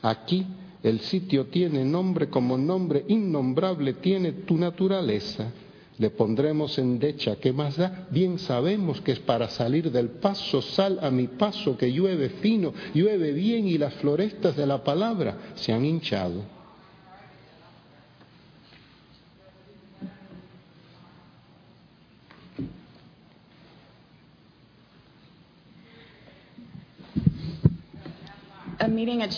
aquí 0.00 0.46
el 0.84 1.00
sitio 1.00 1.46
tiene 1.46 1.82
nombre 1.82 2.28
como 2.28 2.58
nombre 2.58 3.06
innombrable 3.08 3.94
tiene 3.94 4.32
tu 4.32 4.58
naturaleza. 4.58 5.50
Le 5.96 6.10
pondremos 6.10 6.76
endecha, 6.76 7.36
¿qué 7.36 7.54
más 7.54 7.78
da? 7.78 8.06
Bien 8.10 8.38
sabemos 8.38 9.00
que 9.00 9.12
es 9.12 9.18
para 9.18 9.48
salir 9.48 9.90
del 9.90 10.10
paso, 10.10 10.60
sal 10.60 10.98
a 11.00 11.10
mi 11.10 11.26
paso, 11.26 11.78
que 11.78 11.90
llueve 11.90 12.28
fino, 12.28 12.74
llueve 12.92 13.32
bien 13.32 13.66
y 13.66 13.78
las 13.78 13.94
florestas 13.94 14.56
de 14.56 14.66
la 14.66 14.84
palabra 14.84 15.52
se 15.54 15.72
han 15.72 15.86
hinchado. 15.86 16.42
A 28.78 28.86
meeting 28.86 29.22
at 29.22 29.30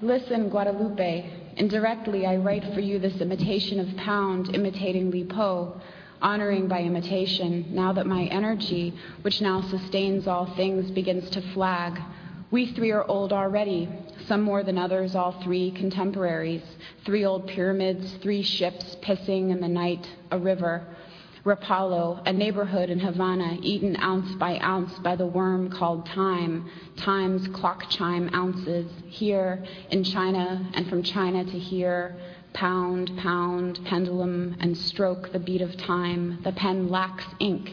Listen, 0.00 0.48
Guadalupe. 0.48 1.28
Indirectly, 1.56 2.24
I 2.24 2.36
write 2.36 2.72
for 2.72 2.78
you 2.78 3.00
this 3.00 3.20
imitation 3.20 3.80
of 3.80 3.96
Pound, 3.96 4.54
imitating 4.54 5.10
Li 5.10 5.24
Po, 5.24 5.80
honoring 6.22 6.68
by 6.68 6.82
imitation, 6.82 7.66
now 7.70 7.92
that 7.92 8.06
my 8.06 8.26
energy, 8.26 8.94
which 9.22 9.40
now 9.40 9.60
sustains 9.60 10.28
all 10.28 10.46
things, 10.54 10.88
begins 10.92 11.28
to 11.30 11.42
flag. 11.52 12.00
We 12.52 12.66
three 12.74 12.92
are 12.92 13.04
old 13.08 13.32
already, 13.32 13.88
some 14.28 14.42
more 14.42 14.62
than 14.62 14.78
others, 14.78 15.16
all 15.16 15.32
three 15.42 15.72
contemporaries. 15.72 16.62
Three 17.04 17.24
old 17.24 17.48
pyramids, 17.48 18.14
three 18.22 18.42
ships 18.42 18.96
pissing 19.02 19.50
in 19.50 19.60
the 19.60 19.66
night, 19.66 20.08
a 20.30 20.38
river. 20.38 20.86
Rapallo, 21.48 22.20
a 22.26 22.32
neighborhood 22.34 22.90
in 22.90 22.98
Havana, 22.98 23.56
eaten 23.62 23.96
ounce 24.02 24.34
by 24.34 24.58
ounce 24.58 24.92
by 24.98 25.16
the 25.16 25.26
worm 25.26 25.70
called 25.70 26.04
time, 26.04 26.68
time's 26.98 27.48
clock 27.56 27.88
chime 27.88 28.28
ounces, 28.34 28.86
here 29.06 29.64
in 29.90 30.04
China 30.04 30.68
and 30.74 30.86
from 30.90 31.02
China 31.02 31.42
to 31.46 31.58
here, 31.58 32.14
pound, 32.52 33.10
pound, 33.16 33.80
pendulum, 33.86 34.58
and 34.60 34.76
stroke 34.76 35.32
the 35.32 35.38
beat 35.38 35.62
of 35.62 35.74
time. 35.78 36.38
The 36.44 36.52
pen 36.52 36.90
lacks 36.90 37.24
ink, 37.40 37.72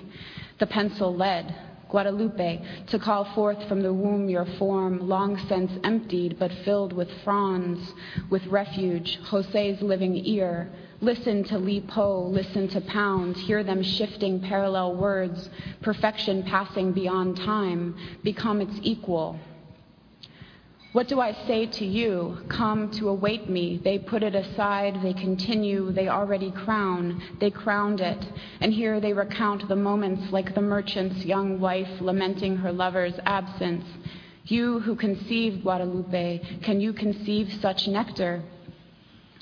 the 0.58 0.68
pencil 0.68 1.14
lead, 1.14 1.54
Guadalupe, 1.90 2.86
to 2.88 2.98
call 2.98 3.26
forth 3.36 3.68
from 3.68 3.82
the 3.82 3.92
womb 3.92 4.30
your 4.30 4.46
form, 4.58 5.06
long 5.06 5.38
since 5.50 5.70
emptied 5.84 6.40
but 6.40 6.52
filled 6.64 6.94
with 6.94 7.12
fronds, 7.26 7.94
with 8.30 8.46
refuge, 8.48 9.20
Jose's 9.24 9.82
living 9.82 10.16
ear, 10.26 10.72
Listen 11.06 11.44
to 11.44 11.60
Li 11.60 11.82
Po, 11.82 12.24
listen 12.24 12.68
to 12.70 12.82
Pound, 12.82 13.38
hear 13.38 13.64
them 13.64 13.84
shifting 13.84 14.42
parallel 14.42 14.96
words, 14.96 15.52
perfection 15.84 16.42
passing 16.42 16.94
beyond 16.94 17.38
time, 17.38 17.96
become 18.24 18.60
its 18.60 18.80
equal. 18.82 19.40
What 20.94 21.08
do 21.08 21.22
I 21.22 21.34
say 21.46 21.68
to 21.68 21.86
you? 21.86 22.40
Come 22.50 22.90
to 22.94 23.10
await 23.10 23.48
me. 23.48 23.80
They 23.84 24.00
put 24.00 24.24
it 24.24 24.34
aside, 24.34 25.04
they 25.04 25.14
continue, 25.14 25.92
they 25.92 26.08
already 26.08 26.50
crown, 26.50 27.22
they 27.40 27.52
crowned 27.52 28.02
it. 28.02 28.26
And 28.60 28.74
here 28.74 29.00
they 29.00 29.14
recount 29.14 29.68
the 29.68 29.76
moments 29.76 30.32
like 30.32 30.56
the 30.56 30.62
merchant's 30.62 31.24
young 31.24 31.60
wife 31.60 32.02
lamenting 32.02 32.58
her 32.58 32.72
lover's 32.72 33.20
absence. 33.28 33.86
You 34.46 34.80
who 34.80 34.96
conceived 34.96 35.62
Guadalupe, 35.62 36.62
can 36.64 36.82
you 36.82 36.94
conceive 36.94 37.54
such 37.62 37.88
nectar? 37.88 38.42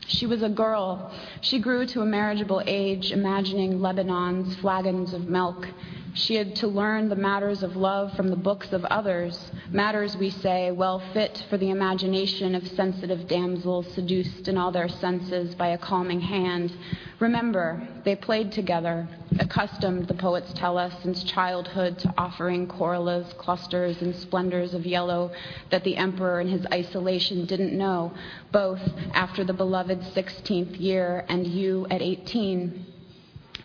She 0.07 0.25
was 0.25 0.43
a 0.43 0.49
girl. 0.49 1.11
She 1.41 1.59
grew 1.59 1.85
to 1.87 2.01
a 2.01 2.05
marriageable 2.05 2.61
age, 2.65 3.11
imagining 3.11 3.79
Lebanon's 3.79 4.55
flagons 4.57 5.13
of 5.13 5.27
milk. 5.29 5.67
She 6.15 6.35
had 6.35 6.55
to 6.57 6.67
learn 6.67 7.09
the 7.09 7.15
matters 7.15 7.63
of 7.63 7.75
love 7.75 8.13
from 8.13 8.27
the 8.27 8.35
books 8.35 8.71
of 8.71 8.85
others, 8.85 9.51
matters, 9.71 10.15
we 10.15 10.29
say, 10.29 10.69
well 10.69 10.99
fit 11.11 11.43
for 11.49 11.57
the 11.57 11.71
imagination 11.71 12.53
of 12.53 12.67
sensitive 12.67 13.27
damsels 13.27 13.87
seduced 13.95 14.47
in 14.47 14.55
all 14.55 14.71
their 14.71 14.87
senses 14.87 15.55
by 15.55 15.69
a 15.69 15.77
calming 15.77 16.21
hand. 16.21 16.71
Remember, 17.19 17.81
they 18.03 18.15
played 18.15 18.51
together, 18.51 19.07
accustomed, 19.39 20.07
the 20.07 20.13
poets 20.13 20.53
tell 20.53 20.77
us, 20.77 20.93
since 21.01 21.23
childhood 21.23 21.97
to 21.99 22.13
offering 22.15 22.67
corollas, 22.67 23.33
clusters, 23.39 23.99
and 24.03 24.15
splendors 24.15 24.75
of 24.75 24.85
yellow 24.85 25.31
that 25.71 25.83
the 25.83 25.97
emperor 25.97 26.39
in 26.39 26.47
his 26.47 26.67
isolation 26.71 27.45
didn't 27.45 27.75
know, 27.75 28.13
both 28.51 28.81
after 29.15 29.43
the 29.43 29.53
beloved 29.53 30.01
16th 30.01 30.79
year 30.79 31.25
and 31.27 31.47
you 31.47 31.87
at 31.89 32.03
18 32.03 32.92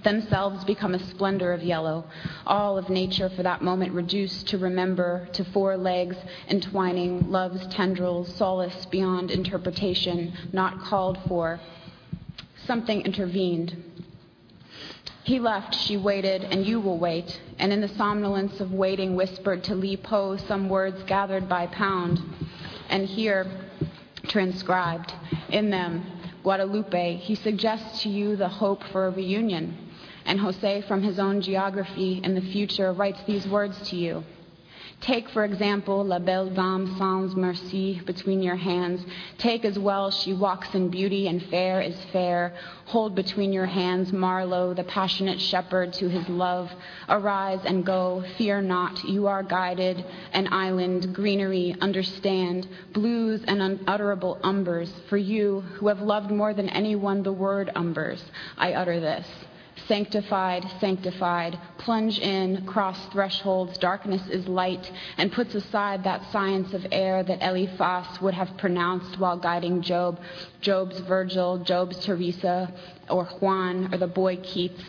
themselves 0.04 0.64
become 0.64 0.94
a 0.94 1.06
splendor 1.06 1.52
of 1.52 1.62
yellow, 1.62 2.04
all 2.46 2.78
of 2.78 2.88
nature 2.88 3.28
for 3.28 3.42
that 3.42 3.62
moment 3.62 3.92
reduced 3.92 4.46
to 4.48 4.58
remember, 4.58 5.28
to 5.32 5.44
four 5.44 5.76
legs 5.76 6.16
entwining 6.48 7.30
love's 7.30 7.66
tendrils, 7.68 8.34
solace 8.36 8.86
beyond 8.86 9.30
interpretation, 9.30 10.32
not 10.52 10.80
called 10.80 11.18
for. 11.26 11.60
Something 12.66 13.02
intervened. 13.02 13.82
He 15.24 15.40
left, 15.40 15.74
she 15.74 15.96
waited, 15.96 16.44
and 16.44 16.64
you 16.64 16.80
will 16.80 16.98
wait, 16.98 17.40
and 17.58 17.72
in 17.72 17.80
the 17.80 17.88
somnolence 17.88 18.60
of 18.60 18.72
waiting 18.72 19.14
whispered 19.14 19.62
to 19.64 19.74
Li 19.74 19.96
Po 19.96 20.36
some 20.36 20.68
words 20.68 21.02
gathered 21.04 21.48
by 21.48 21.66
Pound, 21.66 22.20
and 22.88 23.06
here 23.06 23.46
transcribed. 24.26 25.12
In 25.50 25.70
them, 25.70 26.06
Guadalupe, 26.42 27.16
he 27.16 27.34
suggests 27.34 28.02
to 28.02 28.08
you 28.08 28.36
the 28.36 28.48
hope 28.48 28.82
for 28.84 29.06
a 29.06 29.10
reunion 29.10 29.87
and 30.28 30.38
Jose, 30.38 30.82
from 30.82 31.02
his 31.02 31.18
own 31.18 31.40
geography 31.40 32.20
in 32.22 32.34
the 32.34 32.42
future, 32.52 32.92
writes 32.92 33.20
these 33.26 33.48
words 33.48 33.80
to 33.88 33.96
you. 33.96 34.22
Take, 35.00 35.30
for 35.30 35.44
example, 35.44 36.04
La 36.04 36.18
Belle 36.18 36.50
Dame 36.50 36.96
Sans 36.98 37.34
Merci 37.34 38.00
between 38.04 38.42
your 38.42 38.56
hands. 38.56 39.00
Take 39.38 39.64
as 39.64 39.78
well, 39.78 40.10
she 40.10 40.34
walks 40.34 40.74
in 40.74 40.90
beauty 40.90 41.28
and 41.28 41.42
fair 41.44 41.80
is 41.80 41.96
fair. 42.12 42.52
Hold 42.86 43.14
between 43.14 43.52
your 43.52 43.66
hands 43.66 44.12
Marlowe, 44.12 44.74
the 44.74 44.84
passionate 44.84 45.40
shepherd 45.40 45.92
to 45.94 46.08
his 46.08 46.28
love. 46.28 46.70
Arise 47.08 47.60
and 47.64 47.86
go, 47.86 48.24
fear 48.36 48.60
not, 48.60 49.02
you 49.04 49.28
are 49.28 49.42
guided. 49.42 50.04
An 50.32 50.52
island, 50.52 51.14
greenery, 51.14 51.74
understand. 51.80 52.68
Blues 52.92 53.40
and 53.46 53.62
unutterable 53.62 54.38
umbers. 54.42 54.90
For 55.08 55.16
you, 55.16 55.60
who 55.60 55.88
have 55.88 56.00
loved 56.00 56.30
more 56.30 56.52
than 56.52 56.68
anyone 56.68 57.22
the 57.22 57.32
word 57.32 57.70
umbers, 57.74 58.20
I 58.58 58.72
utter 58.72 59.00
this 59.00 59.26
sanctified, 59.88 60.64
sanctified, 60.80 61.58
plunge 61.78 62.18
in, 62.18 62.64
cross 62.66 62.98
thresholds, 63.06 63.76
darkness 63.78 64.22
is 64.28 64.46
light, 64.46 64.92
and 65.16 65.32
puts 65.32 65.54
aside 65.54 66.04
that 66.04 66.30
science 66.30 66.72
of 66.74 66.86
air 66.92 67.22
that 67.22 67.42
Eliphaz 67.42 68.20
would 68.20 68.34
have 68.34 68.56
pronounced 68.58 69.18
while 69.18 69.38
guiding 69.38 69.82
Job, 69.82 70.20
Job's 70.60 71.00
Virgil, 71.00 71.58
Job's 71.64 71.98
Teresa, 72.04 72.72
or 73.08 73.24
Juan, 73.24 73.92
or 73.92 73.98
the 73.98 74.06
boy 74.06 74.36
Keats. 74.36 74.82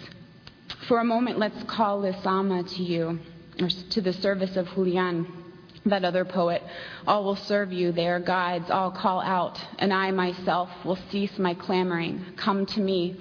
For 0.88 1.00
a 1.00 1.06
moment, 1.06 1.40
let's 1.40 1.64
call 1.64 2.02
Lezama 2.02 2.70
to 2.76 2.84
you, 2.84 3.20
or 3.60 3.70
to 3.70 4.02
the 4.02 4.14
service 4.14 4.56
of 4.56 4.68
Julian 4.76 5.40
that 5.86 6.04
other 6.04 6.26
poet. 6.26 6.62
All 7.08 7.24
will 7.24 7.36
serve 7.36 7.72
you, 7.72 7.92
they 7.92 8.08
are 8.08 8.20
guides, 8.20 8.70
all 8.70 8.92
call 8.92 9.22
out, 9.22 9.60
and 9.80 9.94
I 9.94 10.12
myself 10.12 10.70
will 10.84 11.00
cease 11.10 11.38
my 11.38 11.54
clamoring. 11.54 12.34
Come 12.38 12.66
to 12.68 12.82
me. 12.82 13.18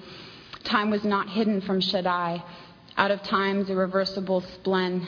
Time 0.63 0.89
was 0.89 1.03
not 1.03 1.29
hidden 1.29 1.61
from 1.61 1.81
Shaddai. 1.81 2.43
Out 2.97 3.11
of 3.11 3.23
time's 3.23 3.69
irreversible 3.69 4.41
splen- 4.41 5.05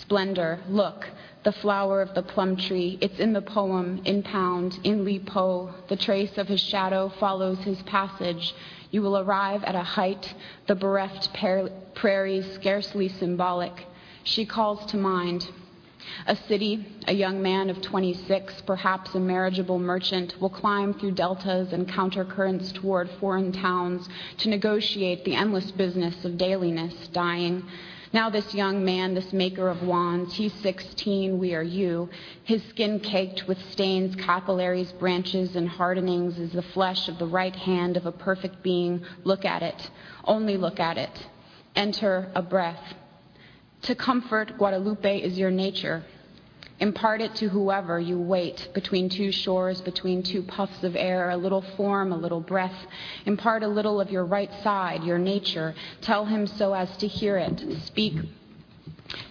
splendor, 0.00 0.60
look, 0.68 1.06
the 1.44 1.52
flower 1.52 2.02
of 2.02 2.14
the 2.14 2.22
plum 2.22 2.56
tree. 2.56 2.98
It's 3.00 3.18
in 3.18 3.32
the 3.32 3.42
poem, 3.42 4.00
in 4.04 4.22
Pound, 4.22 4.78
in 4.84 5.04
Li 5.04 5.18
Po. 5.18 5.74
The 5.88 5.96
trace 5.96 6.36
of 6.38 6.48
his 6.48 6.60
shadow 6.60 7.12
follows 7.20 7.58
his 7.58 7.80
passage. 7.82 8.54
You 8.90 9.02
will 9.02 9.18
arrive 9.18 9.64
at 9.64 9.74
a 9.74 9.82
height, 9.82 10.34
the 10.66 10.74
bereft 10.74 11.32
prairies 11.94 12.52
scarcely 12.54 13.08
symbolic. 13.08 13.86
She 14.24 14.44
calls 14.44 14.84
to 14.90 14.96
mind 14.96 15.48
a 16.26 16.36
city, 16.48 16.86
a 17.06 17.12
young 17.12 17.42
man 17.42 17.70
of 17.70 17.80
26, 17.82 18.62
perhaps 18.62 19.14
a 19.14 19.20
marriageable 19.20 19.78
merchant, 19.78 20.40
will 20.40 20.50
climb 20.50 20.94
through 20.94 21.12
deltas 21.12 21.72
and 21.72 21.88
countercurrents 21.88 22.72
toward 22.72 23.10
foreign 23.20 23.52
towns 23.52 24.08
to 24.38 24.48
negotiate 24.48 25.24
the 25.24 25.34
endless 25.34 25.70
business 25.72 26.24
of 26.24 26.38
dailiness, 26.38 27.08
dying. 27.08 27.62
Now, 28.12 28.28
this 28.28 28.54
young 28.54 28.84
man, 28.84 29.14
this 29.14 29.32
maker 29.32 29.68
of 29.68 29.84
wands, 29.84 30.34
he's 30.34 30.52
16, 30.54 31.38
we 31.38 31.54
are 31.54 31.62
you. 31.62 32.08
His 32.42 32.60
skin 32.64 32.98
caked 32.98 33.46
with 33.46 33.58
stains, 33.70 34.16
capillaries, 34.16 34.90
branches, 34.92 35.54
and 35.54 35.68
hardenings 35.68 36.36
is 36.36 36.50
the 36.50 36.62
flesh 36.62 37.08
of 37.08 37.18
the 37.18 37.26
right 37.26 37.54
hand 37.54 37.96
of 37.96 38.06
a 38.06 38.12
perfect 38.12 38.64
being. 38.64 39.04
Look 39.22 39.44
at 39.44 39.62
it. 39.62 39.90
Only 40.24 40.56
look 40.56 40.80
at 40.80 40.98
it. 40.98 41.28
Enter 41.76 42.32
a 42.34 42.42
breath. 42.42 42.94
To 43.82 43.94
comfort, 43.94 44.58
Guadalupe 44.58 45.20
is 45.20 45.38
your 45.38 45.50
nature. 45.50 46.04
Impart 46.80 47.20
it 47.20 47.34
to 47.36 47.48
whoever 47.48 47.98
you 48.00 48.18
wait 48.18 48.68
between 48.74 49.08
two 49.08 49.32
shores, 49.32 49.80
between 49.80 50.22
two 50.22 50.42
puffs 50.42 50.82
of 50.82 50.96
air, 50.96 51.30
a 51.30 51.36
little 51.36 51.62
form, 51.76 52.12
a 52.12 52.16
little 52.16 52.40
breath. 52.40 52.86
Impart 53.26 53.62
a 53.62 53.68
little 53.68 54.00
of 54.00 54.10
your 54.10 54.24
right 54.24 54.50
side, 54.62 55.04
your 55.04 55.18
nature. 55.18 55.74
Tell 56.00 56.24
him 56.24 56.46
so 56.46 56.74
as 56.74 56.94
to 56.98 57.06
hear 57.06 57.36
it. 57.36 57.62
Speak 57.84 58.14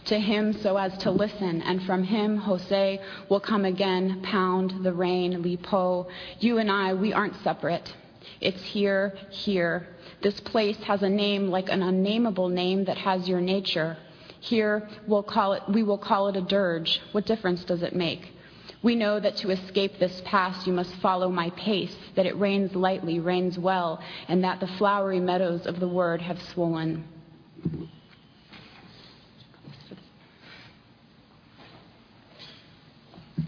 to 0.05 0.19
him 0.19 0.53
so 0.61 0.77
as 0.77 0.97
to 0.99 1.11
listen, 1.11 1.61
and 1.61 1.83
from 1.83 2.03
him 2.03 2.37
Jose 2.37 2.99
will 3.29 3.39
come 3.39 3.65
again, 3.65 4.21
pound 4.23 4.83
the 4.83 4.93
rain, 4.93 5.41
Li 5.41 5.57
Po. 5.57 6.07
You 6.39 6.57
and 6.57 6.71
I, 6.71 6.93
we 6.93 7.13
aren't 7.13 7.35
separate. 7.43 7.93
It's 8.41 8.61
here, 8.63 9.13
here. 9.29 9.87
This 10.21 10.39
place 10.39 10.77
has 10.83 11.01
a 11.03 11.09
name 11.09 11.49
like 11.49 11.69
an 11.69 11.81
unnameable 11.81 12.49
name 12.49 12.85
that 12.85 12.97
has 12.97 13.27
your 13.27 13.41
nature. 13.41 13.97
Here, 14.39 14.87
we'll 15.07 15.23
call 15.23 15.53
it, 15.53 15.63
we 15.67 15.83
will 15.83 15.97
call 15.97 16.27
it 16.27 16.35
a 16.35 16.41
dirge. 16.41 17.01
What 17.11 17.25
difference 17.25 17.63
does 17.63 17.83
it 17.83 17.95
make? 17.95 18.33
We 18.81 18.95
know 18.95 19.19
that 19.19 19.35
to 19.37 19.49
escape 19.49 19.99
this 19.99 20.21
past, 20.23 20.65
you 20.65 20.71
must 20.71 20.93
follow 20.95 21.29
my 21.29 21.49
pace, 21.51 21.93
that 22.15 22.25
it 22.25 22.39
rains 22.39 22.73
lightly, 22.75 23.19
rains 23.19 23.59
well, 23.59 24.01
and 24.29 24.43
that 24.45 24.61
the 24.61 24.67
flowery 24.67 25.19
meadows 25.19 25.65
of 25.65 25.81
the 25.81 25.87
word 25.87 26.21
have 26.21 26.41
swollen. 26.53 27.03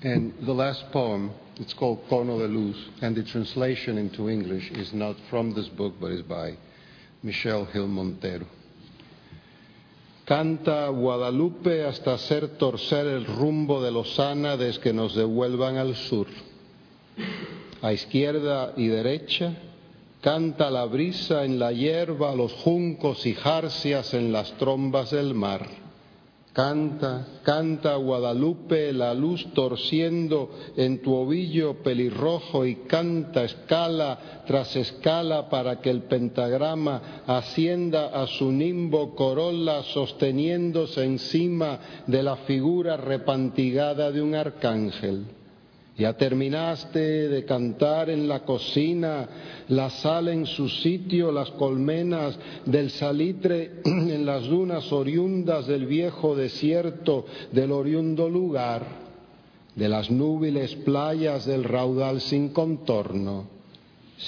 And 0.04 0.34
the 0.42 0.54
last 0.54 0.92
poem, 0.92 1.32
it's 1.58 1.74
called 1.74 2.04
Cono 2.10 2.40
de 2.40 2.48
Luz, 2.48 2.76
and 3.02 3.16
the 3.16 3.24
translation 3.24 3.98
into 3.98 4.30
English 4.30 4.72
is 4.72 4.94
not 4.94 5.16
from 5.30 5.54
this 5.54 5.68
book, 5.70 5.94
but 6.02 6.12
is 6.12 6.24
by 6.24 6.58
Michelle 7.24 7.66
Hill 7.66 7.88
Montero. 7.88 8.48
Canta 10.32 10.88
Guadalupe 10.88 11.84
hasta 11.84 12.14
hacer 12.14 12.58
torcer 12.58 13.06
el 13.06 13.26
rumbo 13.26 13.84
de 13.84 13.92
los 13.92 14.18
ánades 14.18 14.80
que 14.80 14.94
nos 14.94 15.14
devuelvan 15.14 15.76
al 15.76 15.94
sur. 15.94 16.28
A 17.82 17.92
izquierda 17.92 18.72
y 18.78 18.88
derecha, 18.88 19.52
canta 20.22 20.72
la 20.72 20.86
brisa 20.86 21.44
en 21.44 21.60
la 21.60 21.74
hierba, 21.74 22.34
los 22.34 22.54
juncos 22.54 23.26
y 23.26 23.34
jarcias 23.34 24.14
en 24.14 24.32
las 24.32 24.54
trombas 24.54 25.12
del 25.12 25.34
mar 25.34 25.81
Canta, 26.54 27.40
canta 27.44 27.96
Guadalupe, 27.96 28.92
la 28.92 29.14
luz 29.14 29.54
torciendo 29.54 30.50
en 30.76 31.02
tu 31.02 31.14
ovillo 31.14 31.82
pelirrojo 31.82 32.66
y 32.66 32.76
canta 32.88 33.46
escala 33.46 34.44
tras 34.46 34.76
escala 34.76 35.48
para 35.50 35.80
que 35.80 35.90
el 35.90 36.04
pentagrama 36.04 37.24
ascienda 37.26 38.08
a 38.08 38.28
su 38.28 38.52
nimbo 38.52 39.16
corola 39.16 39.82
sosteniéndose 39.84 41.06
encima 41.06 42.04
de 42.06 42.22
la 42.22 42.36
figura 42.36 42.98
repantigada 42.98 44.12
de 44.12 44.22
un 44.22 44.36
arcángel. 44.36 45.41
Ya 45.98 46.14
terminaste 46.14 47.30
de 47.30 47.46
cantar 47.46 48.10
en 48.10 48.28
la 48.28 48.40
cocina, 48.46 49.28
la 49.68 49.90
sal 49.90 50.30
en 50.30 50.46
su 50.46 50.70
sitio, 50.70 51.32
las 51.32 51.52
colmenas 51.52 52.38
del 52.66 52.90
salitre 52.92 53.82
en 53.86 54.26
las 54.26 54.46
dunas 54.46 54.92
oriundas 54.92 55.68
del 55.68 55.86
viejo 55.86 56.36
desierto, 56.36 57.26
del 57.52 57.72
oriundo 57.72 58.30
lugar, 58.30 58.86
de 59.76 59.90
las 59.90 60.10
núbiles 60.10 60.76
playas 60.76 61.46
del 61.46 61.64
raudal 61.64 62.22
sin 62.22 62.50
contorno 62.50 63.61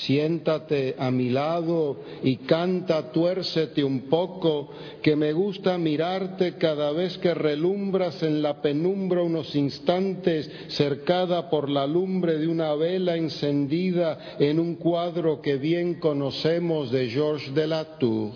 siéntate 0.01 0.95
a 0.97 1.11
mi 1.11 1.29
lado 1.29 1.97
y 2.23 2.37
canta, 2.37 3.11
tuércete 3.11 3.83
un 3.83 4.01
poco, 4.09 4.69
que 5.01 5.15
me 5.15 5.33
gusta 5.33 5.77
mirarte 5.77 6.57
cada 6.57 6.91
vez 6.91 7.17
que 7.17 7.33
relumbras 7.33 8.23
en 8.23 8.41
la 8.41 8.61
penumbra 8.61 9.21
unos 9.21 9.55
instantes, 9.55 10.49
cercada 10.67 11.49
por 11.49 11.69
la 11.69 11.85
lumbre 11.85 12.37
de 12.37 12.47
una 12.47 12.73
vela 12.75 13.15
encendida 13.15 14.35
en 14.39 14.59
un 14.59 14.75
cuadro 14.75 15.41
que 15.41 15.57
bien 15.57 15.95
conocemos 15.95 16.91
de 16.91 17.09
Georges 17.09 17.53
de 17.53 17.67
la 17.67 17.97
Tour. 17.97 18.31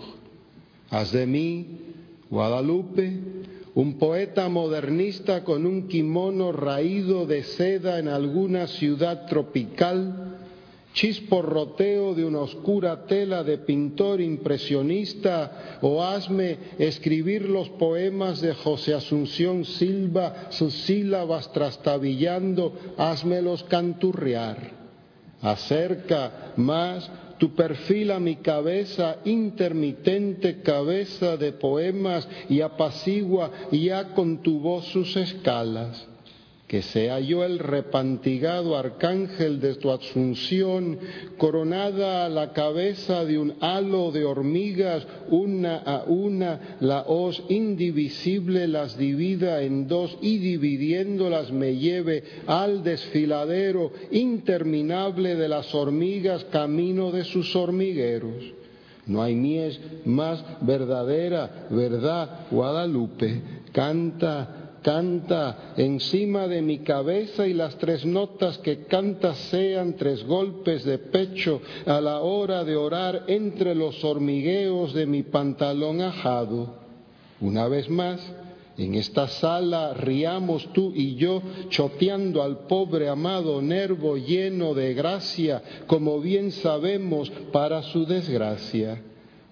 Haz 0.90 1.12
de 1.12 1.26
mí, 1.26 1.66
Guadalupe, 2.30 3.12
un 3.74 3.98
poeta 3.98 4.48
modernista 4.48 5.44
con 5.44 5.66
un 5.66 5.86
kimono 5.86 6.52
raído 6.52 7.26
de 7.26 7.42
seda 7.42 7.98
en 7.98 8.08
alguna 8.08 8.66
ciudad 8.66 9.26
tropical, 9.26 10.27
chisporroteo 10.98 12.12
de 12.12 12.24
una 12.24 12.40
oscura 12.40 13.06
tela 13.06 13.44
de 13.44 13.58
pintor 13.58 14.20
impresionista 14.20 15.78
o 15.80 16.02
hazme 16.02 16.58
escribir 16.76 17.48
los 17.48 17.68
poemas 17.68 18.40
de 18.40 18.52
José 18.52 18.94
Asunción 18.94 19.64
Silva, 19.64 20.48
sus 20.50 20.74
sílabas 20.74 21.52
trastabillando, 21.52 22.74
házmelos 22.96 23.62
canturrear. 23.62 24.72
Acerca 25.40 26.52
más 26.56 27.08
tu 27.38 27.54
perfil 27.54 28.10
a 28.10 28.18
mi 28.18 28.34
cabeza, 28.34 29.18
intermitente 29.24 30.62
cabeza 30.62 31.36
de 31.36 31.52
poemas, 31.52 32.28
y 32.48 32.60
apacigua 32.60 33.52
ya 33.70 34.14
con 34.14 34.42
tu 34.42 34.58
voz 34.58 34.86
sus 34.86 35.16
escalas 35.16 36.08
que 36.68 36.82
sea 36.82 37.18
yo 37.18 37.44
el 37.44 37.58
repantigado 37.58 38.76
arcángel 38.76 39.58
de 39.58 39.76
tu 39.76 39.90
asunción, 39.90 40.98
coronada 41.38 42.26
a 42.26 42.28
la 42.28 42.52
cabeza 42.52 43.24
de 43.24 43.38
un 43.38 43.54
halo 43.60 44.12
de 44.12 44.26
hormigas, 44.26 45.06
una 45.30 45.78
a 45.78 46.04
una, 46.04 46.76
la 46.80 47.04
hoz 47.06 47.42
indivisible 47.48 48.68
las 48.68 48.98
divida 48.98 49.62
en 49.62 49.88
dos 49.88 50.18
y 50.20 50.36
dividiéndolas 50.36 51.50
me 51.50 51.76
lleve 51.76 52.22
al 52.46 52.84
desfiladero 52.84 53.90
interminable 54.10 55.36
de 55.36 55.48
las 55.48 55.74
hormigas, 55.74 56.44
camino 56.52 57.10
de 57.10 57.24
sus 57.24 57.56
hormigueros. 57.56 58.44
No 59.06 59.22
hay 59.22 59.34
mies 59.34 59.80
más 60.04 60.44
verdadera, 60.60 61.66
verdad, 61.70 62.46
Guadalupe, 62.50 63.40
canta 63.72 64.67
canta 64.82 65.74
encima 65.76 66.46
de 66.46 66.62
mi 66.62 66.78
cabeza 66.78 67.46
y 67.46 67.54
las 67.54 67.76
tres 67.78 68.04
notas 68.04 68.58
que 68.58 68.84
canta 68.84 69.34
sean 69.34 69.94
tres 69.94 70.24
golpes 70.24 70.84
de 70.84 70.98
pecho 70.98 71.60
a 71.86 72.00
la 72.00 72.20
hora 72.20 72.64
de 72.64 72.76
orar 72.76 73.24
entre 73.28 73.74
los 73.74 74.02
hormigueos 74.04 74.94
de 74.94 75.06
mi 75.06 75.22
pantalón 75.22 76.00
ajado. 76.00 76.74
Una 77.40 77.68
vez 77.68 77.88
más, 77.88 78.20
en 78.78 78.94
esta 78.94 79.26
sala 79.26 79.92
riamos 79.94 80.72
tú 80.72 80.92
y 80.94 81.16
yo, 81.16 81.42
choteando 81.68 82.42
al 82.42 82.66
pobre 82.66 83.08
amado 83.08 83.60
Nervo 83.60 84.16
lleno 84.16 84.72
de 84.72 84.94
gracia, 84.94 85.62
como 85.88 86.20
bien 86.20 86.52
sabemos, 86.52 87.28
para 87.52 87.82
su 87.82 88.06
desgracia. 88.06 89.02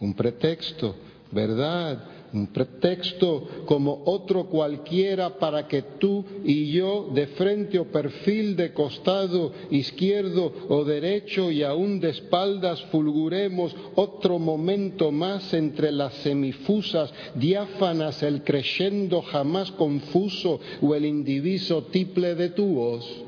Un 0.00 0.14
pretexto, 0.14 0.94
¿verdad? 1.32 1.98
Un 2.36 2.48
pretexto 2.48 3.64
como 3.66 4.02
otro 4.04 4.46
cualquiera 4.46 5.38
para 5.38 5.66
que 5.66 5.82
tú 5.98 6.24
y 6.44 6.70
yo, 6.70 7.10
de 7.14 7.26
frente 7.28 7.78
o 7.78 7.86
perfil, 7.86 8.56
de 8.56 8.72
costado 8.72 9.52
izquierdo 9.70 10.52
o 10.68 10.84
derecho 10.84 11.50
y 11.50 11.62
aún 11.62 11.98
de 12.00 12.10
espaldas, 12.10 12.82
fulguremos 12.92 13.74
otro 13.94 14.38
momento 14.38 15.10
más 15.10 15.52
entre 15.54 15.90
las 15.90 16.14
semifusas, 16.14 17.12
diáfanas, 17.34 18.22
el 18.22 18.42
creyendo 18.44 19.22
jamás 19.22 19.70
confuso 19.72 20.60
o 20.82 20.94
el 20.94 21.06
indiviso 21.06 21.84
tiple 21.84 22.34
de 22.34 22.50
tu 22.50 22.66
voz. 22.66 23.24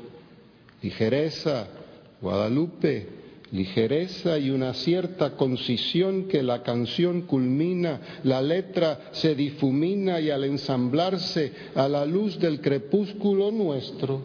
Ligereza, 0.81 1.67
Guadalupe, 2.21 3.18
ligereza 3.51 4.37
y 4.37 4.49
una 4.49 4.73
cierta 4.73 5.35
concisión 5.35 6.27
que 6.27 6.43
la 6.43 6.63
canción 6.63 7.21
culmina, 7.23 8.19
la 8.23 8.41
letra 8.41 9.09
se 9.11 9.35
difumina 9.35 10.19
y 10.19 10.29
al 10.29 10.43
ensamblarse 10.43 11.51
a 11.75 11.87
la 11.87 12.05
luz 12.05 12.39
del 12.39 12.61
crepúsculo 12.61 13.51
nuestro, 13.51 14.21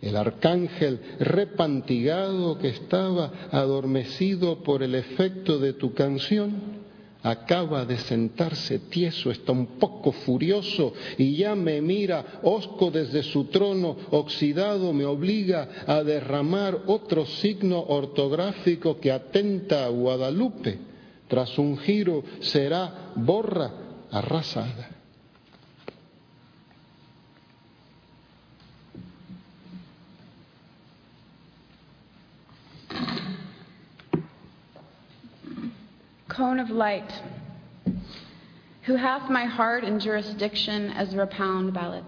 el 0.00 0.16
arcángel 0.16 1.00
repantigado 1.20 2.58
que 2.58 2.68
estaba 2.68 3.48
adormecido 3.50 4.62
por 4.62 4.82
el 4.82 4.94
efecto 4.94 5.58
de 5.58 5.74
tu 5.74 5.94
canción, 5.94 6.81
acaba 7.22 7.84
de 7.84 7.98
sentarse 7.98 8.78
tieso, 8.78 9.30
está 9.30 9.52
un 9.52 9.78
poco 9.78 10.12
furioso 10.12 10.92
y 11.16 11.36
ya 11.36 11.54
me 11.54 11.80
mira 11.80 12.40
hosco 12.42 12.90
desde 12.90 13.22
su 13.22 13.44
trono 13.44 13.96
oxidado, 14.10 14.92
me 14.92 15.04
obliga 15.04 15.84
a 15.86 16.02
derramar 16.02 16.82
otro 16.86 17.24
signo 17.26 17.80
ortográfico 17.80 18.98
que 18.98 19.12
atenta 19.12 19.84
a 19.84 19.88
Guadalupe. 19.88 20.78
Tras 21.28 21.56
un 21.58 21.78
giro 21.78 22.22
será 22.40 23.12
borra 23.14 23.72
arrasada. 24.10 24.91
Cone 36.32 36.60
of 36.60 36.70
light, 36.70 37.12
who 38.84 38.96
hath 38.96 39.30
my 39.30 39.44
heart 39.44 39.84
in 39.84 40.00
jurisdiction 40.00 40.88
as 40.92 41.14
repound 41.14 41.74
ballot, 41.74 42.04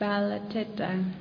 Ballatetta. 0.00 1.12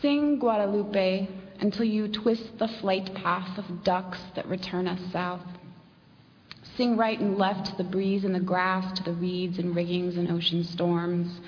Sing 0.00 0.38
Guadalupe 0.38 1.26
until 1.58 1.84
you 1.84 2.06
twist 2.06 2.56
the 2.60 2.68
flight 2.68 3.12
path 3.12 3.58
of 3.58 3.82
ducks 3.82 4.20
that 4.36 4.46
return 4.46 4.86
us 4.86 5.00
south. 5.12 5.42
Sing 6.76 6.96
right 6.96 7.18
and 7.18 7.36
left 7.36 7.66
to 7.66 7.76
the 7.76 7.90
breeze 7.90 8.24
and 8.24 8.34
the 8.34 8.38
grass, 8.38 8.96
to 8.98 9.02
the 9.02 9.14
reeds 9.14 9.58
and 9.58 9.74
riggings 9.74 10.16
and 10.16 10.30
ocean 10.30 10.62
storms. 10.62 11.40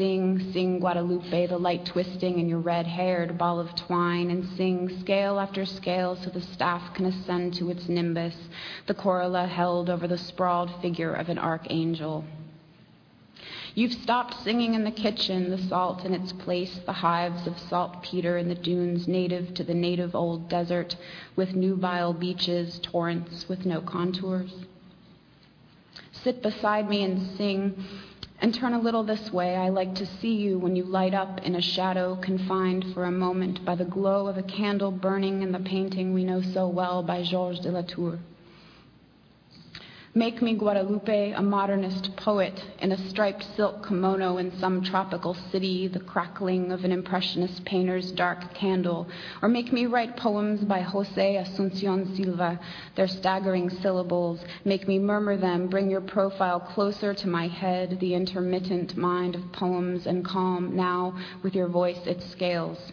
Sing, 0.00 0.50
sing 0.54 0.78
Guadalupe, 0.80 1.46
the 1.48 1.58
light 1.58 1.84
twisting 1.84 2.38
in 2.38 2.48
your 2.48 2.60
red 2.60 2.86
haired 2.86 3.36
ball 3.36 3.60
of 3.60 3.74
twine, 3.74 4.30
and 4.30 4.46
sing 4.56 4.88
scale 5.00 5.38
after 5.38 5.66
scale 5.66 6.16
so 6.16 6.30
the 6.30 6.40
staff 6.40 6.94
can 6.94 7.04
ascend 7.04 7.52
to 7.56 7.68
its 7.68 7.86
nimbus, 7.86 8.34
the 8.86 8.94
corolla 8.94 9.46
held 9.46 9.90
over 9.90 10.08
the 10.08 10.16
sprawled 10.16 10.70
figure 10.80 11.12
of 11.12 11.28
an 11.28 11.38
archangel. 11.38 12.24
You've 13.74 13.92
stopped 13.92 14.42
singing 14.42 14.72
in 14.72 14.84
the 14.84 14.90
kitchen, 14.90 15.50
the 15.50 15.58
salt 15.58 16.06
in 16.06 16.14
its 16.14 16.32
place, 16.32 16.80
the 16.86 16.94
hives 16.94 17.46
of 17.46 17.58
saltpeter 17.58 18.38
in 18.38 18.48
the 18.48 18.54
dunes 18.54 19.06
native 19.06 19.52
to 19.52 19.64
the 19.64 19.74
native 19.74 20.14
old 20.14 20.48
desert, 20.48 20.96
with 21.36 21.54
nubile 21.54 22.14
beaches, 22.14 22.78
torrents 22.82 23.50
with 23.50 23.66
no 23.66 23.82
contours. 23.82 24.64
Sit 26.10 26.40
beside 26.42 26.88
me 26.88 27.02
and 27.02 27.36
sing 27.36 27.84
and 28.40 28.54
turn 28.54 28.72
a 28.72 28.80
little 28.80 29.04
this 29.04 29.32
way. 29.32 29.54
I 29.54 29.68
like 29.68 29.94
to 29.96 30.06
see 30.06 30.34
you 30.34 30.58
when 30.58 30.74
you 30.74 30.84
light 30.84 31.12
up 31.12 31.40
in 31.44 31.54
a 31.54 31.60
shadow 31.60 32.16
confined 32.16 32.86
for 32.94 33.04
a 33.04 33.10
moment 33.10 33.64
by 33.64 33.74
the 33.74 33.84
glow 33.84 34.26
of 34.26 34.38
a 34.38 34.42
candle 34.42 34.90
burning 34.90 35.42
in 35.42 35.52
the 35.52 35.60
painting 35.60 36.14
we 36.14 36.24
know 36.24 36.40
so 36.40 36.68
well 36.68 37.02
by 37.02 37.22
Georges 37.22 37.60
de 37.60 37.70
la 37.70 37.82
Tour. 37.82 38.18
Make 40.14 40.42
me 40.42 40.54
Guadalupe, 40.54 41.30
a 41.30 41.40
modernist 41.40 42.16
poet, 42.16 42.64
in 42.80 42.90
a 42.90 43.08
striped 43.08 43.44
silk 43.54 43.86
kimono 43.86 44.38
in 44.38 44.50
some 44.58 44.82
tropical 44.82 45.34
city, 45.52 45.86
the 45.86 46.00
crackling 46.00 46.72
of 46.72 46.84
an 46.84 46.90
impressionist 46.90 47.64
painter's 47.64 48.10
dark 48.10 48.52
candle. 48.52 49.06
Or 49.40 49.48
make 49.48 49.72
me 49.72 49.86
write 49.86 50.16
poems 50.16 50.64
by 50.64 50.80
Jose 50.80 51.36
Asuncion 51.36 52.16
Silva, 52.16 52.58
their 52.96 53.06
staggering 53.06 53.70
syllables. 53.70 54.40
Make 54.64 54.88
me 54.88 54.98
murmur 54.98 55.36
them, 55.36 55.68
bring 55.68 55.88
your 55.88 56.00
profile 56.00 56.58
closer 56.58 57.14
to 57.14 57.28
my 57.28 57.46
head, 57.46 58.00
the 58.00 58.14
intermittent 58.14 58.96
mind 58.96 59.36
of 59.36 59.52
poems 59.52 60.08
and 60.08 60.24
calm 60.24 60.74
now 60.74 61.14
with 61.44 61.54
your 61.54 61.68
voice 61.68 62.04
its 62.04 62.28
scales 62.32 62.90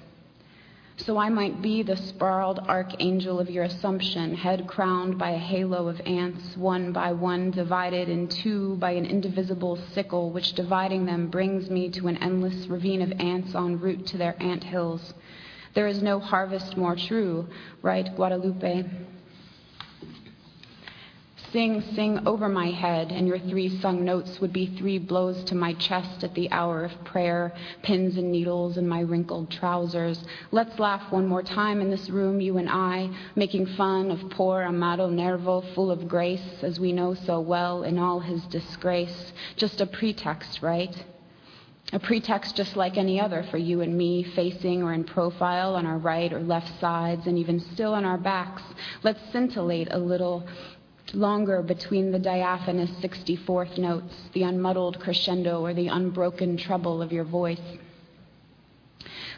so 0.98 1.18
I 1.18 1.30
might 1.30 1.62
be 1.62 1.84
the 1.84 1.96
sprawled 1.96 2.60
archangel 2.68 3.40
of 3.40 3.52
your 3.52 3.66
assumption, 3.66 4.34
head 4.34 4.68
crowned 4.68 5.20
by 5.20 5.30
a 5.30 5.38
halo 5.38 5.88
of 5.88 6.02
ants, 6.06 6.58
one 6.58 6.92
by 6.92 7.12
one 7.14 7.52
divided 7.52 8.10
in 8.10 8.28
two 8.28 8.76
by 8.78 8.92
an 8.92 9.06
indivisible 9.06 9.78
sickle, 9.94 10.32
which 10.32 10.54
dividing 10.54 11.06
them 11.06 11.28
brings 11.28 11.70
me 11.70 11.90
to 11.90 12.08
an 12.08 12.18
endless 12.18 12.66
ravine 12.68 13.04
of 13.04 13.12
ants 13.20 13.54
en 13.54 13.80
route 13.80 14.08
to 14.08 14.18
their 14.18 14.36
ant 14.42 14.64
hills. 14.64 15.14
There 15.76 15.88
is 15.88 16.02
no 16.02 16.20
harvest 16.20 16.76
more 16.76 16.96
true, 16.96 17.48
right, 17.84 18.14
Guadalupe? 18.16 18.84
Sing, 21.54 21.82
sing 21.96 22.28
over 22.28 22.50
my 22.50 22.72
head, 22.72 23.10
and 23.10 23.26
your 23.26 23.40
three 23.40 23.80
sung 23.80 24.04
notes 24.04 24.42
would 24.42 24.52
be 24.52 24.66
three 24.66 24.98
blows 24.98 25.46
to 25.46 25.56
my 25.56 25.74
chest 25.76 26.26
at 26.26 26.34
the 26.34 26.52
hour 26.52 26.84
of 26.84 27.06
prayer, 27.06 27.54
pins 27.84 28.18
and 28.18 28.30
needles 28.30 28.78
in 28.78 28.86
my 28.86 29.00
wrinkled 29.00 29.50
trousers. 29.50 30.22
Let's 30.52 30.78
laugh 30.78 31.10
one 31.10 31.26
more 31.26 31.44
time 31.44 31.80
in 31.80 31.90
this 31.90 32.10
room, 32.10 32.42
you 32.42 32.58
and 32.58 32.70
I, 32.70 33.10
making 33.38 33.66
fun 33.66 34.12
of 34.12 34.30
poor 34.32 34.64
Amado 34.64 35.10
Nervo, 35.10 35.62
full 35.74 35.90
of 35.90 36.10
grace, 36.10 36.64
as 36.64 36.82
we 36.82 36.92
know 36.92 37.14
so 37.14 37.40
well 37.40 37.84
in 37.84 37.98
all 37.98 38.20
his 38.20 38.44
disgrace. 38.48 39.32
Just 39.56 39.80
a 39.80 39.86
pretext, 39.86 40.62
right? 40.62 40.96
A 41.94 42.00
pretext 42.00 42.58
just 42.58 42.76
like 42.76 42.98
any 42.98 43.22
other 43.22 43.44
for 43.44 43.58
you 43.58 43.80
and 43.80 43.98
me, 43.98 44.22
facing 44.22 44.84
or 44.84 44.92
in 44.92 45.06
profile 45.06 45.76
on 45.76 45.86
our 45.86 45.98
right 45.98 46.34
or 46.34 46.42
left 46.42 46.78
sides, 46.82 47.26
and 47.26 47.38
even 47.38 47.62
still 47.72 47.94
on 47.94 48.04
our 48.04 48.18
backs. 48.18 48.62
Let's 49.04 49.22
scintillate 49.32 49.88
a 49.92 49.98
little 49.98 50.46
longer 51.14 51.62
between 51.62 52.12
the 52.12 52.20
diaphanous 52.20 52.90
64th 53.02 53.78
notes, 53.78 54.14
the 54.34 54.42
unmuddled 54.42 55.00
crescendo, 55.00 55.62
or 55.62 55.74
the 55.74 55.88
unbroken 55.88 56.58
treble 56.58 57.02
of 57.02 57.12
your 57.12 57.24
voice. 57.24 57.60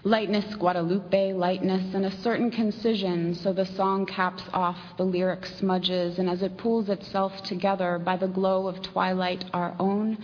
Lightness, 0.06 0.56
Guadalupe, 0.56 1.34
lightness, 1.34 1.94
and 1.94 2.06
a 2.06 2.22
certain 2.22 2.50
concision, 2.52 3.36
so 3.36 3.52
the 3.52 3.66
song 3.66 4.06
caps 4.06 4.44
off, 4.54 4.78
the 4.96 5.04
lyric 5.04 5.46
smudges, 5.46 6.20
and 6.20 6.30
as 6.30 6.42
it 6.42 6.56
pulls 6.56 6.88
itself 6.88 7.44
together 7.44 8.00
by 8.00 8.16
the 8.16 8.30
glow 8.30 8.68
of 8.68 8.82
twilight 8.82 9.44
our 9.54 9.76
own, 9.78 10.18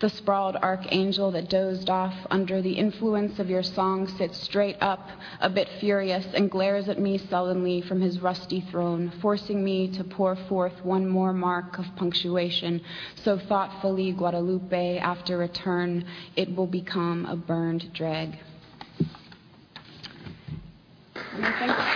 the 0.00 0.08
sprawled 0.08 0.56
archangel 0.56 1.30
that 1.32 1.50
dozed 1.50 1.90
off 1.90 2.14
under 2.30 2.62
the 2.62 2.72
influence 2.72 3.38
of 3.38 3.50
your 3.50 3.62
song 3.62 4.08
sits 4.16 4.38
straight 4.38 4.78
up, 4.80 5.10
a 5.42 5.50
bit 5.50 5.68
furious, 5.78 6.26
and 6.32 6.50
glares 6.50 6.88
at 6.88 6.98
me 6.98 7.18
sullenly 7.18 7.82
from 7.82 8.00
his 8.00 8.22
rusty 8.22 8.62
throne, 8.70 9.10
forcing 9.20 9.62
me 9.62 9.88
to 9.88 10.04
pour 10.04 10.36
forth 10.36 10.82
one 10.82 11.06
more 11.06 11.34
mark 11.34 11.78
of 11.78 11.84
punctuation. 11.96 12.80
So 13.16 13.36
thoughtfully, 13.36 14.10
Guadalupe, 14.12 14.96
after 14.96 15.36
return, 15.36 16.06
it 16.34 16.56
will 16.56 16.66
become 16.66 17.26
a 17.26 17.36
burned 17.36 17.92
dreg. 17.92 18.38
Thank 21.58 21.78
you. 21.78 21.86